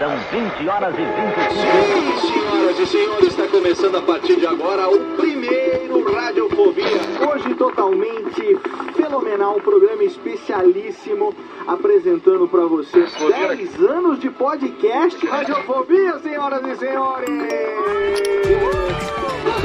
[0.00, 4.88] São 20 horas e 25 Sim, senhoras e senhores, está começando a partir de agora
[4.88, 6.86] o primeiro Radiofobia.
[7.30, 8.58] Hoje totalmente
[8.96, 11.34] fenomenal, um programa especialíssimo
[11.66, 17.28] apresentando para vocês 10 anos de podcast Radiofobia, senhoras e senhores.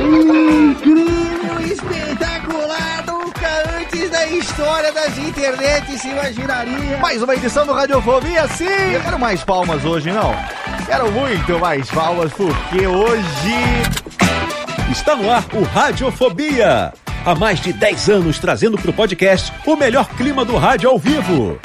[0.02, 3.06] Incrível, espetacular,
[3.46, 6.98] nunca antes da história das internets se imaginaria.
[6.98, 8.66] Mais uma edição do Radiofobia, sim!
[8.94, 10.36] Eu quero mais palmas hoje, não?
[10.86, 13.56] Quero muito mais palmas, porque hoje.
[14.92, 16.94] Está no ar o Radiofobia.
[17.26, 21.00] Há mais de 10 anos trazendo para o podcast o melhor clima do rádio ao
[21.00, 21.60] vivo.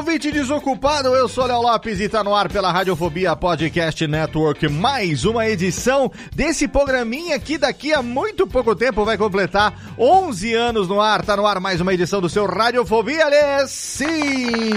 [0.00, 1.14] Ouvinte desocupado.
[1.14, 4.66] Eu sou Léo Lopes e tá no ar pela Radiofobia Podcast Network.
[4.66, 10.88] Mais uma edição desse programinha que daqui a muito pouco tempo vai completar 11 anos
[10.88, 11.22] no ar.
[11.22, 13.68] Tá no ar mais uma edição do seu Radiofobia, Lê.
[13.68, 14.70] Sim!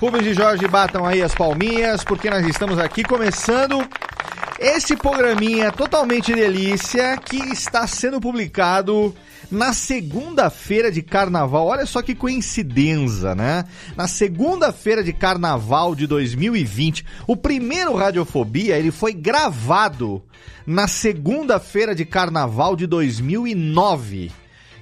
[0.00, 3.84] Rubens e Jorge batam aí as palminhas, porque nós estamos aqui começando
[4.56, 9.12] esse programinha totalmente delícia que está sendo publicado
[9.50, 11.66] na segunda-feira de carnaval.
[11.66, 13.64] Olha só que coincidência, né?
[13.96, 20.22] Na segunda-feira de carnaval de 2020, o primeiro Radiofobia, ele foi gravado
[20.66, 24.30] na segunda-feira de carnaval de 2009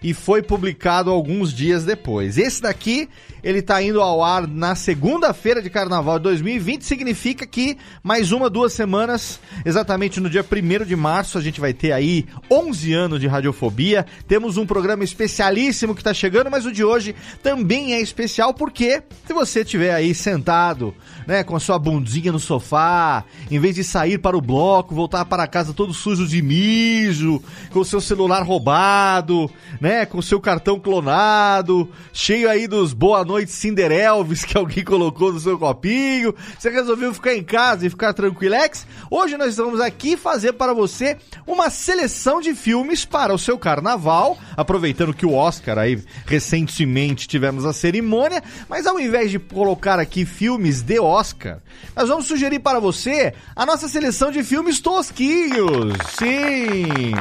[0.03, 2.39] e foi publicado alguns dias depois.
[2.39, 3.09] Esse daqui,
[3.43, 8.51] ele tá indo ao ar na segunda-feira de carnaval de 2020, significa que mais uma,
[8.51, 13.21] duas semanas, exatamente no dia 1 de março, a gente vai ter aí 11 anos
[13.21, 14.07] de radiofobia.
[14.27, 19.03] Temos um programa especialíssimo que tá chegando, mas o de hoje também é especial porque
[19.27, 20.95] se você estiver aí sentado,
[21.27, 25.25] né, com a sua bundinha no sofá, em vez de sair para o bloco, voltar
[25.25, 29.51] para casa todo sujo de mijo, com o seu celular roubado,
[29.81, 35.31] né, com o seu cartão clonado, cheio aí dos boa noite Cinderelves que alguém colocou
[35.31, 36.35] no seu copinho.
[36.59, 38.87] Você resolveu ficar em casa e ficar tranquilex?
[39.11, 44.39] Hoje nós vamos aqui fazer para você uma seleção de filmes para o seu carnaval,
[44.57, 50.25] aproveitando que o Oscar aí recentemente tivemos a cerimônia, mas ao invés de colocar aqui
[50.25, 51.59] filmes de Oscar,
[51.95, 55.93] nós vamos sugerir para você a nossa seleção de filmes tosquinhos.
[56.19, 57.13] Sim!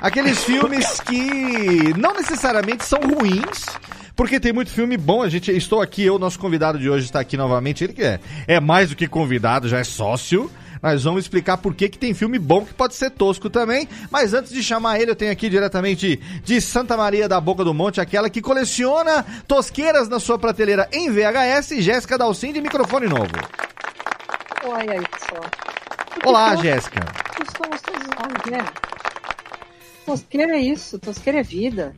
[0.00, 3.66] Aqueles filmes que não necessariamente são ruins,
[4.14, 5.22] porque tem muito filme bom.
[5.22, 7.84] A gente estou aqui, eu, nosso convidado de hoje está aqui novamente.
[7.84, 10.50] Ele que é, é mais do que convidado, já é sócio.
[10.82, 13.88] Nós vamos explicar por que, que tem filme bom que pode ser tosco também.
[14.10, 17.72] Mas antes de chamar ele, eu tenho aqui diretamente de Santa Maria da Boca do
[17.72, 23.30] Monte, aquela que coleciona tosqueiras na sua prateleira em VHS, Jéssica Dalcin de microfone novo.
[24.64, 25.44] Olha pessoal.
[26.24, 27.00] Olá, Jéssica.
[27.56, 28.64] Somos todos iguais, né?
[30.04, 31.94] Tosqueira é isso, tosqueira é vida.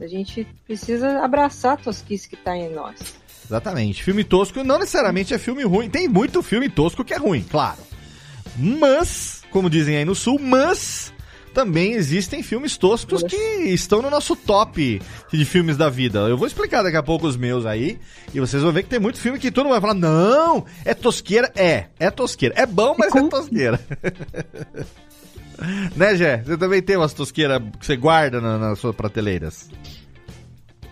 [0.00, 3.20] A gente precisa abraçar a tosquice que tá em nós.
[3.44, 4.02] Exatamente.
[4.02, 5.90] Filme tosco não necessariamente é filme ruim.
[5.90, 7.80] Tem muito filme tosco que é ruim, claro.
[8.56, 11.12] Mas, como dizem aí no sul, mas
[11.52, 15.02] também existem filmes toscos que estão no nosso top
[15.32, 16.20] de filmes da vida.
[16.20, 17.98] Eu vou explicar daqui a pouco os meus aí,
[18.32, 20.94] e vocês vão ver que tem muito filme que todo mundo vai falar: não, é
[20.94, 21.50] tosqueira.
[21.56, 22.54] É, é tosqueira.
[22.56, 23.80] É bom, mas é tosqueira.
[25.96, 26.42] né, Gé?
[26.44, 29.70] Você também tem umas tosqueiras que você guarda na, nas suas prateleiras?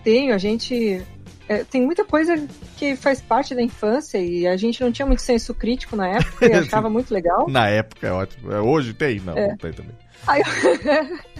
[0.04, 1.02] Tenho, a gente.
[1.48, 2.34] é, tem muita coisa
[2.76, 6.46] que faz parte da infância e a gente não tinha muito senso crítico na época
[6.46, 7.46] e achava muito legal.
[7.48, 8.50] Na época é ótimo.
[8.52, 9.20] Hoje tem?
[9.20, 9.48] Não, É.
[9.48, 9.92] não tem também.
[10.26, 10.42] Aí,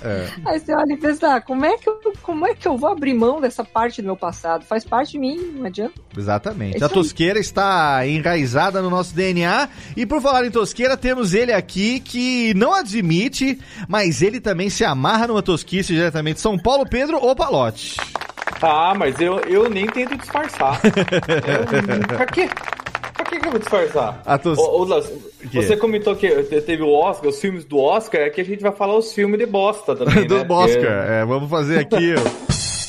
[0.02, 0.28] É.
[0.46, 2.90] aí você olha e pensa, ah, como é, que eu, como é que eu vou
[2.90, 4.64] abrir mão dessa parte do meu passado?
[4.64, 5.94] Faz parte de mim, não adianta.
[6.16, 6.78] Exatamente.
[6.78, 6.92] É a aí.
[6.92, 9.68] tosqueira está enraizada no nosso DNA.
[9.96, 13.58] E por falar em tosqueira, temos ele aqui que não admite,
[13.88, 17.96] mas ele também se amarra numa tosquice diretamente São Paulo, Pedro ou Palote.
[18.62, 20.80] Ah, mas eu, eu nem tento disfarçar.
[20.84, 22.48] eu, pra quê?
[23.28, 24.22] Que, que eu vou disfarçar?
[24.58, 24.86] Ô, ô,
[25.50, 25.62] quê?
[25.62, 28.60] você comentou que te- teve o Oscar, os filmes do Oscar, é que a gente
[28.62, 30.46] vai falar os filmes de bosta também, Do né?
[30.48, 30.80] Oscar.
[30.80, 32.14] Porque- É, vamos fazer aqui.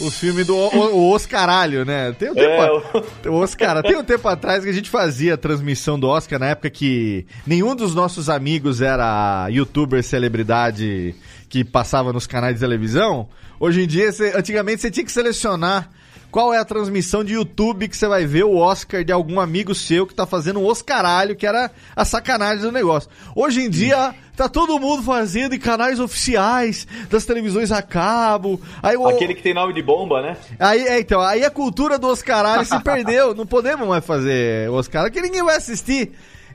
[0.01, 2.15] O filme do o, o Oscaralho, né?
[2.17, 5.33] Tem um tempo, É, a- o Oscar, tem um tempo atrás que a gente fazia
[5.33, 11.13] a transmissão do Oscar na época que nenhum dos nossos amigos era youtuber celebridade
[11.49, 13.27] que passava nos canais de televisão.
[13.59, 15.89] Hoje em dia, você- antigamente você tinha que selecionar
[16.31, 19.73] qual é a transmissão de YouTube que você vai ver o Oscar de algum amigo
[19.73, 23.09] seu que tá fazendo o Oscaralho, que era a sacanagem do negócio.
[23.35, 28.61] Hoje em dia, tá todo mundo fazendo em canais oficiais das televisões a cabo.
[28.81, 30.37] Aí o, Aquele que tem nome de bomba, né?
[30.59, 33.33] Aí, é, então, aí a cultura do Oscaralho se perdeu.
[33.33, 36.11] Não podemos mais fazer Oscar, que ninguém vai assistir.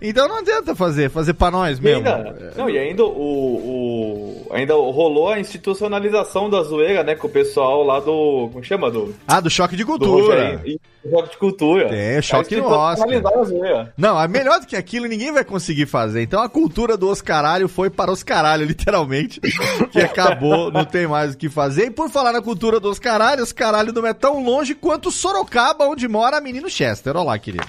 [0.06, 2.06] Então não adianta fazer, fazer pra nós E mesmo.
[2.06, 7.14] ainda, não, e ainda o, o- ainda rolou a institucionalização da zoeira, né?
[7.14, 8.50] Com o pessoal lá do.
[8.52, 8.90] Como chama?
[8.90, 10.60] Do, Ah, do choque de do cultura.
[10.66, 10.78] E-
[11.10, 11.94] Choque de cultura.
[11.94, 13.06] É, choque Aí no Oscar.
[13.08, 13.92] institucionalizaram a zoeira.
[13.96, 16.22] Não, é melhor do que aquilo, ninguém vai conseguir fazer.
[16.22, 19.38] Então a cultura do Oscaralho foi para os caralho, literalmente.
[19.92, 21.86] Que acabou, não tem mais o que fazer.
[21.86, 25.84] E por falar na cultura do Oscaralho, os caralho não é tão longe quanto Sorocaba,
[25.86, 27.14] onde mora a menino Chester.
[27.16, 27.66] Olá, querido.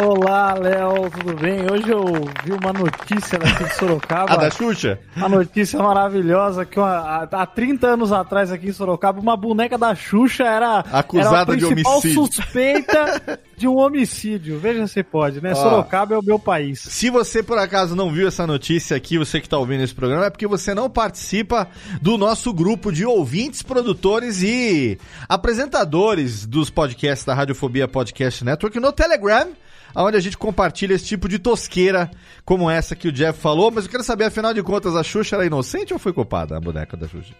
[0.00, 1.58] Olá, Léo, tudo bem?
[1.72, 2.04] Hoje eu
[2.44, 4.32] vi uma notícia daqui de Sorocaba.
[4.32, 4.96] A da Xuxa?
[5.16, 9.76] Uma notícia maravilhosa que uma- há, há 30 anos atrás aqui em Sorocaba, uma boneca
[9.76, 12.26] da Xuxa era, Acusada era a de principal homicídio.
[12.26, 14.60] suspeita de um homicídio.
[14.60, 15.50] Veja se pode, né?
[15.50, 15.54] Ó.
[15.56, 16.78] Sorocaba é o meu país.
[16.80, 20.26] Se você por acaso não viu essa notícia aqui, você que tá ouvindo esse programa,
[20.26, 21.66] é porque você não participa
[22.00, 24.96] do nosso grupo de ouvintes, produtores e
[25.28, 29.48] apresentadores dos podcasts da Radiofobia Podcast Network no Telegram,
[29.96, 32.10] onde a gente compartilha esse tipo de tosqueira
[32.44, 33.70] como essa que o Jeff falou.
[33.70, 36.60] Mas eu quero saber, afinal de contas, a Xuxa era inocente ou foi culpada, a
[36.60, 37.34] boneca da Xuxa?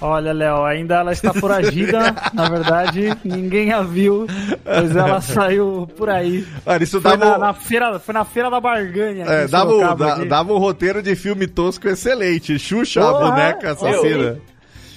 [0.00, 2.14] Olha, Léo, ainda ela está foragida.
[2.32, 4.28] Na verdade, ninguém a viu,
[4.64, 6.46] pois ela saiu por aí.
[6.64, 9.24] Olha, isso Foi dava, na, na feira, foi na feira da barganha.
[9.24, 12.56] é, dava, um- da- dava um roteiro de filme tosco excelente.
[12.60, 14.38] Xuxa, a boneca assassina.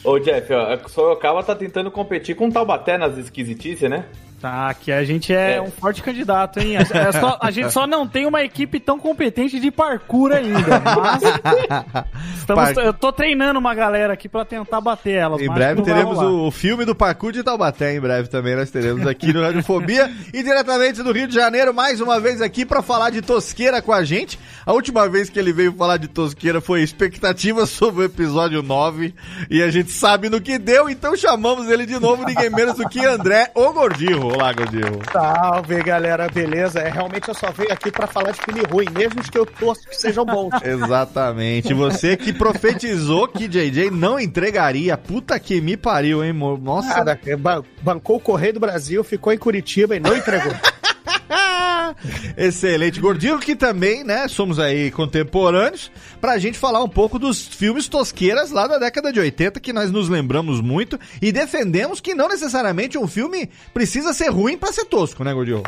[0.04, 4.06] Ô, Jeff, ó, a Sorocaba tá tentando competir com o Taubaté nas esquisitices, né?
[4.42, 5.62] Tá, que a gente é, É.
[5.62, 6.76] um forte candidato, hein?
[6.78, 10.82] É só- a gente só não tem uma equipe tão competente de parkour ainda.
[10.82, 11.22] Mas
[12.72, 15.42] estamos- eu tô treinando uma galera aqui pra tentar bater elas.
[15.42, 17.94] Em breve teremos o, o filme do parkour de Taubaté.
[17.96, 20.12] Em breve também nós teremos aqui no Radiofobia.
[20.34, 23.94] e diretamente do Rio de Janeiro, mais uma vez aqui pra falar de tosqueira com
[23.94, 24.40] a gente.
[24.66, 29.14] A última vez que ele veio falar de tosqueira foi expectativa sobre o episódio 9.
[29.50, 32.90] E a gente sabe no que deu, então chamamos ele de novo, ninguém menos do
[32.90, 34.31] que André, o Gordirro.
[34.34, 35.00] Olá, Gordirro.
[35.12, 36.80] Salve, galera, beleza?
[36.80, 39.88] É, realmente eu só venho aqui pra falar de filme ruim, mesmo que eu torço
[39.88, 40.52] que sejam bons.
[40.64, 41.74] Exatamente.
[41.74, 44.96] Você que profetizou que JJ não entregaria.
[44.98, 46.90] Puta que me pariu, hein, mo- Nossa.
[47.04, 50.54] Nada, ban- bancou o Correio do Brasil, ficou em Curitiba e não entregou.
[52.38, 53.00] Excelente.
[53.00, 58.52] Gordinho, que também, né, somos aí contemporâneos, pra gente falar um pouco dos filmes tosqueiras
[58.52, 62.98] lá da década de 80, que nós nos lembramos muito e defendemos que não necessariamente
[62.98, 65.64] um filme precisa ser ruim pra ser tosco, né, Gordinho?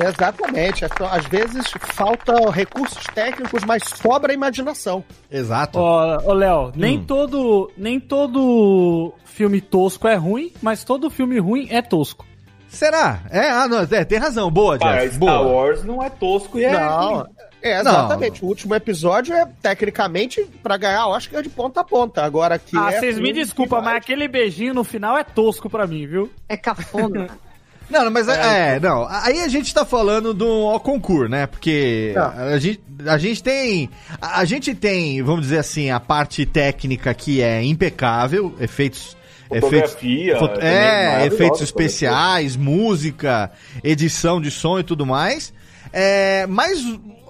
[0.00, 0.84] Exatamente.
[0.84, 5.04] é Às vezes falta recursos técnicos, mas sobra imaginação.
[5.30, 5.78] Exato.
[5.78, 7.04] Ó, ô, Léo, nem Hum.
[7.04, 12.24] todo nem todo filme tosco é ruim, mas todo filme ruim é tosco.
[12.68, 13.20] Será?
[13.30, 14.50] É, ah, não, é, tem razão.
[14.50, 15.16] Boa, Cara, Jeff.
[15.16, 15.40] Star Boa.
[15.40, 16.72] Wars não é tosco e é.
[16.72, 17.26] Não,
[17.62, 18.44] é exatamente.
[18.44, 22.22] O último episódio é tecnicamente pra ganhar Oscar de ponta a ponta.
[22.22, 25.24] Agora que ah, é vocês me filme desculpam, que mas aquele beijinho no final é
[25.24, 26.30] tosco pra mim, viu?
[26.48, 27.28] É cafona.
[27.90, 29.06] Não, não, mas é, é, não.
[29.08, 31.46] Aí a gente tá falando do concurso, né?
[31.46, 32.34] Porque Tá.
[32.36, 33.88] a, a gente, a gente tem.
[34.20, 39.16] A, a gente tem, vamos dizer assim, a parte técnica que é impecável, efeitos.
[39.48, 43.50] Fotografia, efeitos, é, maravilhosa, efeitos especiais, música,
[43.82, 45.52] edição de som e tudo mais.
[45.92, 46.82] É, mas,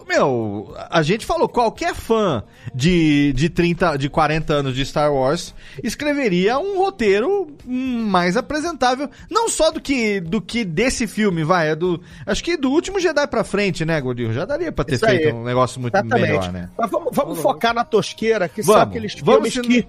[0.08, 2.42] meu, a gente falou, qualquer fã
[2.74, 9.48] de, de 30, de 40 anos de Star Wars escreveria um roteiro mais apresentável, não
[9.48, 13.26] só do que do que desse filme, vai, é do, acho que do último Jedi
[13.28, 14.32] pra frente, né, Gordinho?
[14.32, 15.18] Já daria pra ter Isso aí.
[15.18, 16.26] feito um negócio muito Exatamente.
[16.26, 16.68] melhor, né?
[16.76, 18.88] Mas vamos, vamos focar na tosqueira, que são Vamos.
[18.88, 19.86] aqueles Vamos filmes se- que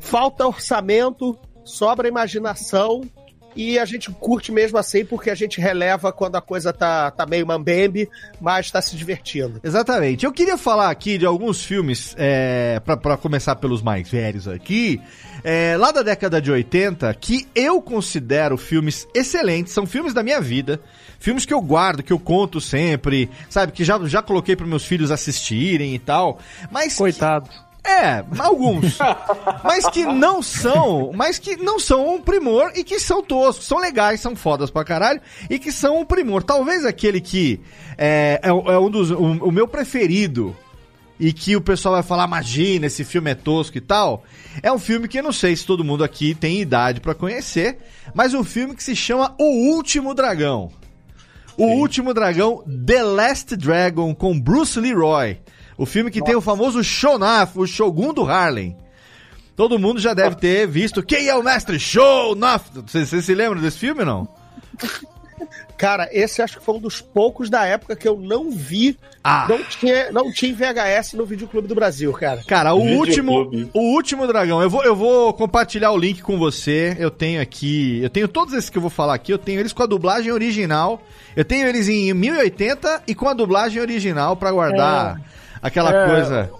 [0.00, 1.36] falta orçamento,
[1.68, 3.02] sobra imaginação
[3.56, 7.26] e a gente curte mesmo assim porque a gente releva quando a coisa tá, tá
[7.26, 8.08] meio mambembe,
[8.40, 9.58] mas tá se divertindo.
[9.64, 10.24] Exatamente.
[10.24, 15.00] Eu queria falar aqui de alguns filmes, é, pra, pra começar pelos mais velhos aqui,
[15.42, 20.40] é, lá da década de 80, que eu considero filmes excelentes, são filmes da minha
[20.40, 20.80] vida,
[21.18, 24.84] filmes que eu guardo, que eu conto sempre, sabe, que já, já coloquei para meus
[24.84, 26.38] filhos assistirem e tal,
[26.70, 26.92] mas...
[26.92, 27.48] que- Coitado.
[27.84, 28.98] É, alguns.
[29.64, 33.78] mas que não são, mas que não são um primor e que são toscos, são
[33.78, 36.42] legais, são fodas pra caralho e que são um primor.
[36.42, 37.60] Talvez aquele que
[37.96, 39.10] é, é, é um dos.
[39.10, 40.56] O, o meu preferido
[41.18, 44.22] e que o pessoal vai falar, imagina, esse filme é tosco e tal.
[44.62, 47.78] É um filme que eu não sei se todo mundo aqui tem idade pra conhecer,
[48.14, 50.70] mas um filme que se chama O Último Dragão.
[51.56, 55.38] O Último Dragão, The Last Dragon, com Bruce Leroy.
[55.78, 58.76] O filme que tem o famoso Shonaf, o Shogun do Harlem.
[59.54, 62.64] Todo mundo já deve ter visto quem é o mestre Shonaf.
[62.84, 64.28] Você você se lembra desse filme, não?
[65.76, 68.98] Cara, esse acho que foi um dos poucos da época que eu não vi.
[69.22, 69.46] Ah.
[69.48, 72.42] Não tinha, não tinha VHS no Videoclube do Brasil, cara.
[72.44, 73.56] Cara, o Videoclube.
[73.56, 74.60] último, o último dragão.
[74.60, 76.96] Eu vou, eu vou compartilhar o link com você.
[76.98, 79.32] Eu tenho aqui, eu tenho todos esses que eu vou falar aqui.
[79.32, 81.00] Eu tenho eles com a dublagem original.
[81.36, 85.20] Eu tenho eles em 1080 e com a dublagem original pra guardar
[85.62, 86.06] aquela É.
[86.08, 86.50] coisa.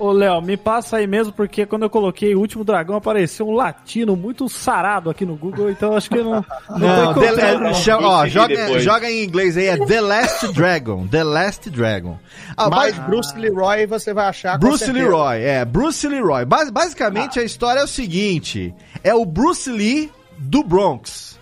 [0.00, 3.52] Ô, Léo, me passa aí mesmo, porque quando eu coloquei o último dragão, apareceu um
[3.52, 6.34] latino muito sarado aqui no Google, então acho que não.
[6.34, 6.44] Não,
[6.78, 7.70] Não, The- não.
[8.04, 11.04] ó, joga, joga em inglês aí, é The Last Dragon.
[11.08, 12.16] The Last Dragon.
[12.56, 15.04] Ah, Mas ba- Bruce Leroy você vai achar Bruce certeza.
[15.04, 16.44] Leroy, é, Bruce Leroy.
[16.44, 21.36] Bas- basicamente a história é o seguinte: é o Bruce Lee do Bronx.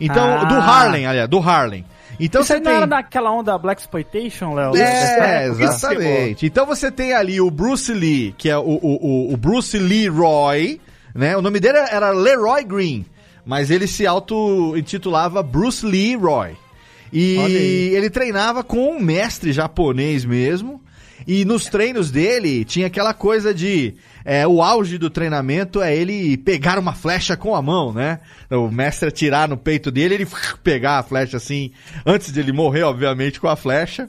[0.00, 0.44] Então, Ah.
[0.46, 1.84] do Harlem, aliás, do Harlem.
[2.20, 2.76] Então Isso você aí não tem.
[2.76, 4.76] era daquela onda Black Exploitation, Léo?
[4.76, 6.46] É, Isso, exatamente.
[6.46, 10.80] Então você tem ali o Bruce Lee, que é o, o, o- Bruce Leroy,
[11.14, 11.36] né?
[11.36, 13.06] O nome dele era Leroy Green,
[13.44, 16.56] mas ele se auto-intitulava Bruce Leroy.
[17.12, 17.94] E Olha aí.
[17.94, 20.80] ele treinava com um mestre japonês mesmo.
[21.26, 23.94] E nos treinos dele tinha aquela coisa de.
[24.24, 28.20] É, o auge do treinamento é ele pegar uma flecha com a mão, né?
[28.50, 30.28] O mestre atirar no peito dele, ele
[30.62, 31.72] pegar a flecha assim,
[32.04, 34.08] antes de ele morrer, obviamente, com a flecha.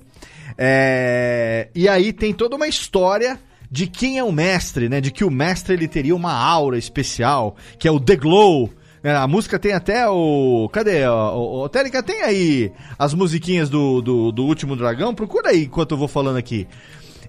[0.58, 3.40] É, e aí tem toda uma história
[3.70, 5.00] de quem é o mestre, né?
[5.00, 8.70] De que o mestre ele teria uma aura especial, que é o The Glow.
[9.02, 9.16] né?
[9.16, 10.70] A música tem até o.
[10.74, 11.08] Cadê?
[11.08, 15.16] O, o, Técnica, tem aí as musiquinhas do, do, do Último Dragão?
[15.16, 16.68] Procura aí enquanto eu vou falando aqui.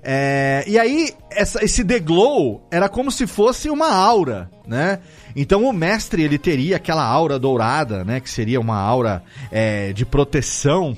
[0.02, 4.98] É, e aí, essa- esse The Glow era como se fosse uma aura, né?
[5.36, 8.18] Então o mestre ele teria aquela aura dourada, né?
[8.20, 10.96] Que seria uma aura é, de proteção.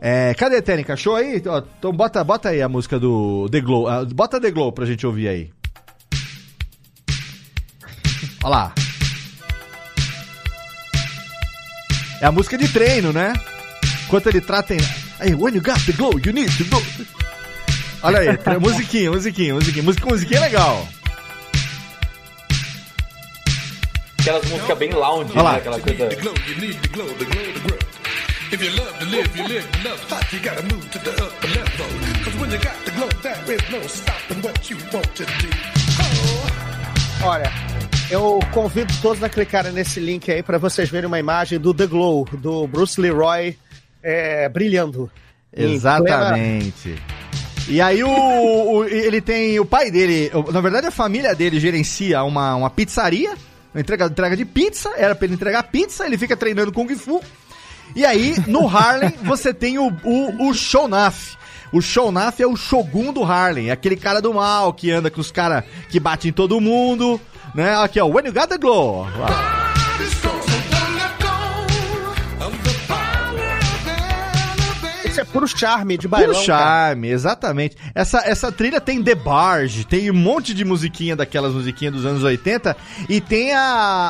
[0.00, 0.96] É, cadê a técnica?
[0.96, 1.36] Show aí?
[1.36, 3.88] Então bota, bota aí a música do The Glow.
[3.88, 5.50] ah, Bota The Glow pra gente ouvir aí.
[8.44, 8.74] Olha lá.
[12.20, 13.32] É a música de treino, né?
[14.06, 14.78] Enquanto ele trata em...
[15.18, 16.82] Aí, when you got the glow, you need to go.
[18.02, 18.28] Olha aí,
[18.60, 19.82] musiquinha, musiquinha, musiquinha.
[19.84, 20.88] Música, musiquinha é legal.
[24.20, 25.52] Aquelas músicas bem lounge, Olha lá.
[25.52, 25.58] né?
[25.58, 26.08] Aquela coisa.
[26.20, 27.78] glow, you need the glow, the glow, the grow.
[28.52, 31.48] If you love to live, you live enough hot, you gotta move to the upper
[31.48, 31.86] level.
[32.24, 35.48] Cause when you got the glow, there is no stopping what you want to do.
[37.24, 37.50] Olha,
[38.10, 41.86] eu convido todos a clicarem nesse link aí pra vocês verem uma imagem do The
[41.86, 43.56] Glow, do Bruce Leroy
[44.02, 45.10] é, brilhando.
[45.56, 46.96] Em Exatamente.
[47.68, 52.22] E aí o, o- ele tem o pai dele, na verdade a família dele gerencia
[52.24, 53.34] uma, uma pizzaria,
[53.74, 57.22] uma entrega, entrega de pizza, era pra ele entregar pizza, ele fica treinando Kung Fu.
[57.94, 61.36] E aí, no Harlem, você tem o, o, o Shonaf.
[61.72, 65.20] O Shonaf é o Shogun do Harlem, é aquele cara do mal que anda com
[65.20, 67.20] os caras que batem em todo mundo,
[67.54, 67.74] né?
[67.82, 69.06] Aqui, ó, When You Got The Glow.
[69.06, 69.71] Ó.
[75.12, 76.64] Isso é puro charme de bailão, Puro cara.
[76.88, 77.76] charme, exatamente.
[77.94, 82.22] Essa, essa trilha tem The Barge, tem um monte de musiquinha daquelas musiquinhas dos anos
[82.22, 82.74] 80
[83.10, 83.62] e tem a,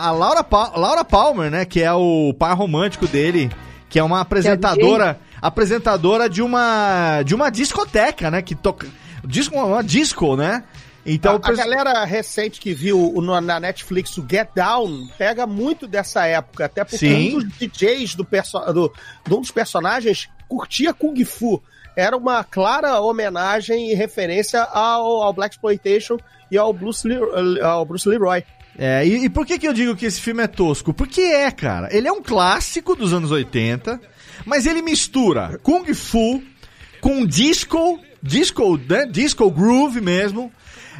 [0.04, 3.50] a Laura, Pa- Laura Palmer, né, que é o par romântico dele,
[3.88, 8.86] que é uma apresentadora, apresentadora de uma de uma discoteca, né, que toca
[9.24, 10.62] disco, uma disco, né?
[11.04, 15.88] Então, a, a galera recente que viu no- na Netflix o Get Down pega muito
[15.88, 17.34] dessa época, até porque Sim.
[17.36, 18.92] um dos DJs do, perso do,
[19.26, 21.62] de um dos personagens curtia Kung Fu.
[21.96, 26.18] Era uma clara homenagem e referência ao, ao Black Exploitation
[26.50, 28.44] e ao Bruce, Le- ao Bruce Leroy.
[28.78, 30.92] É, e, e por que, que eu digo que esse filme é tosco?
[30.92, 31.88] Porque é, cara.
[31.90, 33.98] Ele é um clássico dos anos 80,
[34.44, 36.42] mas ele mistura Kung Fu
[37.00, 39.06] com disco, disco, né?
[39.06, 40.52] Disco groove mesmo,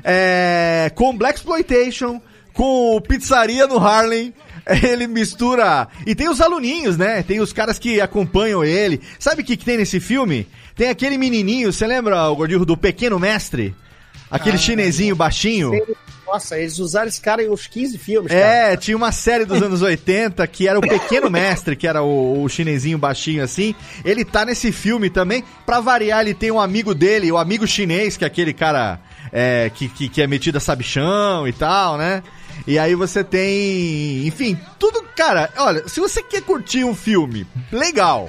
[0.03, 2.21] é, com Black Exploitation,
[2.55, 4.33] com pizzaria no Harlem.
[4.83, 5.89] Ele mistura.
[6.07, 7.23] E tem os aluninhos, né?
[7.23, 9.01] Tem os caras que acompanham ele.
[9.19, 10.47] Sabe o que, que tem nesse filme?
[10.75, 13.75] Tem aquele menininho, você lembra, o gordinho do Pequeno Mestre?
[14.31, 15.73] Aquele chinesinho baixinho.
[16.27, 18.43] Nossa, eles usaram esse cara em uns 15 filmes, cara.
[18.43, 22.43] É, tinha uma série dos anos 80 que era o Pequeno Mestre, que era o,
[22.43, 23.75] o chinesinho baixinho assim.
[24.03, 25.45] Ele tá nesse filme também.
[25.67, 28.99] Pra variar, ele tem um amigo dele, o amigo chinês, que é aquele cara
[29.31, 32.23] é, que, que, que é metido a sabichão e tal, né?
[32.67, 34.27] E aí você tem.
[34.27, 35.03] Enfim, tudo.
[35.17, 38.29] Cara, olha, se você quer curtir um filme legal,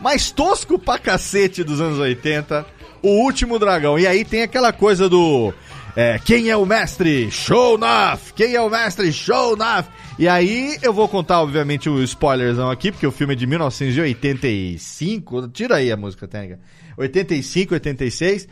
[0.00, 2.66] mas tosco pra cacete dos anos 80.
[3.02, 3.98] o último dragão.
[3.98, 5.52] E aí tem aquela coisa do.
[5.94, 7.30] é, quem é o mestre?
[7.30, 8.32] Show Nuff!
[8.34, 9.12] Quem é o mestre?
[9.12, 9.88] Show Nuff!
[10.18, 15.48] E aí eu vou contar, obviamente, o spoilerzão aqui, porque o filme é de 1985.
[15.48, 16.58] Tira aí a música técnica.
[16.96, 18.48] 85, 86.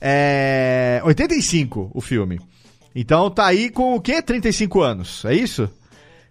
[0.00, 1.00] É.
[1.04, 2.38] 85 o filme.
[3.00, 4.20] Então tá aí com o quê?
[4.20, 5.70] 35 anos, é isso?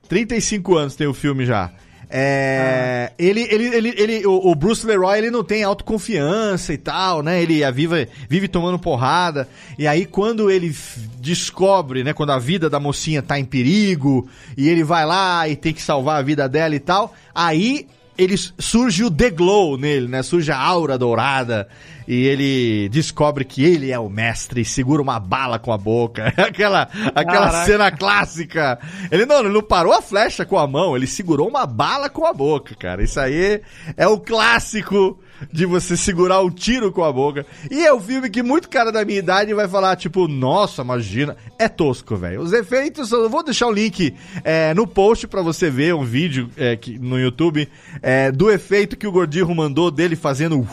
[0.09, 1.71] 35 anos tem o filme já.
[2.09, 7.24] É, ele, ele, ele, ele, o, o Bruce Leroy, ele não tem autoconfiança e tal,
[7.24, 7.41] né?
[7.41, 9.47] Ele a vive, vive tomando porrada.
[9.79, 10.75] E aí, quando ele
[11.21, 12.12] descobre, né?
[12.12, 15.81] Quando a vida da mocinha tá em perigo, e ele vai lá e tem que
[15.81, 20.21] salvar a vida dela e tal, aí ele surge o The Glow nele, né?
[20.21, 21.65] Surge a aura dourada
[22.08, 26.28] e ele descobre que ele é o mestre e segura uma bala com a boca.
[26.38, 26.84] aquela
[27.14, 27.66] aquela Caraca.
[27.66, 28.80] cena clássica.
[29.12, 32.26] Ele não, ele não parou a flecha com a mão, ele segurou uma bala com
[32.26, 33.04] a boca, cara.
[33.04, 33.62] Isso aí
[33.96, 35.20] é o clássico
[35.52, 37.46] de você segurar um tiro com a boca.
[37.70, 41.36] E é um filme que muito cara da minha idade vai falar, tipo, nossa, imagina.
[41.60, 42.42] É tosco, velho.
[42.42, 46.50] Os efeitos, eu vou deixar o link é, no post pra você ver um vídeo
[46.58, 47.68] é, que, no YouTube
[48.02, 50.68] é, do efeito que o Gordirro mandou dele fazendo.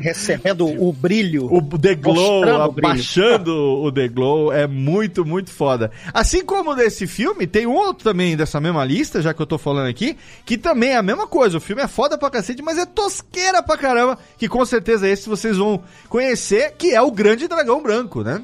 [0.00, 1.46] Recebendo o brilho.
[1.52, 5.90] O The Glow, Mostrando o abaixando o The Glow, é muito, muito foda.
[6.12, 9.58] Assim como desse filme, tem um outro também dessa mesma lista, já que eu tô
[9.58, 11.58] falando aqui, que também é a mesma coisa.
[11.58, 15.28] O filme é foda pra cacete, mas é tosqueira pra caramba, que com certeza esse
[15.28, 18.42] vocês vão conhecer, que é o Grande Dragão Branco, né?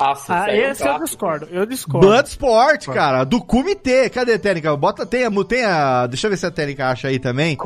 [0.00, 1.48] Nossa, Ah, aí é um esse eu discordo.
[1.50, 2.06] Eu discordo.
[2.06, 4.08] Bloodsport, cara, do Comitê.
[4.08, 4.74] Cadê a técnica?
[4.76, 6.06] Bota, tem a, tem a.
[6.06, 7.56] Deixa eu ver se a técnica acha aí também.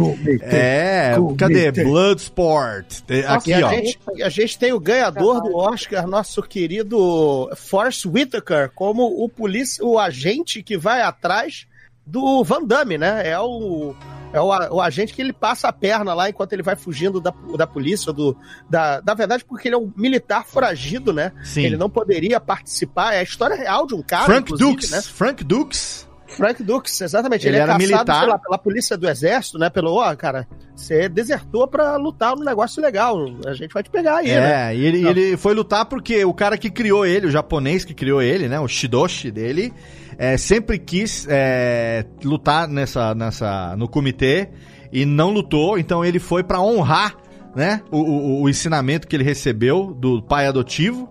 [0.42, 1.70] É, cadê?
[1.70, 3.02] Bloodsport.
[3.28, 3.70] Aqui, a ó.
[3.70, 9.84] gente, a gente tem o ganhador do Oscar, nosso querido Forrest Whitaker, como o polícia,
[9.84, 11.66] o agente que vai atrás
[12.06, 13.22] do Van Damme, né?
[13.28, 13.94] É o
[14.34, 17.32] é o, o agente que ele passa a perna lá enquanto ele vai fugindo da,
[17.56, 18.36] da polícia, do,
[18.68, 21.30] da, da verdade, porque ele é um militar foragido, né?
[21.44, 21.64] Sim.
[21.64, 23.14] Ele não poderia participar.
[23.14, 24.90] É a história real de um cara, Frank Dukes.
[24.90, 25.00] né?
[25.02, 26.08] Frank Dukes.
[26.26, 27.46] Frank Dukes, exatamente.
[27.46, 28.26] Ele Ele, é era militar.
[28.26, 29.70] lá, pela polícia do exército, né?
[29.70, 33.16] Pelo, ó, cara, você desertou pra lutar num negócio legal.
[33.46, 34.72] A gente vai te pegar aí, né?
[34.72, 37.94] É, e ele, ele foi lutar porque o cara que criou ele, o japonês que
[37.94, 38.58] criou ele, né?
[38.58, 39.72] O Shidoshi dele,
[40.18, 44.48] é, sempre quis é, lutar nessa, nessa, no comitê
[44.92, 47.16] e não lutou, então ele foi pra honrar,
[47.54, 47.80] né?
[47.90, 51.08] O, o, o ensinamento que ele recebeu do pai adotivo.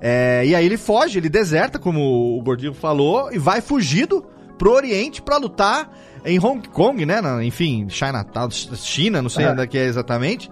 [0.00, 4.24] É, e aí ele foge, ele deserta, como o Gordinho falou, e vai fugido
[4.56, 5.90] pro Oriente pra lutar
[6.24, 7.20] em Hong Kong, né?
[7.20, 9.50] na- enfim, Chinatown, China, não sei É.
[9.50, 10.50] onde é que é exatamente.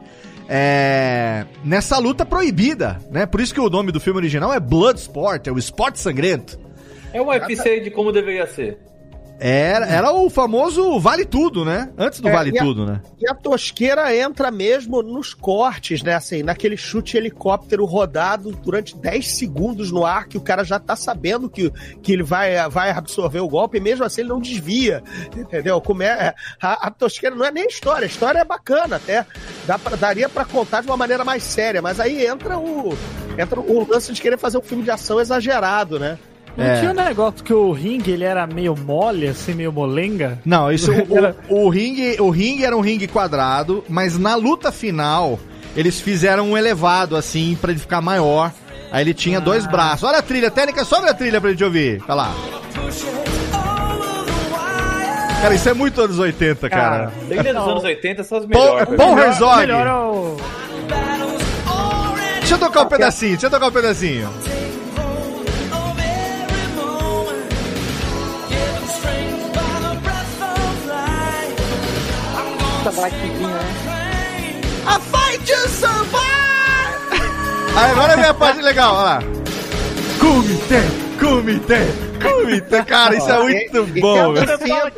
[0.48, 3.26] É, nessa luta proibida, né?
[3.26, 6.58] Por isso que o nome do filme original é Bloodsport, é o esporte sangrento.
[7.12, 8.78] É um UFC de como deveria ser.
[9.38, 11.90] Era, era o famoso Vale Tudo, né?
[11.98, 13.02] Antes do É, Vale a- Tudo, né?
[13.20, 16.14] E a tosqueira entra mesmo nos cortes, né?
[16.14, 20.96] Assim, naquele chute helicóptero rodado durante 10 segundos no ar, que o cara já tá
[20.96, 21.70] sabendo que,
[22.02, 25.02] que ele vai, vai absorver o golpe, e mesmo assim ele não desvia.
[25.36, 25.82] Entendeu?
[25.82, 29.26] Como é, a, a tosqueira não é nem história, a história é bacana até.
[29.66, 32.96] Dá pra, daria pra contar de uma maneira mais séria, mas aí entra o,
[33.36, 36.18] entra o lance de querer fazer um filme de ação exagerado, né?
[36.56, 36.78] Não É.
[36.78, 40.38] tinha um negócio que o ringue ele era meio mole, assim, meio molenga?
[40.44, 40.90] Não, isso
[41.48, 45.38] o, o, o ringue, o ringue era um ringue quadrado, mas na luta final
[45.76, 48.50] eles fizeram um elevado assim pra ele ficar maior.
[48.90, 50.04] Aí ele tinha dois braços.
[50.04, 52.00] Olha a trilha técnica, sobe a trilha pra gente ouvir.
[52.08, 52.34] Olha lá.
[55.42, 57.12] Cara, isso é muito anos 80, cara.
[57.28, 58.96] Desde os anos 80 são as melhores.
[58.96, 59.56] Paul Melhor- Herzog.
[59.58, 60.36] Melhor é o...
[62.40, 64.30] Deixa eu tocar um pedacinho, deixa eu tocar um pedacinho.
[72.86, 74.60] Essa blackzinha, né?
[74.86, 77.20] A fight to survive!
[77.74, 79.22] Aí agora vem a parte legal, olha lá.
[80.20, 80.82] Comitê,
[81.18, 82.82] comitê, comitê.
[82.84, 84.92] Cara, isso é muito E- bom, tem a velho.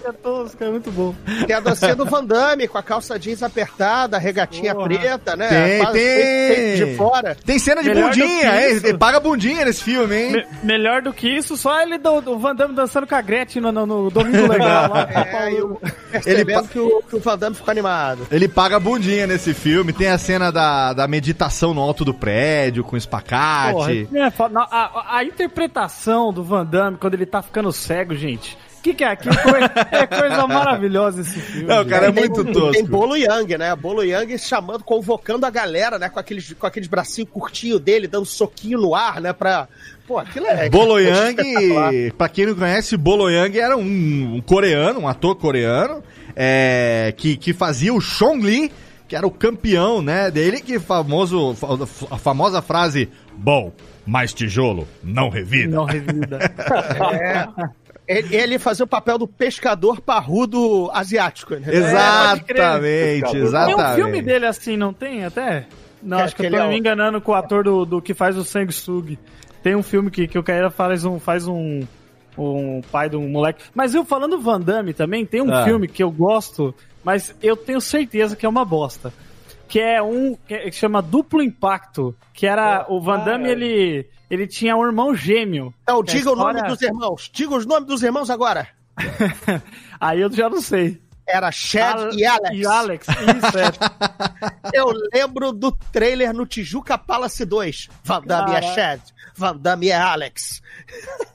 [0.60, 1.14] é muito bom.
[1.46, 4.88] Tem a dancinha do Van Damme com a calça jeans apertada, a regatinha Porra.
[4.88, 5.48] preta, né?
[5.48, 6.74] Tem, Quase tem.
[6.76, 7.36] de fora.
[7.44, 8.80] Tem cena de Melhor bundinha, hein?
[8.84, 10.32] Ele paga bundinha nesse filme, hein?
[10.32, 13.62] Me- melhor do que isso, só ele do, do Van Damme dançando com a Gretchen
[13.62, 14.90] no, no, no Domingo Legal.
[14.92, 15.08] lá.
[15.12, 18.26] É, e o- percebendo que, o, que o Van Damme ficou animado.
[18.30, 19.92] Ele paga bundinha nesse filme.
[19.92, 23.72] Tem a cena da, da meditação no alto do prédio, com espacate.
[23.72, 28.56] Porra, é a, a- a interpretação do Van Damme quando ele tá ficando cego, gente.
[28.78, 29.34] O que, que é aquilo?
[29.90, 31.66] É coisa maravilhosa esse filme.
[31.66, 31.88] Não, gente.
[31.88, 32.72] cara, é muito tem, tosco.
[32.72, 33.74] Tem Bolo Yang, né?
[33.74, 36.08] Bolo Yang chamando, convocando a galera, né?
[36.10, 39.32] Com aqueles, com aqueles bracinhos curtinhos dele, dando soquinho no ar, né?
[39.32, 39.68] Pra.
[40.06, 40.68] Pô, aquilo é.
[40.68, 41.04] Bolo é.
[41.04, 46.04] Yang, pra quem não conhece, Bolo Yang era um, um coreano, um ator coreano,
[46.36, 48.70] é, que, que fazia o Chong Li,
[49.08, 50.30] que era o campeão, né?
[50.30, 51.56] Dele que famoso,
[52.10, 53.72] a famosa frase: Bom,
[54.08, 55.76] mais tijolo, não revida.
[55.76, 56.38] Não revida.
[57.12, 57.46] É.
[58.06, 61.54] Ele, ele fazia o papel do pescador parrudo asiático.
[61.56, 61.66] Né?
[61.70, 63.80] Exatamente, Tem exatamente.
[63.82, 65.66] um filme dele assim, não tem até?
[66.02, 68.00] Não, É acho que eu tô é o- me enganando com o ator do, do
[68.00, 69.18] que faz o Sanguessugi.
[69.62, 71.82] Tem um filme que, que o cara faz um, faz um,
[72.38, 73.62] um pai de um moleque.
[73.74, 75.64] Mas eu falando Van Damme também, tem um Ah.
[75.64, 79.12] filme que eu gosto, mas eu tenho certeza que é uma bosta.
[79.68, 82.16] Que é um que é- chama Duplo Impacto.
[82.32, 82.86] Que era.
[82.88, 85.74] O Van Damme, ele, ele tinha um irmão gêmeo.
[85.82, 87.30] Então, diga o nome história- dos irmãos.
[87.32, 88.68] Diga os nomes dos irmãos agora.
[90.00, 91.00] Aí eu já não sei.
[91.26, 92.56] Era Chad Al- e Alex.
[92.56, 94.72] E Alex, isso, é.
[94.72, 97.88] Eu lembro do trailer no Tijuca Palace 2.
[98.02, 98.74] Van Damme é Caraca.
[98.74, 99.00] Chad,
[99.36, 100.62] Van Damme é Alex.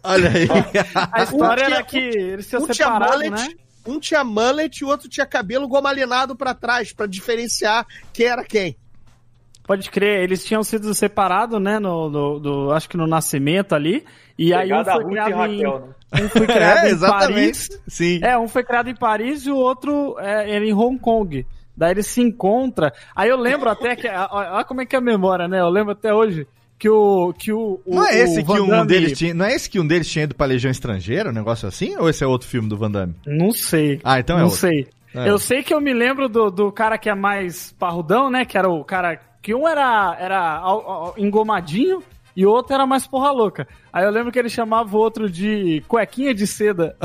[0.04, 0.48] Olha aí.
[1.12, 3.48] A história Um tinha- era que eles tinham Um mullet, né?
[3.86, 8.44] Um tinha mullet e o outro tinha cabelo gomalinado pra trás, pra diferenciar quem era
[8.44, 8.76] quem.
[9.66, 11.80] Pode crer, eles tinham sido separados, né?
[11.80, 14.06] No, no- do- acho que no nascimento ali.
[14.38, 15.80] E aí um foi criado em, Raquel,
[16.12, 16.22] né?
[16.26, 17.00] um foi criado É, em.
[17.00, 17.70] Paris.
[17.88, 18.20] Sim.
[18.22, 21.46] É, um foi criado em Paris e o outro é, era em Hong Kong.
[21.78, 22.92] Daí eles se encontram.
[23.16, 24.08] Aí eu lembro até que.
[24.08, 25.62] Olha como é que é a memória, né?
[25.62, 26.46] Eu lembro até hoje
[26.84, 27.34] que o.
[27.34, 29.34] Que o, o Não é esse o que Van um Damme- deles tinha.
[29.34, 31.96] Não é esse que um deles tinha ido pra Legião Estrangeira, um negócio assim?
[31.98, 33.16] Ou esse é outro filme do Van Damme?
[33.26, 34.02] Não sei.
[34.04, 34.60] Ah, então é Não outro.
[34.60, 34.88] sei.
[35.16, 35.30] É.
[35.30, 38.44] Eu sei que eu me lembro do, do cara que é mais parrudão, né?
[38.44, 39.18] Que era o cara.
[39.42, 40.62] Que um era, era
[41.18, 42.04] engomadinho
[42.36, 43.68] e o outro era mais porra louca.
[43.92, 46.96] Aí eu lembro que ele chamava o outro de cuequinha de seda.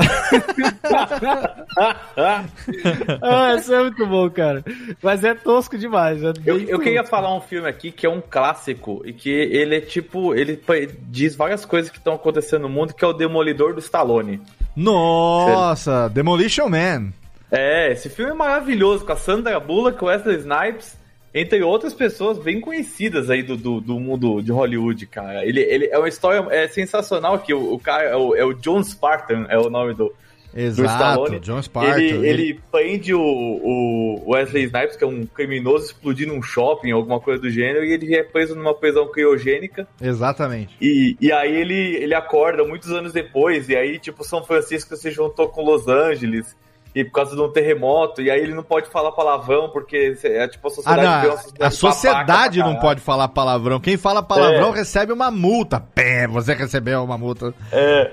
[3.21, 4.63] ah, isso é muito bom, cara.
[5.01, 6.23] Mas é tosco demais.
[6.23, 9.75] é Eu, eu queria falar um filme aqui que é um clássico e que ele
[9.75, 10.59] é tipo, ele
[11.03, 14.41] diz várias coisas que estão acontecendo no mundo, que é o Demolidor do Stallone.
[14.75, 17.11] Nossa, Demolition Man.
[17.51, 20.98] É, esse filme é maravilhoso, com a Sandra Bullock, Wesley Snipes,
[21.33, 25.45] entre outras pessoas bem conhecidas aí do, do, do mundo de Hollywood, cara.
[25.45, 28.53] Ele, ele é uma história é sensacional que o, o cara é o, é o
[28.53, 30.13] John Spartan, é o nome do,
[30.53, 31.39] do Exato, Stallone.
[31.39, 32.01] John Spartan.
[32.01, 37.19] Ele, ele prende o, o Wesley Snipes, que é um criminoso explodindo um shopping, alguma
[37.19, 39.87] coisa do gênero, e ele é preso numa prisão criogênica.
[40.01, 40.75] Exatamente.
[40.81, 45.11] E, e aí ele, ele acorda muitos anos depois, e aí, tipo, São Francisco se
[45.11, 46.55] juntou com Los Angeles,
[46.95, 50.47] e por causa de um terremoto, e aí ele não pode falar palavrão, porque é
[50.47, 51.31] tipo a Ah, sociedade uma não.
[51.37, 53.79] sociedade A sociedade não pode falar palavrão.
[53.79, 54.77] Quem fala palavrão É.
[54.79, 55.79] recebe uma multa.
[55.79, 57.53] Pé, você recebeu uma multa.
[57.71, 58.11] É.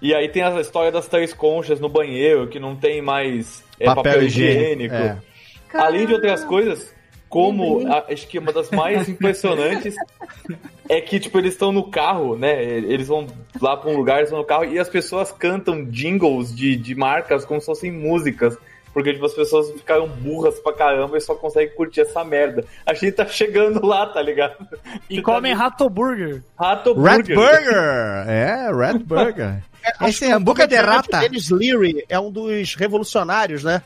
[0.00, 3.86] E aí tem a história das três conchas no banheiro, que não tem mais é,
[3.86, 4.94] papel, higiênico.
[4.94, 5.16] É.
[5.74, 6.93] Além de outras coisas,
[7.34, 9.96] como a- acho que uma das mais impressionantes
[10.88, 12.62] é que, tipo, eles estão no carro, né?
[12.62, 13.26] Eles vão
[13.60, 16.94] lá pra um lugar, eles estão no carro, e as pessoas cantam jingles de, de
[16.94, 18.56] marcas como se fossem músicas.
[18.92, 22.64] Porque, tipo, as pessoas ficaram burras pra caramba e só conseguem curtir essa merda.
[22.86, 24.54] A gente tá chegando lá, tá ligado?
[25.10, 26.40] E comem Rato Burger.
[26.56, 27.34] Rato Rat Burger.
[27.36, 28.28] Burger.
[28.28, 29.64] É, Rat Burger.
[29.98, 31.18] Acho Esse é o hambúrguer de rata.
[31.18, 33.82] Dennis Leary é um dos revolucionários, né?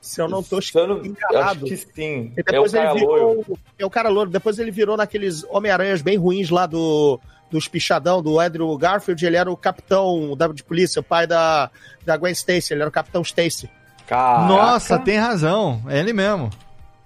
[0.00, 1.66] Se eu não tô eu não- Acho enganado.
[1.66, 2.32] que sim.
[2.36, 3.42] E É o depois cara ele loiro.
[3.42, 3.58] virou.
[3.78, 4.30] É o cara louro.
[4.30, 7.20] Depois ele virou naqueles Homem-Aranhas bem ruins lá do.
[7.50, 11.68] Dos pichadão do Andrew Garfield, ele era o capitão da, de polícia, o pai da,
[12.06, 13.68] da Gwen Stacy, ele era o capitão Stacy.
[14.06, 14.46] Caraca.
[14.46, 15.82] Nossa, tem razão.
[15.88, 16.48] É ele mesmo.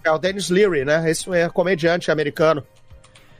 [0.05, 1.11] É o Dennis Leary, né?
[1.11, 2.63] Esse é comediante americano.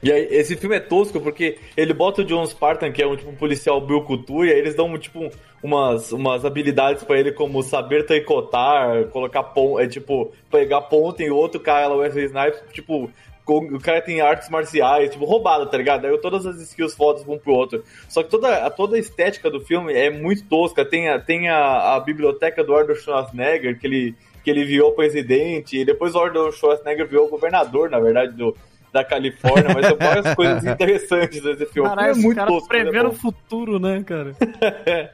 [0.05, 3.17] E aí, esse filme é tosco porque ele bota o John Spartan, que é um
[3.17, 5.31] tipo um policial Bilkutu, e aí eles dão tipo
[5.63, 11.31] umas, umas habilidades pra ele, como saber tricotar, colocar ponto, é tipo, pegar ponto em
[11.31, 13.11] outro cara o Wesley Snipes, tipo,
[13.47, 16.07] o cara tem artes marciais, tipo, roubado, tá ligado?
[16.07, 17.83] Aí todas as skills fodas vão pro outro.
[18.07, 20.85] Só que toda, toda a estética do filme é muito tosca.
[20.85, 25.79] Tem a, tem a, a biblioteca do Arnold Schwarzenegger, que ele, que ele virou presidente,
[25.79, 28.57] e depois o Arnold Schwarzenegger virou governador, na verdade, do,
[28.95, 31.89] da Califórnia, mas tem várias coisas interessantes desse filme.
[31.89, 32.69] Caralho, é muito cara tosco.
[32.71, 34.35] mas é prevendo o futuro, né, cara?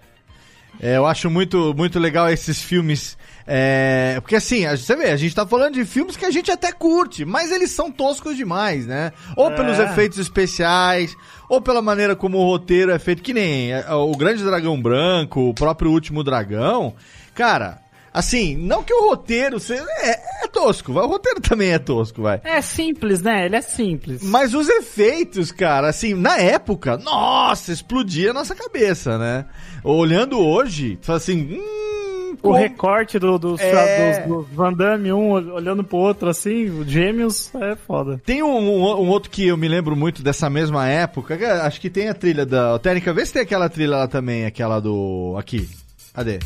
[0.83, 3.19] É, eu acho muito, muito legal esses filmes.
[3.47, 6.51] é, porque assim, a- você vê, a gente tá falando de filmes que a gente
[6.51, 9.13] até curte, mas eles são toscos demais, né?
[9.37, 9.85] Ou pelos É.
[9.85, 11.15] efeitos especiais,
[11.51, 15.51] ou pela maneira como o roteiro é feito, que nem é, o Grande Dragão Branco,
[15.51, 16.95] o próprio Último Dragão.
[17.35, 17.79] Cara,
[18.13, 19.85] assim, não que o roteiro seja.
[19.99, 22.41] É, é tosco, vai, o roteiro também é tosco, vai.
[22.45, 23.47] É simples, né?
[23.47, 24.23] Ele é simples.
[24.23, 29.47] Mas os efeitos, cara, assim, na época, nossa, explodia a nossa cabeça, né?
[29.85, 34.23] Olhando hoje, fala assim, hum, O recorte do, dos, É.
[34.27, 38.21] dos, dos Van Damme, um olhando pro outro assim, os gêmeos, é foda.
[38.25, 41.91] Tem um, um- um outro que eu me lembro muito dessa mesma época, acho que
[41.91, 42.79] tem a trilha da...
[42.79, 45.35] Técnica, vê se tem aquela trilha lá também, aquela do...
[45.39, 45.69] Aqui,
[46.15, 46.39] cadê?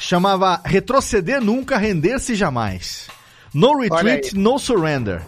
[0.00, 3.06] Chamava Retroceder Nunca, Render-se Jamais.
[3.52, 5.20] No Retreat, No Surrender.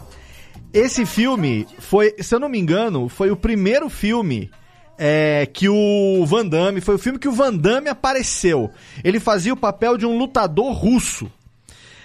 [0.73, 4.51] Esse filme foi, se eu não me engano, foi o primeiro filme
[4.97, 8.71] é, que o Van Damme, foi o filme que o Van Damme apareceu.
[9.05, 11.31] Ele fazia o papel de um lutador russo.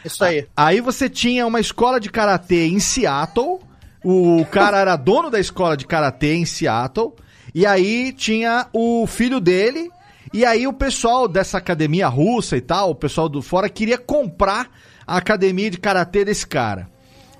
[0.03, 0.45] Isso aí.
[0.55, 3.59] Aí você tinha uma escola de karatê em Seattle.
[4.03, 7.13] O cara era dono da escola de karatê em Seattle.
[7.55, 9.89] E aí tinha o filho dele.
[10.33, 14.69] E aí o pessoal dessa academia russa e tal, o pessoal do fora, queria comprar
[15.05, 16.89] a academia de karatê desse cara.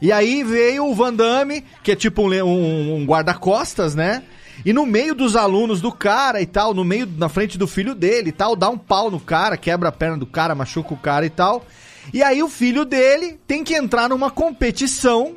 [0.01, 4.23] E aí veio o Van Damme, que é tipo um, um- um guarda-costas, né?
[4.65, 7.93] E no meio dos alunos do cara e tal, no meio, na frente do filho
[7.93, 10.97] dele e tal, dá um pau no cara, quebra a perna do cara, machuca o
[10.97, 11.65] cara e tal.
[12.13, 15.35] E aí o filho dele tem que entrar numa competição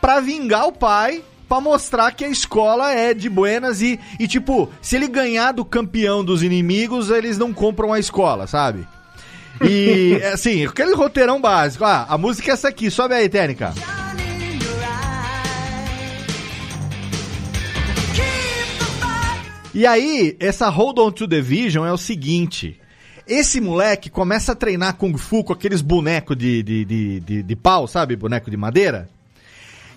[0.00, 4.70] pra vingar o pai, pra mostrar que a escola é de buenas e, e tipo,
[4.80, 8.86] se ele ganhar do campeão dos inimigos, eles não compram a escola, sabe?
[9.62, 11.84] E, assim, aquele roteirão básico.
[11.84, 13.72] Ah, a música é essa aqui, sobe aí, técnica.
[19.72, 22.80] E aí, essa Hold On To The Vision é o seguinte.
[23.28, 27.56] Esse moleque começa a treinar Kung Fu com aqueles bonecos de, de, de, de, de
[27.56, 28.16] pau, sabe?
[28.16, 29.06] Boneco de madeira.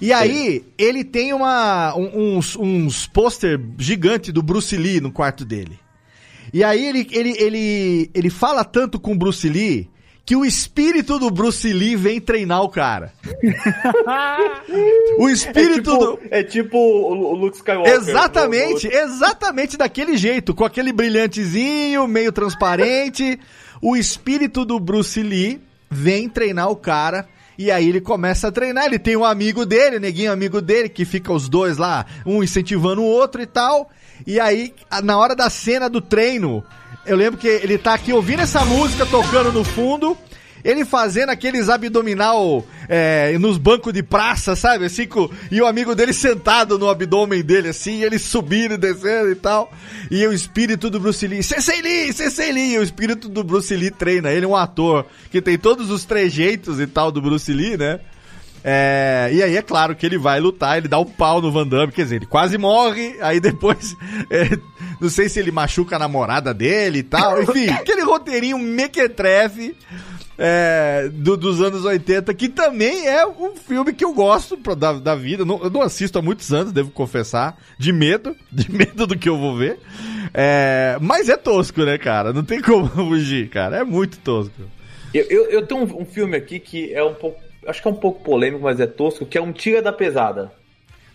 [0.02, 5.44] E aí, ele tem uma, um- uns, uns pôster gigante do Bruce Lee no quarto
[5.44, 5.78] dele.
[6.54, 9.90] E aí ele, ele, ele, ele fala tanto com o Bruce Lee
[10.26, 13.12] que o espírito do Bruce Lee vem treinar o cara.
[15.18, 16.20] o É espírito tipo, do...
[16.32, 17.94] é tipo o, Luke Skywalker.
[17.94, 23.40] Exatamente, exatamente daquele jeito, com aquele brilhantezinho, meio transparente.
[23.82, 27.28] o espírito do Bruce Lee vem treinar o cara.
[27.60, 28.86] E aí ele começa a treinar.
[28.86, 33.02] Ele tem um amigo dele, neguinho amigo dele, que fica os dois lá, um incentivando
[33.02, 33.89] o outro e tal.
[34.26, 36.63] E aí, na hora da cena do treino,
[37.06, 40.17] eu lembro que ele tá aqui ouvindo essa música tocando no fundo.
[40.63, 44.86] Ele fazendo aqueles abdominal é, nos bancos de praça, sabe?
[44.86, 49.32] Assim, com, e o amigo dele sentado no abdômen dele, assim, ele subindo e descendo
[49.32, 49.72] e tal.
[50.12, 52.74] E o espírito do Bruce Lee, Sensei Lee, Sensei Lee!
[52.74, 54.32] E o espírito do Bruce Lee treina.
[54.32, 58.00] Ele é um ator que tem todos os trejeitos e tal do Bruce Lee, né?
[58.63, 61.65] É, e aí é claro que ele vai lutar, ele dá um pau no Van
[61.67, 63.95] Damme, quer dizer, ele quase morre, aí depois,
[64.30, 64.58] é,
[65.00, 69.76] não sei se ele machuca a namorada dele e tal, enfim, aquele roteirinho mequetrefe
[70.38, 74.93] é, do- dos anos 80, que também é um filme que eu gosto pra- da,
[74.93, 79.06] da vida, não- eu não assisto há muitos anos, devo confessar, de medo, de medo
[79.08, 79.80] do que eu vou ver,
[80.34, 84.54] É, mas é tosco, né, cara, não tem como fugir, cara, é muito tosco.
[85.13, 87.39] Eu, eu, eu tenho um, um filme aqui que é um pouco.
[87.69, 90.51] Acho que é um pouco polêmico, mas é tosco, que é um Tira da Pesada.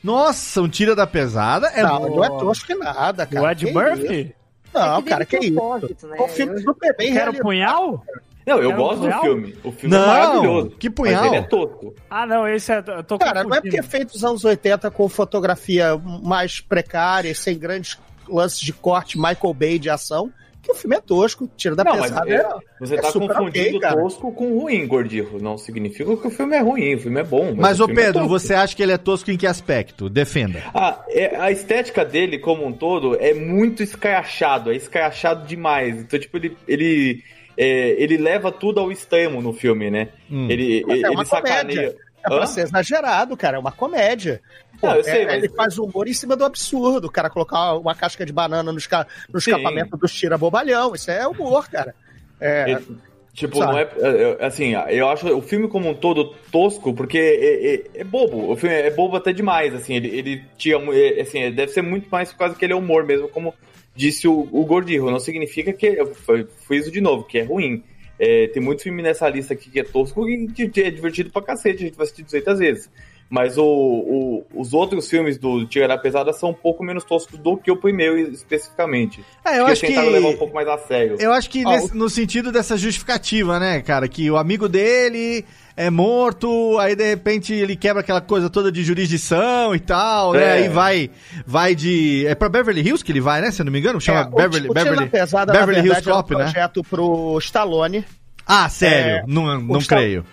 [0.02, 3.42] Nossa, um tira da pesada é não, não é tosco que nada, cara.
[3.46, 4.20] O Ed Murphy?
[4.20, 4.32] isso?
[4.74, 6.06] Não, É que cara, que dele isso?
[6.08, 6.16] né?
[6.18, 7.42] É um filme Eu- super bem Quero realizado.
[7.42, 8.04] punhal?
[8.46, 9.22] Não, eu um gosto do punhal?
[9.22, 9.56] filme.
[9.64, 10.70] O filme Não, é maravilhoso.
[10.78, 11.24] que Mas punhal.
[11.24, 11.94] ele é tosco.
[12.10, 12.84] Ah, não, esse é.
[12.86, 17.30] eu Tô Cara, não é porque é feito nos anos 80 com fotografia mais precária,
[17.30, 20.30] e sem grandes lances de corte Michael Bay de ação,
[20.64, 22.28] que o filme é tosco, tira da Não, pesada.
[22.30, 22.48] é- é-
[22.80, 24.00] você é tá confundindo ok, cara.
[24.00, 25.38] tosco com ruim, Gordinho.
[25.40, 27.46] Não significa que o filme é ruim, o filme é bom.
[27.48, 28.28] Mas, Mas, o ô é Pedro, tosco.
[28.28, 30.08] você acha que ele é tosco em que aspecto?
[30.08, 30.62] Defenda.
[30.74, 36.00] Ah, é- a estética dele, como um todo, é muito escrachado, é escrachado demais.
[36.00, 37.22] Então, tipo, ele, ele,
[37.56, 40.08] é, ele leva tudo ao extremo no filme, né?
[40.30, 40.48] Hum.
[40.50, 41.62] Ele, Mas é ele uma sacaneia.
[41.62, 42.04] comédia.
[42.24, 42.46] É pra Hã?
[42.46, 44.40] ser exagerado, cara, é uma comédia.
[44.80, 47.30] Pô, Não, eu sei, é- mas- Ele faz humor em cima do absurdo, o cara
[47.30, 49.06] colocar uma casca de banana no, esca...
[49.32, 51.94] no escapamento dos tira-bobalhão, isso é humor, cara.
[52.40, 52.86] É, Ele-
[53.32, 53.72] tipo, Sabe?
[53.72, 57.74] não é, é, é, Assim, eu acho o filme como um todo tosco, porque é,
[57.74, 58.50] é- é bobo.
[58.52, 59.94] O filme é bobo até demais, assim.
[59.94, 60.76] Ele, ele tinha.
[60.92, 63.54] é, assim, é, deve ser muito mais por causa que ele é humor mesmo, como
[63.96, 65.10] disse o, o Gordinho.
[65.10, 65.86] Não significa que.
[65.86, 67.82] Eu fui- fui isso de novo, que é ruim.
[68.18, 71.42] É, tem muito filme nessa lista aqui que é tosco e que é divertido pra
[71.42, 72.90] cacete, a gente vai assistir 200 vezes.
[73.34, 77.36] Mas o, o- os outros filmes do Tira da Pesada são um pouco menos toscos
[77.36, 79.24] do que o primeiro especificamente.
[79.44, 79.86] É, eu Porque acho que.
[79.88, 81.16] tentaram levar um pouco mais a sério.
[81.18, 84.06] Eu acho que Ó, nesse- no sentido dessa justificativa, né, cara?
[84.06, 85.44] Que o amigo dele
[85.76, 90.44] é morto, aí de repente ele quebra aquela coisa toda de jurisdição e tal, né?
[90.44, 90.52] É.
[90.52, 91.10] Aí vai,
[91.44, 92.24] vai de.
[92.28, 93.50] É pra Beverly Hills que ele vai, né?
[93.50, 95.86] Se eu não me engano, chama é, o Beverly, o Beverly, da Pesada, Beverly na
[95.88, 96.44] Hills verdade, Cop, é um né?
[96.44, 98.04] projeto pro Stallone.
[98.46, 99.10] Ah, sério?
[99.16, 100.24] É, não não creio.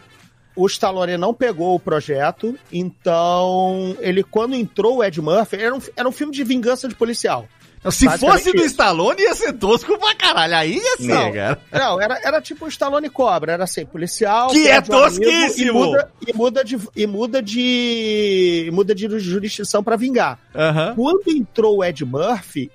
[0.56, 5.80] O Stallone não pegou o projeto, então ele, quando entrou o Ed Murphy, era um,
[5.96, 7.48] era um filme de vingança de policial.
[7.90, 8.68] Se fosse do isso.
[8.68, 10.56] Stallone, ia ser tosco pra caralho.
[10.56, 11.32] Aí ia ser, Não.
[11.32, 11.60] cara.
[11.72, 14.50] Não, era, era tipo o Stallone Cobra, era assim, policial.
[14.50, 15.80] Que é um tosquíssimo!
[15.80, 16.80] E muda, e muda de.
[16.96, 18.70] E muda de.
[18.72, 20.38] Muda de jurisdição pra vingar.
[20.54, 20.94] Aham.
[20.96, 22.70] Quando entrou o Ed Murphy,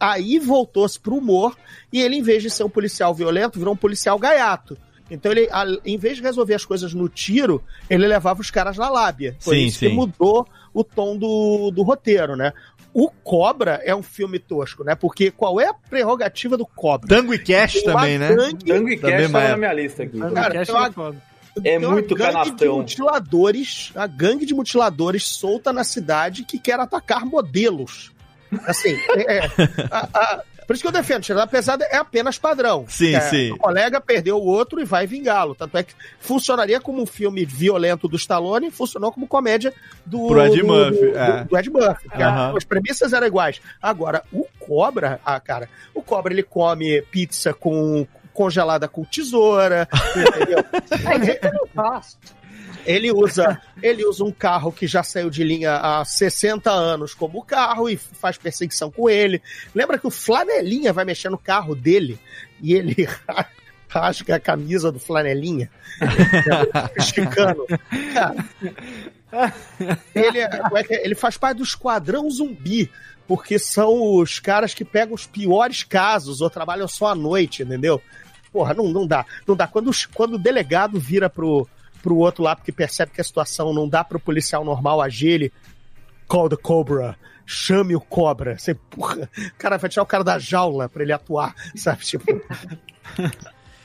[0.00, 1.56] aí voltou-se pro humor,
[1.92, 4.76] e ele, em vez de ser um policial violento, virou um policial gaiato.
[5.10, 8.76] Então ele, a- em vez de resolver as coisas no tiro, ele levava os caras
[8.76, 9.36] na lábia.
[9.40, 9.94] Foi Sim, isso que sim.
[9.94, 12.52] mudou o tom do, do roteiro, né?
[12.92, 14.94] O Cobra é um filme tosco, né?
[14.94, 17.06] Porque qual é a prerrogativa do Cobra?
[17.08, 18.34] Tango e Cash também, né?
[18.34, 20.18] gangue- Tango e Cash tava na minha lista aqui.
[20.18, 21.22] Cara, Cash tem uma- é foda.
[21.56, 22.76] É tem muito gangue de canastão.
[22.78, 28.12] mutiladores, a gangue de mutiladores solta na cidade que quer atacar modelos.
[28.66, 29.50] Assim, é, é,
[29.90, 32.84] a- a- por isso que eu defendo, Tirada Pesada é apenas padrão.
[32.88, 33.50] Sim, É, sim.
[33.52, 35.54] O colega perdeu o outro e vai vingá-lo.
[35.54, 39.72] Tanto é que funcionaria como um filme violento do Stallone, funcionou como comédia
[40.04, 41.44] do, Pro Ed do- Murphy, do, é.
[41.44, 42.08] do Ed Murphy.
[42.14, 42.54] Aham.
[42.56, 43.60] As premissas eram iguais.
[43.82, 50.64] Agora, o Cobra, ah, cara, o Cobra ele come pizza com congelada com tesoura, entendeu?
[51.42, 52.37] Eu gosto.
[52.88, 57.44] Ele usa, ele usa um carro que já saiu de linha há 60 anos como
[57.44, 59.42] carro e faz perseguição com ele.
[59.74, 62.18] Lembra que o Flanelinha vai mexer no carro dele
[62.62, 63.06] e ele
[63.88, 65.70] rasga a camisa do Flanelinha?
[66.96, 67.66] Esticando.
[68.14, 69.54] Cara,
[70.14, 71.04] ele, é- é é?
[71.04, 72.90] ele faz parte do Esquadrão Zumbi.
[73.26, 78.00] Porque são os caras que pegam os piores casos ou trabalham só à noite, entendeu?
[78.50, 79.26] Porra, não, não dá.
[79.46, 79.66] Não dá.
[79.66, 81.68] Quando, quando o delegado vira pro,
[82.02, 85.52] pro outro lá, porque percebe que a situação não dá pro policial normal agir, ele.
[86.26, 87.16] Call the Cobra.
[87.50, 88.58] Chame o cobra.
[88.58, 92.04] Você, porra, o cara vai tirar o cara da jaula pra ele atuar, sabe?
[92.04, 92.26] Tipo,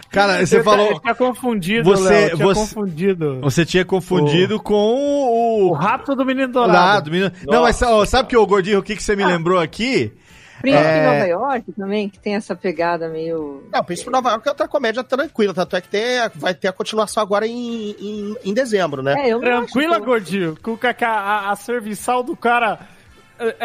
[0.09, 0.99] Cara, você Eu falou.
[0.99, 3.39] tinha confundido, Você- Léo, tinha você- confundido.
[3.41, 5.69] Você tinha confundido com o.
[5.69, 6.73] O rapto do menino Dourado,
[7.09, 7.11] dourado.
[7.11, 7.31] menino.
[7.47, 10.11] Não, mas ó, sabe que o Gordinho, o que, que você me lembrou aqui?
[10.61, 11.05] Príncipe É.
[11.05, 13.63] Nova York também, que tem essa pegada meio.
[13.71, 16.01] Não, Príncipe Nova York é outra comédia tranquila, tanto é que tem,
[16.35, 19.13] vai ter a continuação agora em, em, em dezembro, né?
[19.17, 20.57] É, eu não Tranquila, acho que- gordinho.
[20.61, 22.79] Com a, a, a serviçal do cara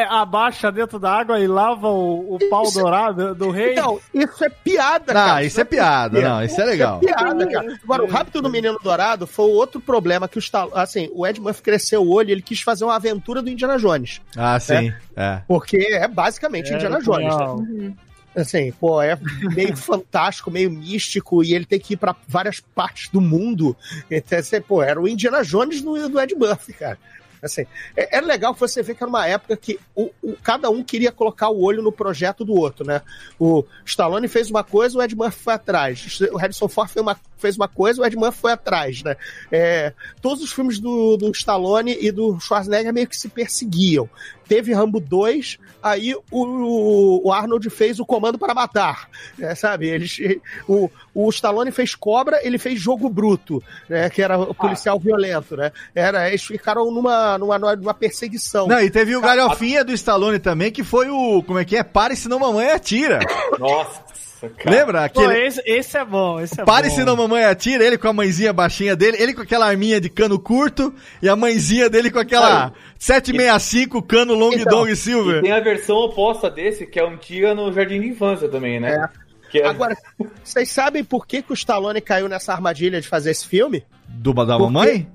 [0.09, 3.73] abaixa dentro da água e lava o, o pau Isso- dourado do rei.
[3.73, 5.45] Então, isso é piada, Não, cara.
[5.45, 6.99] isso é piada, não, isso é legal.
[7.01, 7.79] piada, cara.
[7.83, 11.27] Agora, o Rápido do Menino Dourado foi o outro problema que o Stallone, assim, o
[11.27, 14.21] Ed Murphy cresceu o olho e ele quis fazer uma aventura do Indiana Jones.
[14.37, 14.93] Ah, sim.
[15.17, 15.41] É.
[15.47, 17.45] Porque é basicamente É, Indiana Jones, né?
[17.45, 17.57] não.
[17.57, 17.95] Uhum.
[18.37, 19.19] Assim, pô, é
[19.55, 23.77] meio fantástico, meio místico, e ele tem que ir pra várias partes do mundo.
[24.11, 26.99] Então, assim, pô, era o Indiana Jones do, do Ed Murphy, cara.
[27.43, 27.65] Assim,
[27.97, 31.13] é, é legal você vê que era uma época que o, o- cada um queria
[31.13, 33.03] colocar o olho no projeto do outro, né?
[33.39, 36.21] O Stallone fez uma coisa, o Ed foi atrás.
[36.33, 39.17] O Harrison Ford fez uma, fez uma coisa, o Ed foi atrás, né?
[39.51, 44.09] É, todos os filmes do, do Stallone e do Schwarzenegger meio que se perseguiam.
[44.49, 49.89] Teve Rambo 2, aí o, o Arnold fez o Comando para Matar, né, sabe?
[49.89, 50.19] Eles,
[50.67, 54.09] o, o Stallone fez Cobra, ele fez Jogo Bruto, né?
[54.09, 55.73] Que era o policial violento, né?
[55.95, 58.67] Era, eles ficaram numa, numa, numa perseguição.
[58.67, 61.43] Não, e teve o galhofinha do Stallone também, que foi o.
[61.43, 61.83] Como é que é?
[61.83, 63.19] Pare senão mamãe atira.
[63.59, 64.03] Nossa,
[64.47, 64.71] cara.
[64.77, 65.09] Lembra?
[65.09, 65.47] Pô, Aquele.
[65.47, 66.95] esse, esse é bom, esse é Pare bom.
[66.95, 70.39] senão mamãe atira, ele com a mãezinha baixinha dele, ele com aquela arminha de cano
[70.39, 75.43] curto e a mãezinha dele com aquela 765 cano long Então, dong E silver.
[75.43, 79.09] tem a versão oposta desse, que é antiga no Jardim de Infância também, né?
[79.51, 79.67] Que é...
[79.67, 79.97] Agora,
[80.45, 83.83] vocês sabem por que, que o Stallone caiu nessa armadilha de fazer esse filme?
[84.07, 85.09] Do da Por mamãe?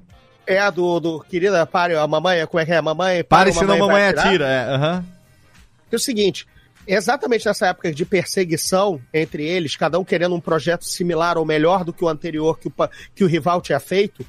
[0.45, 2.81] É a do, do querida, pare, a mamãe, como é que é?
[2.81, 4.63] Mamãe, Pare para, senão vai mamãe atira, é.
[4.75, 5.05] aham.
[5.91, 6.45] É o seguinte,
[6.87, 11.83] exatamente nessa época de perseguição entre eles, cada um querendo um projeto similar ou melhor
[11.83, 12.73] do que o anterior que o,
[13.13, 14.25] que o rival tinha feito,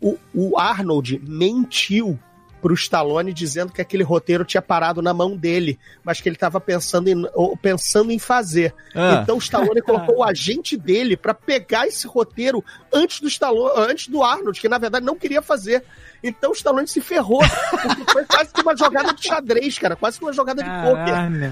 [0.00, 2.18] o, o Arnold mentiu
[2.64, 6.58] pro Stallone dizendo que aquele roteiro tinha parado na mão dele, mas que ele estava
[6.58, 7.22] pensando em,
[7.60, 8.74] pensando em fazer.
[8.94, 9.20] Ah.
[9.22, 14.08] Então o Stallone colocou o agente dele para pegar esse roteiro antes do Stallone, antes
[14.08, 15.84] do Arnold, que na verdade não queria fazer.
[16.26, 20.18] Então o Stallone se ferrou, porque foi quase que uma jogada de xadrez, cara, quase
[20.18, 20.68] que uma jogada de.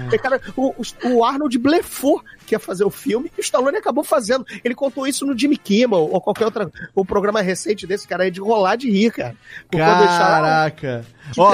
[0.01, 0.73] Porque, cara, o,
[1.05, 4.45] o- Arnold blefou que ia fazer o filme e o Stallone acabou fazendo.
[4.63, 8.31] Ele contou isso no Jimmy Kimmel ou qualquer outro o programa recente desse cara aí
[8.31, 9.35] de rolar de rir, cara.
[9.71, 9.77] Por
[10.41, 11.05] Caraca.
[11.31, 11.51] Que Ó.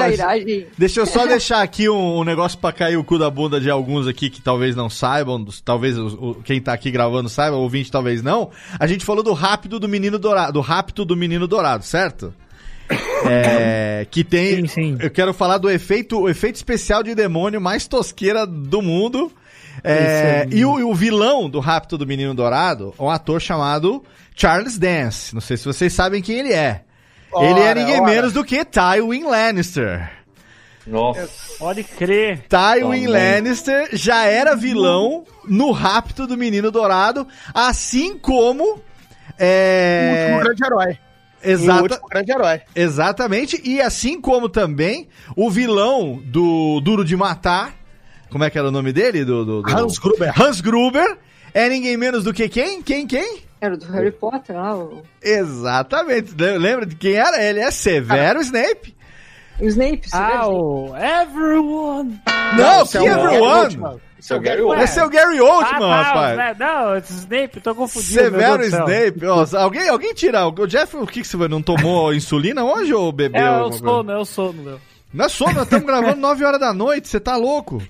[0.76, 3.70] Deixa eu só deixar aqui um, um negócio pra cair o cu da bunda de
[3.70, 8.22] alguns aqui que talvez não saibam, talvez o- quem tá aqui gravando saiba, ouvinte talvez
[8.22, 8.50] não.
[8.78, 12.34] A gente falou do rápido do menino dourado, do rapto do menino dourado, certo?
[13.26, 14.66] É, que tem.
[14.66, 14.98] Sim, sim.
[15.00, 19.30] Eu quero falar do efeito, o efeito especial de demônio mais tosqueira do mundo.
[19.84, 20.58] É, aí.
[20.58, 24.02] e, o, e o vilão do Rapto do Menino Dourado é um ator chamado
[24.34, 25.32] Charles Dance.
[25.34, 26.82] Não sei se vocês sabem quem ele é.
[27.34, 28.10] ele é Ora, ninguém ora.
[28.10, 30.10] menos do que Tywin Lannister.
[30.86, 31.28] Nossa.
[31.58, 32.44] Pode crer.
[32.48, 33.06] Tywin Também.
[33.06, 38.64] Lannister já era vilão no Rapto do Menino Dourado, assim como.
[38.74, 38.82] O
[39.38, 40.98] É, último grande herói.
[41.44, 42.60] O exata, último grande herói.
[42.74, 47.74] exatamente, e assim como também o vilão do Duro de Matar.
[48.30, 49.24] Como é que era o nome dele?
[49.24, 50.40] Do, do- do- Hans Gruber.
[50.40, 51.18] Hans Gruber
[51.52, 52.80] é ninguém menos do que quem?
[52.82, 53.06] Quem?
[53.06, 53.40] Quem?
[53.60, 56.34] Era do Harry Potter lá, o, Exatamente.
[56.38, 57.42] Le- Lembra de quem era?
[57.42, 58.94] Ele é Severo Snape.
[59.60, 60.08] o Snape.
[60.08, 60.48] você Ah, lembra?
[60.48, 62.20] o Everyone!
[62.56, 64.00] Não, esse que é o everyone.
[64.20, 64.84] Esse é o Gary Oldman.
[64.84, 66.36] Esse é o Gary Oldman, ah, tá, rapaz.
[66.36, 66.56] né?
[66.58, 68.14] Não, esse Snape, tô confundindo.
[68.30, 68.62] meu Severo.
[68.64, 69.26] Snape.
[69.26, 70.46] Ó, alguém, alguém tira.
[70.46, 71.48] O Jeff, o que, que você?
[71.48, 73.40] Não tomou insulina hoje ou bebeu?
[73.40, 73.84] É, eu alguma coisa?
[73.84, 74.14] sou, né?
[74.14, 74.78] Eu sou, não.
[75.12, 77.82] Não é sono, nós estamos gravando 9 horas da noite, você tá louco?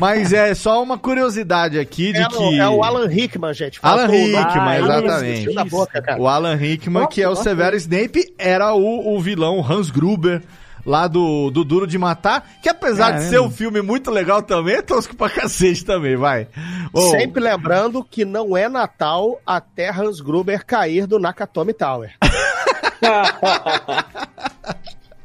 [0.00, 2.36] Mas é só uma curiosidade aqui de É, que.
[2.36, 3.78] o, é o Alan Rickman, gente.
[3.82, 4.10] Alan o.
[4.10, 5.68] Rickman, Ah, exatamente.
[5.68, 6.16] Boca.
[6.18, 7.42] O Alan Rickman, Nossa, que é o nossa.
[7.42, 10.42] Severo Snape, era o, o vilão Hans Gruber.
[10.86, 13.28] Lá do, do Duro de Matar, que apesar de Caramba.
[13.28, 16.46] ser um filme muito legal também, é tosco pra cacete também, vai.
[16.92, 22.12] Ô, Sempre lembrando que não é Natal até Hans Gruber cair do Nakatomi Tower.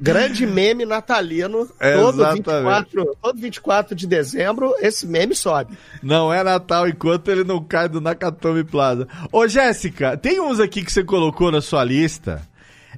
[0.02, 1.68] Grande meme natalino.
[1.68, 2.38] Todo Exatamente.
[2.38, 5.78] 24, todo 24 de dezembro, esse meme sobe.
[6.02, 9.08] Não é Natal enquanto ele não cai do Nakatomi Plaza.
[9.32, 12.42] Ô, Jéssica, tem uns aqui que você colocou na sua lista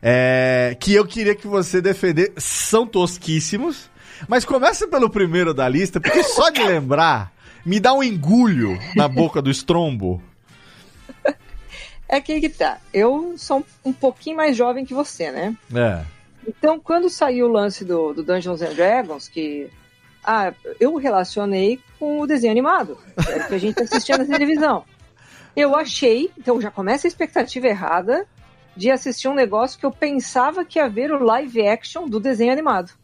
[0.04, 2.34] é, que eu queria que você defender.
[2.38, 3.90] São tosquíssimos,
[4.28, 7.32] mas começa pelo primeiro da lista, porque só de lembrar
[7.66, 10.22] me dá um engulho na boca do estrombo.
[12.10, 12.78] É que tá.
[12.94, 15.56] Eu sou um pouquinho mais jovem que você, né?
[15.74, 16.04] É.
[16.48, 19.68] Então, quando saiu o lance do, do Dungeons and Dragons, que
[20.24, 23.00] ah, eu relacionei com o desenho animado,
[23.48, 24.84] que a gente assistia na televisão.
[25.56, 28.28] Eu achei, então já começa a expectativa errada
[28.76, 32.52] de assistir um negócio que eu pensava que ia ver o live action do desenho
[32.52, 32.92] animado.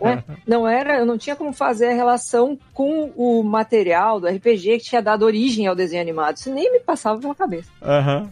[0.00, 0.22] Né?
[0.46, 4.84] Não era, eu não tinha como fazer a relação com o material do RPG que
[4.84, 6.36] tinha dado origem ao desenho animado.
[6.36, 7.70] Isso nem me passava pela cabeça.
[7.82, 8.30] Aham.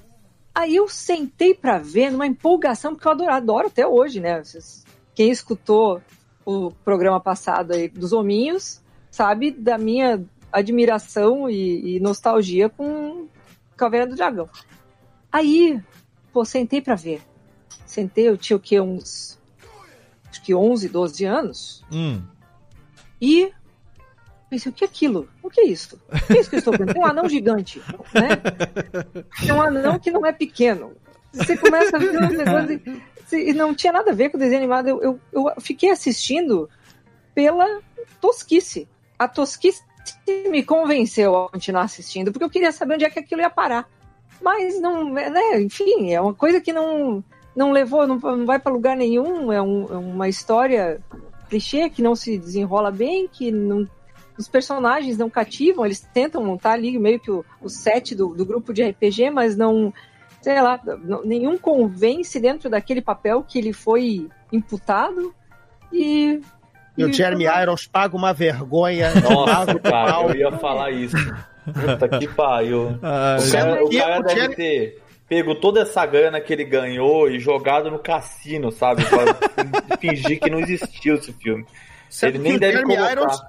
[0.55, 4.43] Aí eu sentei pra ver numa empolgação, porque eu adoro, adoro até hoje, né?
[5.15, 6.01] Quem escutou
[6.45, 13.27] o programa passado aí dos Hominhos sabe da minha admiração e, e nostalgia com
[13.77, 14.49] Caverna do Dragão.
[15.31, 15.81] Aí,
[16.33, 17.23] pô, sentei pra ver.
[17.87, 18.81] Sentei, eu tinha o quê?
[18.81, 19.39] Uns.
[20.29, 21.85] Acho que 11, 12 anos.
[21.93, 22.23] Hum.
[23.21, 23.53] E
[24.49, 25.29] pensei, o que é aquilo?
[25.43, 26.01] O que é isso?
[26.09, 26.93] O que é isso que eu estou vendo?
[26.93, 27.81] Tem um anão gigante,
[28.15, 28.37] né?
[29.41, 30.93] Tem um anão que não é pequeno.
[31.33, 32.81] Você começa a ver um negócio
[33.33, 34.89] e, e não tinha nada a ver com o desenho animado.
[34.89, 36.69] Eu, eu, eu fiquei assistindo
[37.35, 37.81] pela
[38.21, 38.89] tosquice.
[39.19, 39.83] A tosquice
[40.51, 43.89] me convenceu a continuar assistindo, porque eu queria saber onde é que aquilo ia parar.
[44.43, 45.61] Mas não, né?
[45.63, 47.23] Enfim, é uma coisa que não,
[47.55, 49.53] não levou, não, não vai para lugar nenhum.
[49.53, 51.01] É, um- é uma história
[51.49, 53.87] clichê que não se desenrola bem, que não,
[54.39, 58.45] os personagens não cativam, eles tentam montar ali meio que o, o set do, do
[58.47, 59.93] grupo de RPG, mas não,
[60.41, 65.35] sei lá, não- nenhum convence dentro daquele papel que ele foi imputado.
[65.93, 66.41] E.
[66.97, 69.11] E o Jeremy Irons paga uma vergonha.
[69.15, 71.17] Nossa, cara, eu ia falar isso.
[71.65, 72.99] Puta que pariu.
[73.03, 77.39] Ah, O cara, o cara deve ter pego toda essa grana que ele ganhou e
[77.39, 79.03] jogado no cassino, sabe?
[79.07, 81.65] Pra fingir que não existiu esse filme.
[82.11, 83.13] Sendo ele nem deve Jeremy colocar.
[83.13, 83.43] Irons,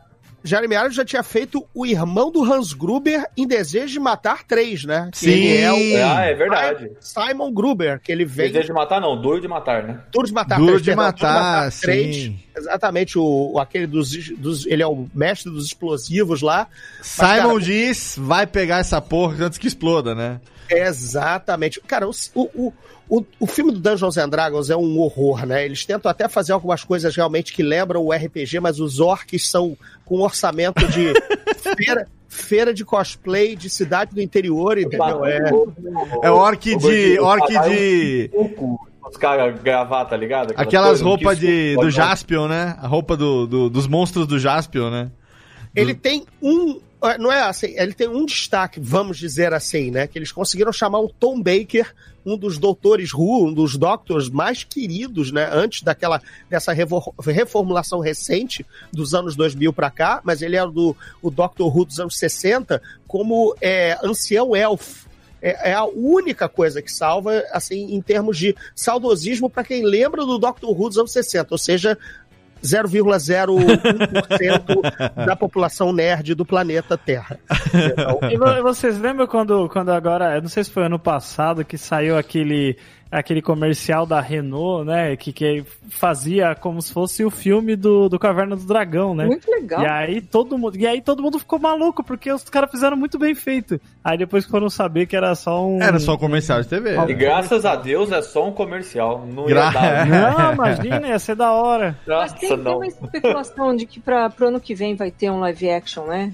[0.43, 4.83] Jeremy Irons já tinha feito o irmão do Hans Gruber em Desejo de Matar 3,
[4.85, 5.09] né?
[5.11, 5.29] Que Sim.
[5.31, 6.91] Ele é o Ah, é verdade.
[6.99, 9.99] Simon Gruber, que ele vem Desejo de matar, não, duro de matar, né?
[10.11, 12.15] Duro de Matar Duro 3, de Matar, Duro 3.
[12.15, 12.39] sim.
[12.55, 14.65] Exatamente, o, o- aquele dos, dos.
[14.67, 16.67] Ele é o mestre dos explosivos lá.
[17.01, 20.39] Simon cara, diz, vai pegar essa porra antes que exploda, né?
[20.70, 21.80] Exatamente.
[21.82, 22.74] Cara, o, o,
[23.09, 25.66] o, o filme do Dungeons and Dragons é um horror, né?
[25.66, 29.78] Eles tentam até fazer algumas coisas realmente que lembram o RPG, mas os orcs são
[30.05, 31.14] com orçamento de
[31.78, 35.26] feira, feira de cosplay de cidade do interior, entendeu?
[35.26, 35.51] É,
[36.24, 37.20] É orc de.
[37.20, 38.32] orc de.
[39.09, 40.51] Os caras gravata, tá ligado?
[40.51, 42.76] Aquela Aquelas um roupas de, do Jaspion, né?
[42.82, 45.11] A roupa do, do- dos monstros do Jaspion, né?
[45.76, 46.80] ele tem um.
[47.20, 50.08] Não é assim, ele tem um destaque, vamos dizer assim, né?
[50.08, 51.93] Que eles conseguiram chamar o Tom Baker,
[52.26, 55.49] um dos doutores Who, um dos doctors mais queridos, né?
[55.51, 61.30] Antes daquela dessa reformulação recente dos anos 2000 para cá, mas ele era do o
[61.30, 65.04] Doctor Who dos anos 60, como é, ancião elfo.
[65.41, 70.26] É, é a única coisa que salva, assim, em termos de saudosismo para quem lembra
[70.26, 71.97] do Doctor Who dos anos 60, ou seja,
[72.64, 77.38] 0,01% da população nerd do planeta Terra.
[77.74, 81.78] Então, E vo- vocês lembram quando, quando agora, não sei se foi ano passado, que
[81.78, 82.78] saiu aquele,
[83.14, 85.16] aquele comercial da Renault, né?
[85.16, 89.26] Que, que fazia como se fosse o filme do, do Caverna do Dragão, né?
[89.26, 89.82] Muito legal.
[89.82, 93.18] E aí todo mundo, e aí todo mundo ficou maluco, porque os caras fizeram muito
[93.20, 93.80] bem feito.
[94.03, 95.82] Aí depois foram saber que era só um.
[95.82, 96.95] Era só um comercial de TV.
[97.07, 99.26] E graças a Deus é só um comercial.
[99.26, 100.05] Não ia Gra- dar.
[100.34, 101.97] Não, imagina, ia ser da hora.
[102.07, 102.76] Mas tem, Nossa, tem não.
[102.78, 106.34] uma especulação de que para pro ano que vem vai ter um live action, né?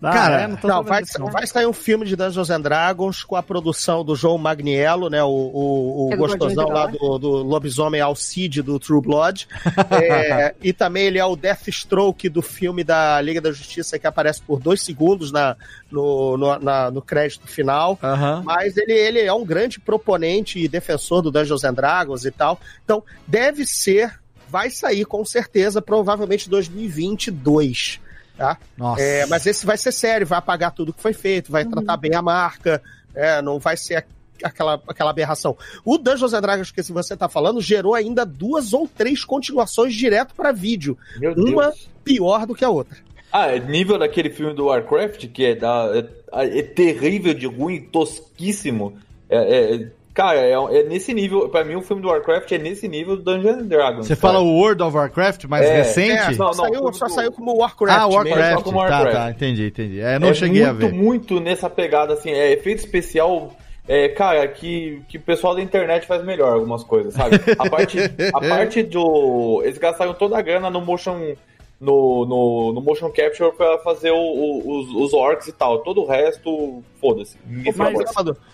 [0.00, 0.46] Ah, Cara, é?
[0.46, 1.26] não tô Não, vai, não.
[1.26, 5.20] vai sair um filme de Dungeons and Dragons com a produção do João Magniello, né?
[5.24, 9.48] O, o, o É gostosão lá do, do lobisomem Alcide do True Blood.
[9.90, 14.40] É, e também ele é o Deathstroke do filme da Liga da Justiça que aparece
[14.42, 15.56] por dois segundos na,
[15.90, 17.98] no, no, na- no crédito final.
[18.00, 18.42] Aham.
[18.44, 22.60] Mas ele, ele é um grande proponente e defensor do Dungeons and Dragons e tal.
[22.84, 28.00] Então, deve ser, vai sair com certeza, provavelmente 2022.
[28.38, 28.56] Tá?
[28.76, 29.02] Nossa.
[29.02, 32.14] É, mas esse vai ser sério, vai apagar tudo que foi feito, vai tratar bem
[32.14, 32.80] a marca,
[33.14, 34.04] é, não vai ser a-
[34.44, 35.56] aquela, aquela aberração.
[35.84, 40.34] O Dungeons and Dragons que você tá falando gerou ainda duas ou três continuações direto
[40.36, 40.96] para vídeo.
[41.18, 41.90] Meu Uma Deus.
[42.04, 42.96] pior do que a outra.
[43.32, 45.90] Ah, é nível daquele filme do Warcraft, que é, da,
[46.32, 48.96] é, é terrível de ruim, tosquíssimo.
[49.28, 49.88] É, é-
[50.18, 51.48] cara, é, é nesse nível.
[51.48, 54.06] Pra mim, o filme do Warcraft é nesse nível do Dungeons and Dragons.
[54.08, 54.32] Você cara.
[54.32, 56.10] fala o World of Warcraft mais É, recente?
[56.34, 57.96] É, Não, não, saiu, tudo só do- saiu como Warcraft.
[57.96, 58.14] ah, mesmo.
[58.16, 58.54] Warcraft.
[58.56, 59.12] só como Tá, Warcraft.
[59.16, 60.00] tá, entendi, entendi.
[60.00, 60.92] É, não é cheguei muito, a ver.
[60.92, 63.52] muito nessa pegada, assim, é efeito especial.
[63.86, 67.36] É, cara, que, que o pessoal da internet faz melhor algumas coisas, sabe?
[67.58, 67.98] A parte,
[68.34, 69.62] a parte do.
[69.64, 71.34] Eles gastaram toda a grana no motion.
[71.80, 75.78] No, no, no motion capture pra fazer o- o- os, os orcs e tal.
[75.84, 77.36] Todo o resto, foda-se.
[77.46, 77.72] Ninguém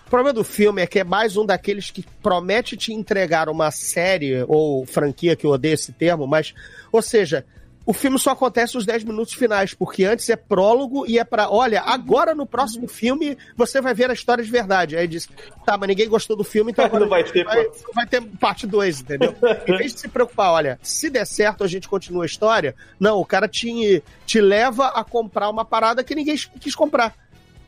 [0.05, 3.71] o problema do filme é que é mais um daqueles que promete te entregar uma
[3.71, 6.53] série ou franquia, que eu odeio esse termo, mas,
[6.91, 7.43] ou seja,
[7.85, 11.49] o filme só acontece nos 10 minutos finais, porque antes é prólogo e é pra,
[11.49, 14.97] olha, agora no próximo filme você vai ver a história de verdade.
[14.97, 15.29] Aí diz,
[15.65, 18.65] tá, mas ninguém gostou do filme, então agora Não vai ter, vai, vai ter parte
[18.65, 19.35] 2, entendeu?
[19.67, 23.19] em vez de se preocupar, olha, se der certo a gente continua a história, não,
[23.19, 27.13] o cara te, te leva a comprar uma parada que ninguém quis comprar.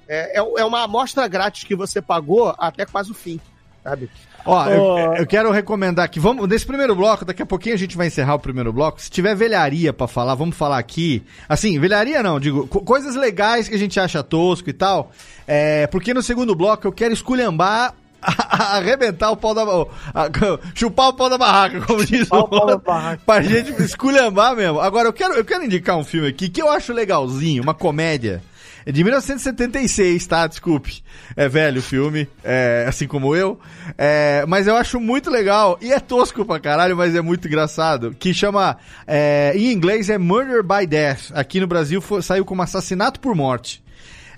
[0.07, 3.39] É, é, é uma amostra grátis que você pagou até quase o fim,
[3.83, 4.09] sabe?
[4.47, 7.97] Ó, eu, eu quero recomendar que vamos nesse primeiro bloco, daqui a pouquinho a gente
[7.97, 9.01] vai encerrar o primeiro bloco.
[9.01, 11.23] Se tiver velharia pra falar, vamos falar aqui.
[11.49, 15.11] Assim, velharia não, digo, co- coisas legais que a gente acha tosco e tal.
[15.47, 17.93] É, porque no segundo bloco eu quero esculhambar
[18.27, 19.63] arrebentar o pau da
[20.73, 23.21] chupar o pau da barraca, como diz Chupar o pau da barraca.
[23.25, 24.79] pra gente esculhambar mesmo.
[24.79, 28.41] Agora eu quero eu quero indicar um filme aqui que eu acho legalzinho, uma comédia.
[28.87, 30.47] É de 1976, tá?
[30.47, 31.03] Desculpe.
[31.35, 33.59] É velho o filme, é, assim como eu.
[33.97, 35.77] É, mas eu acho muito legal.
[35.81, 38.15] E é tosco pra caralho, mas é muito engraçado.
[38.17, 38.77] Que chama.
[39.05, 41.31] é, em inglês é Murder by Death.
[41.33, 43.83] Aqui no Brasil foi- saiu como Assassinato por Morte.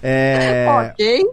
[0.02, 1.24] É, Ok.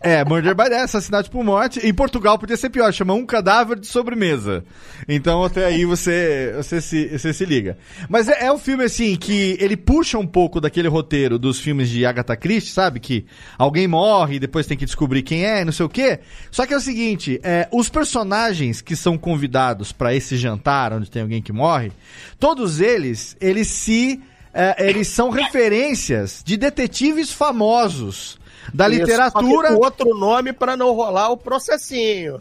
[0.00, 1.84] é, Murder by Death, assassinato por morte.
[1.86, 4.64] Em Portugal podia ser pior, chama Um Cadáver de Sobremesa.
[5.08, 7.76] Então até aí você, você, se, você se liga.
[8.08, 11.88] Mas é, é um filme assim que ele puxa um pouco daquele roteiro dos filmes
[11.88, 13.00] de Agatha Christie, sabe?
[13.00, 13.26] Que
[13.58, 16.20] alguém morre e depois tem que descobrir quem é, não sei o quê.
[16.50, 21.10] Só que é o seguinte, é, os personagens que são convidados pra esse jantar onde
[21.10, 21.92] tem alguém que morre,
[22.38, 24.20] todos eles, eles se...
[24.52, 28.38] é, eles são referências de detetives famosos
[28.74, 29.72] da Isso, literatura.
[29.72, 32.40] outro nome pra não rolar o processinho.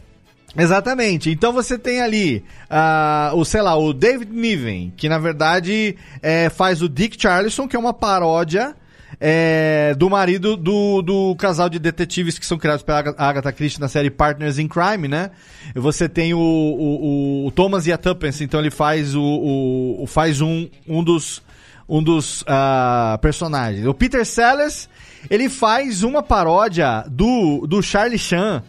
[0.58, 1.30] Exatamente.
[1.30, 6.50] Então você tem ali ah, o, sei lá, o David Niven, que na verdade é,
[6.50, 8.76] faz o Dick Charlison, que é uma paródia
[9.22, 13.80] é, do marido do, do casal de detetives que são criados pela Aga- Agatha Christie
[13.80, 15.30] na série Partners in Crime, né?
[15.76, 20.08] Você tem o, o, o Thomas e a Tuppence, então ele faz o, o- o-
[20.08, 21.42] faz um, um dos
[21.90, 23.86] um dos ah, personagens.
[23.88, 24.88] O Peter Sellers,
[25.30, 28.62] ele faz uma paródia do, do Charlie Chan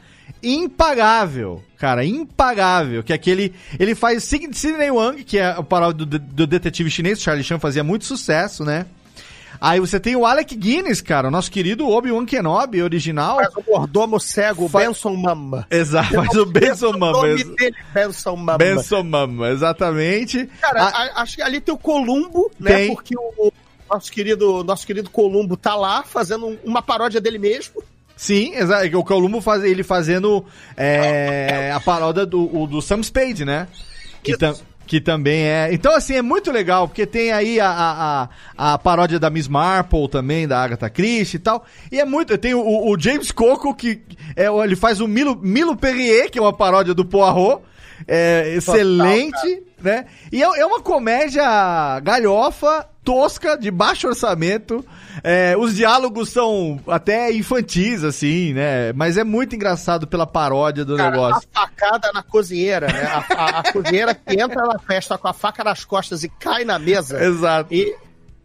[0.42, 6.06] impagável, cara, impagável, que é aquele, ele faz Sid- Sidney Wang, que é o paródia
[6.06, 8.86] do, do detetive chinês, Charlie Chan fazia muito sucesso, né?
[9.61, 13.36] Aí você tem o Alec Guinness, cara, o nosso querido Obi-Wan Kenobi original.
[13.36, 15.66] Faz o mordomo cego, Fa- Benson Mamba.
[15.70, 17.12] Exato, faz o Benson O Mamba.
[17.12, 18.56] nome dele é Benson Mamba.
[18.58, 20.46] Benson Mamba, exatamente.
[20.62, 22.74] Cara, a- acho que ali tem o Columbo, né?
[22.74, 22.94] Tem.
[22.94, 23.52] Porque o, o
[23.92, 27.82] nosso querido, nosso querido Columbo tá lá fazendo um- uma paródia dele mesmo.
[28.16, 28.98] Sim, exato.
[28.98, 30.44] O Columbo faz ele fazendo
[30.76, 33.68] é, a paródia do, o- do Sam Spade, né?
[34.22, 34.54] Que, tam-
[34.91, 35.68] que também é.
[35.72, 38.28] Então, assim, é muito legal, porque tem aí a, a,
[38.59, 41.64] a, a paródia da Miss Marple também, da Agatha Christie e tal.
[41.93, 42.36] E é muito.
[42.36, 44.03] Tem o, o James Coco, que
[44.34, 47.62] é, ele faz o Milo, Milo Perrier, que é uma paródia do Poirot.
[48.09, 50.07] É excelente, né?
[50.32, 54.84] E é, é uma comédia galhofa, tosca, de baixo orçamento.
[55.24, 58.92] É, os diálogos são até infantis, assim, né?
[58.92, 61.48] Mas é muito engraçado pela paródia do Cara, negócio.
[61.52, 63.02] a facada na cozinheira, né?
[63.02, 66.64] A, a- a cozinheira que entra na festa com a faca nas costas e cai
[66.64, 67.20] na mesa.
[67.22, 67.74] Exato.
[67.74, 67.96] E,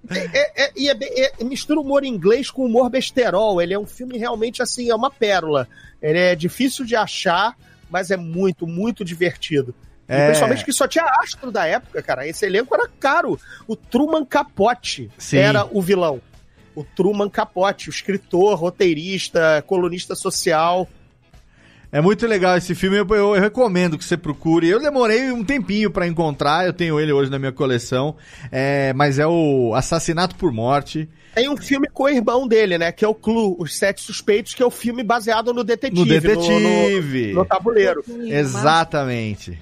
[0.09, 3.61] é, é- é bem- é- mistura humor inglês com humor besterol.
[3.61, 5.67] Ele é um filme realmente assim, é uma pérola.
[6.01, 7.55] Ele é difícil de achar,
[7.89, 9.73] mas é muito, muito divertido.
[10.07, 10.25] E É.
[10.27, 12.27] principalmente que só tinha astro da época, cara.
[12.27, 13.39] Esse elenco era caro.
[13.67, 15.37] O Truman Capote Sim.
[15.37, 16.21] era o vilão.
[16.77, 20.85] o Truman Capote, o escritor, roteirista, colunista social.
[21.89, 24.67] É muito legal esse filme, eu, eu recomendo que você procure.
[24.67, 28.17] Eu demorei um tempinho pra encontrar, eu tenho ele hoje na minha coleção,
[28.51, 31.07] é, mas é o Assassinato por Morte.
[31.33, 32.91] Tem um filme com o irmão dele, né?
[32.91, 35.99] Que é o Clue, Os Sete Suspeitos, que é o filme baseado no detetive.
[36.01, 37.31] No detetive.
[37.31, 38.03] No, no tabuleiro.
[38.25, 39.57] Exatamente.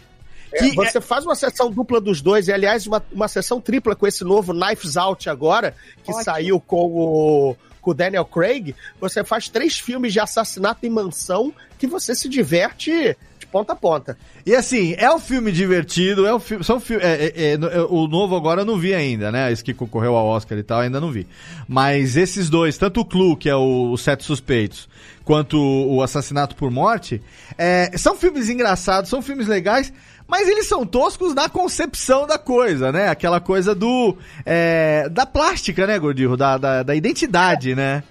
[0.54, 3.96] É, Que você faz uma sessão dupla dos dois, e aliás, uma, uma sessão tripla
[3.96, 6.24] com esse novo Knives Out agora, que Ótimo.
[6.24, 8.76] saiu com o, com o Daniel Craig.
[9.02, 13.76] Você faz três filmes de assassinato em mansão que você se diverte de ponta a
[13.76, 14.18] ponta.
[14.46, 16.64] E assim, é um filme divertido, é um filme.
[16.64, 19.52] São fi- é- é- é- é- o novo agora eu não vi ainda, né?
[19.52, 21.28] Esse que concorreu ao Oscar e tal, ainda não vi.
[21.68, 24.88] Mas esses dois, tanto o Clue, que é o, Os Sete Suspeitos,
[25.26, 27.22] quanto o Assassinato por Morte,
[27.58, 29.92] é, são filmes engraçados, são filmes legais,
[30.34, 33.08] mas eles são toscos na concepção da coisa, né?
[33.08, 34.18] Aquela coisa do.
[34.44, 36.36] é, da plástica, né, Gordirro?
[36.36, 38.02] Da, da, da identidade, né?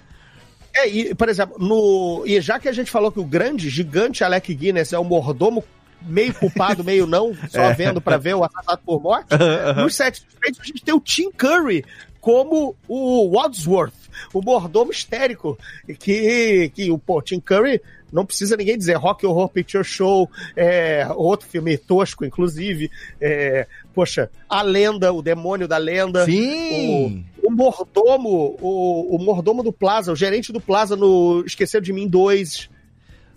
[0.73, 2.23] É, e, por exemplo, no.
[2.25, 5.65] E já que a gente falou que o grande, gigante Alec Guinness é o mordomo
[6.01, 7.75] meio culpado, meio não, só É.
[7.75, 9.31] vendo pra ver o assassinato por morte,
[9.77, 11.85] nos Sete Suspeitos a gente tem o Tim Curry
[12.21, 13.93] como o Wadsworth,
[14.33, 15.59] o mordomo histérico,
[15.99, 17.81] que, que o pô, Tim Curry
[18.13, 22.91] não precisa ninguém dizer, Rock Horror Picture Show, é, outro filme tosco, inclusive,
[23.21, 27.25] é, poxa, A Lenda, o Demônio da Lenda, Sim!
[27.43, 32.07] o mordomo, o, o mordomo do Plaza, o gerente do Plaza no Esqueceu de Mim
[32.07, 32.71] 2.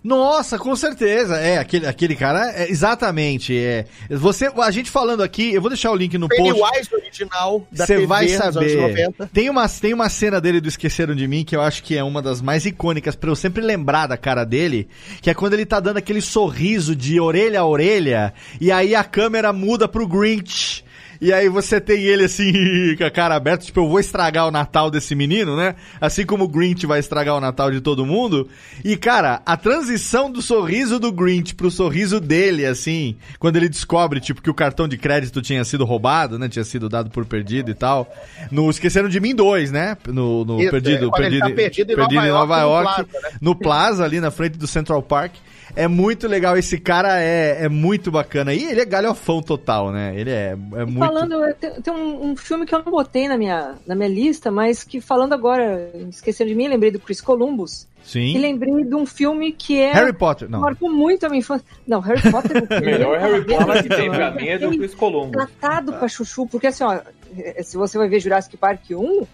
[0.06, 1.36] Nossa, com certeza.
[1.36, 3.58] É, aquele, aquele cara, é, exatamente.
[3.58, 3.86] É.
[4.08, 6.42] Você, a gente falando aqui, eu vou deixar o link no post.
[6.44, 8.76] Pennywise original da Você vai saber.
[8.76, 9.30] 90.
[9.32, 12.04] Tem uma, tem uma cena dele do Esqueceram de Mim que eu acho que é
[12.04, 14.88] uma das mais icônicas pra eu sempre lembrar da cara dele,
[15.20, 19.02] que é quando ele tá dando aquele sorriso de orelha a orelha e aí a
[19.02, 20.84] câmera muda pro Grinch.
[21.20, 22.52] E aí você tem ele assim,
[22.96, 25.74] com a cara aberta, tipo, eu vou estragar o Natal desse menino, né?
[26.00, 28.48] Assim como o Grinch vai estragar o Natal de todo mundo.
[28.84, 34.20] E, cara, a transição do sorriso do Grinch pro sorriso dele, assim, quando ele descobre,
[34.20, 36.48] tipo, que o cartão de crédito tinha sido roubado, né?
[36.48, 38.12] Tinha sido dado por perdido e tal.
[38.50, 39.96] No Esqueceram de Mim 2, né?
[40.06, 43.00] No, no Isso, Perdido, é, ele perdido, tá perdido em perdido Nova em Nova York,
[43.00, 43.38] York, no Plaza, né?
[43.40, 45.34] no Plaza, ali na frente do Central Park.
[45.76, 48.54] É muito legal, esse cara é, é muito bacana.
[48.54, 50.18] E ele é galhofão total, né?
[50.18, 50.98] Ele é, é muito...
[50.98, 54.82] Falando, tem, um, um filme que eu não botei na minha, na minha lista, mas
[54.82, 57.86] que falando agora, esquecendo de mim, lembrei do Chris Columbus.
[58.06, 58.38] E Sim.
[58.38, 59.92] lembrei de um filme que é.
[59.92, 60.60] Harry Potter, não.
[60.60, 61.66] Marcou muito a minha infância.
[61.86, 62.64] Não, Harry Potter.
[62.70, 65.32] O melhor Harry Potter que tem pra mim é do Chris Columbus.
[65.32, 67.00] Tratado pra chuchu, porque assim, ó,
[67.62, 69.26] se você vai ver Jurassic Park 1,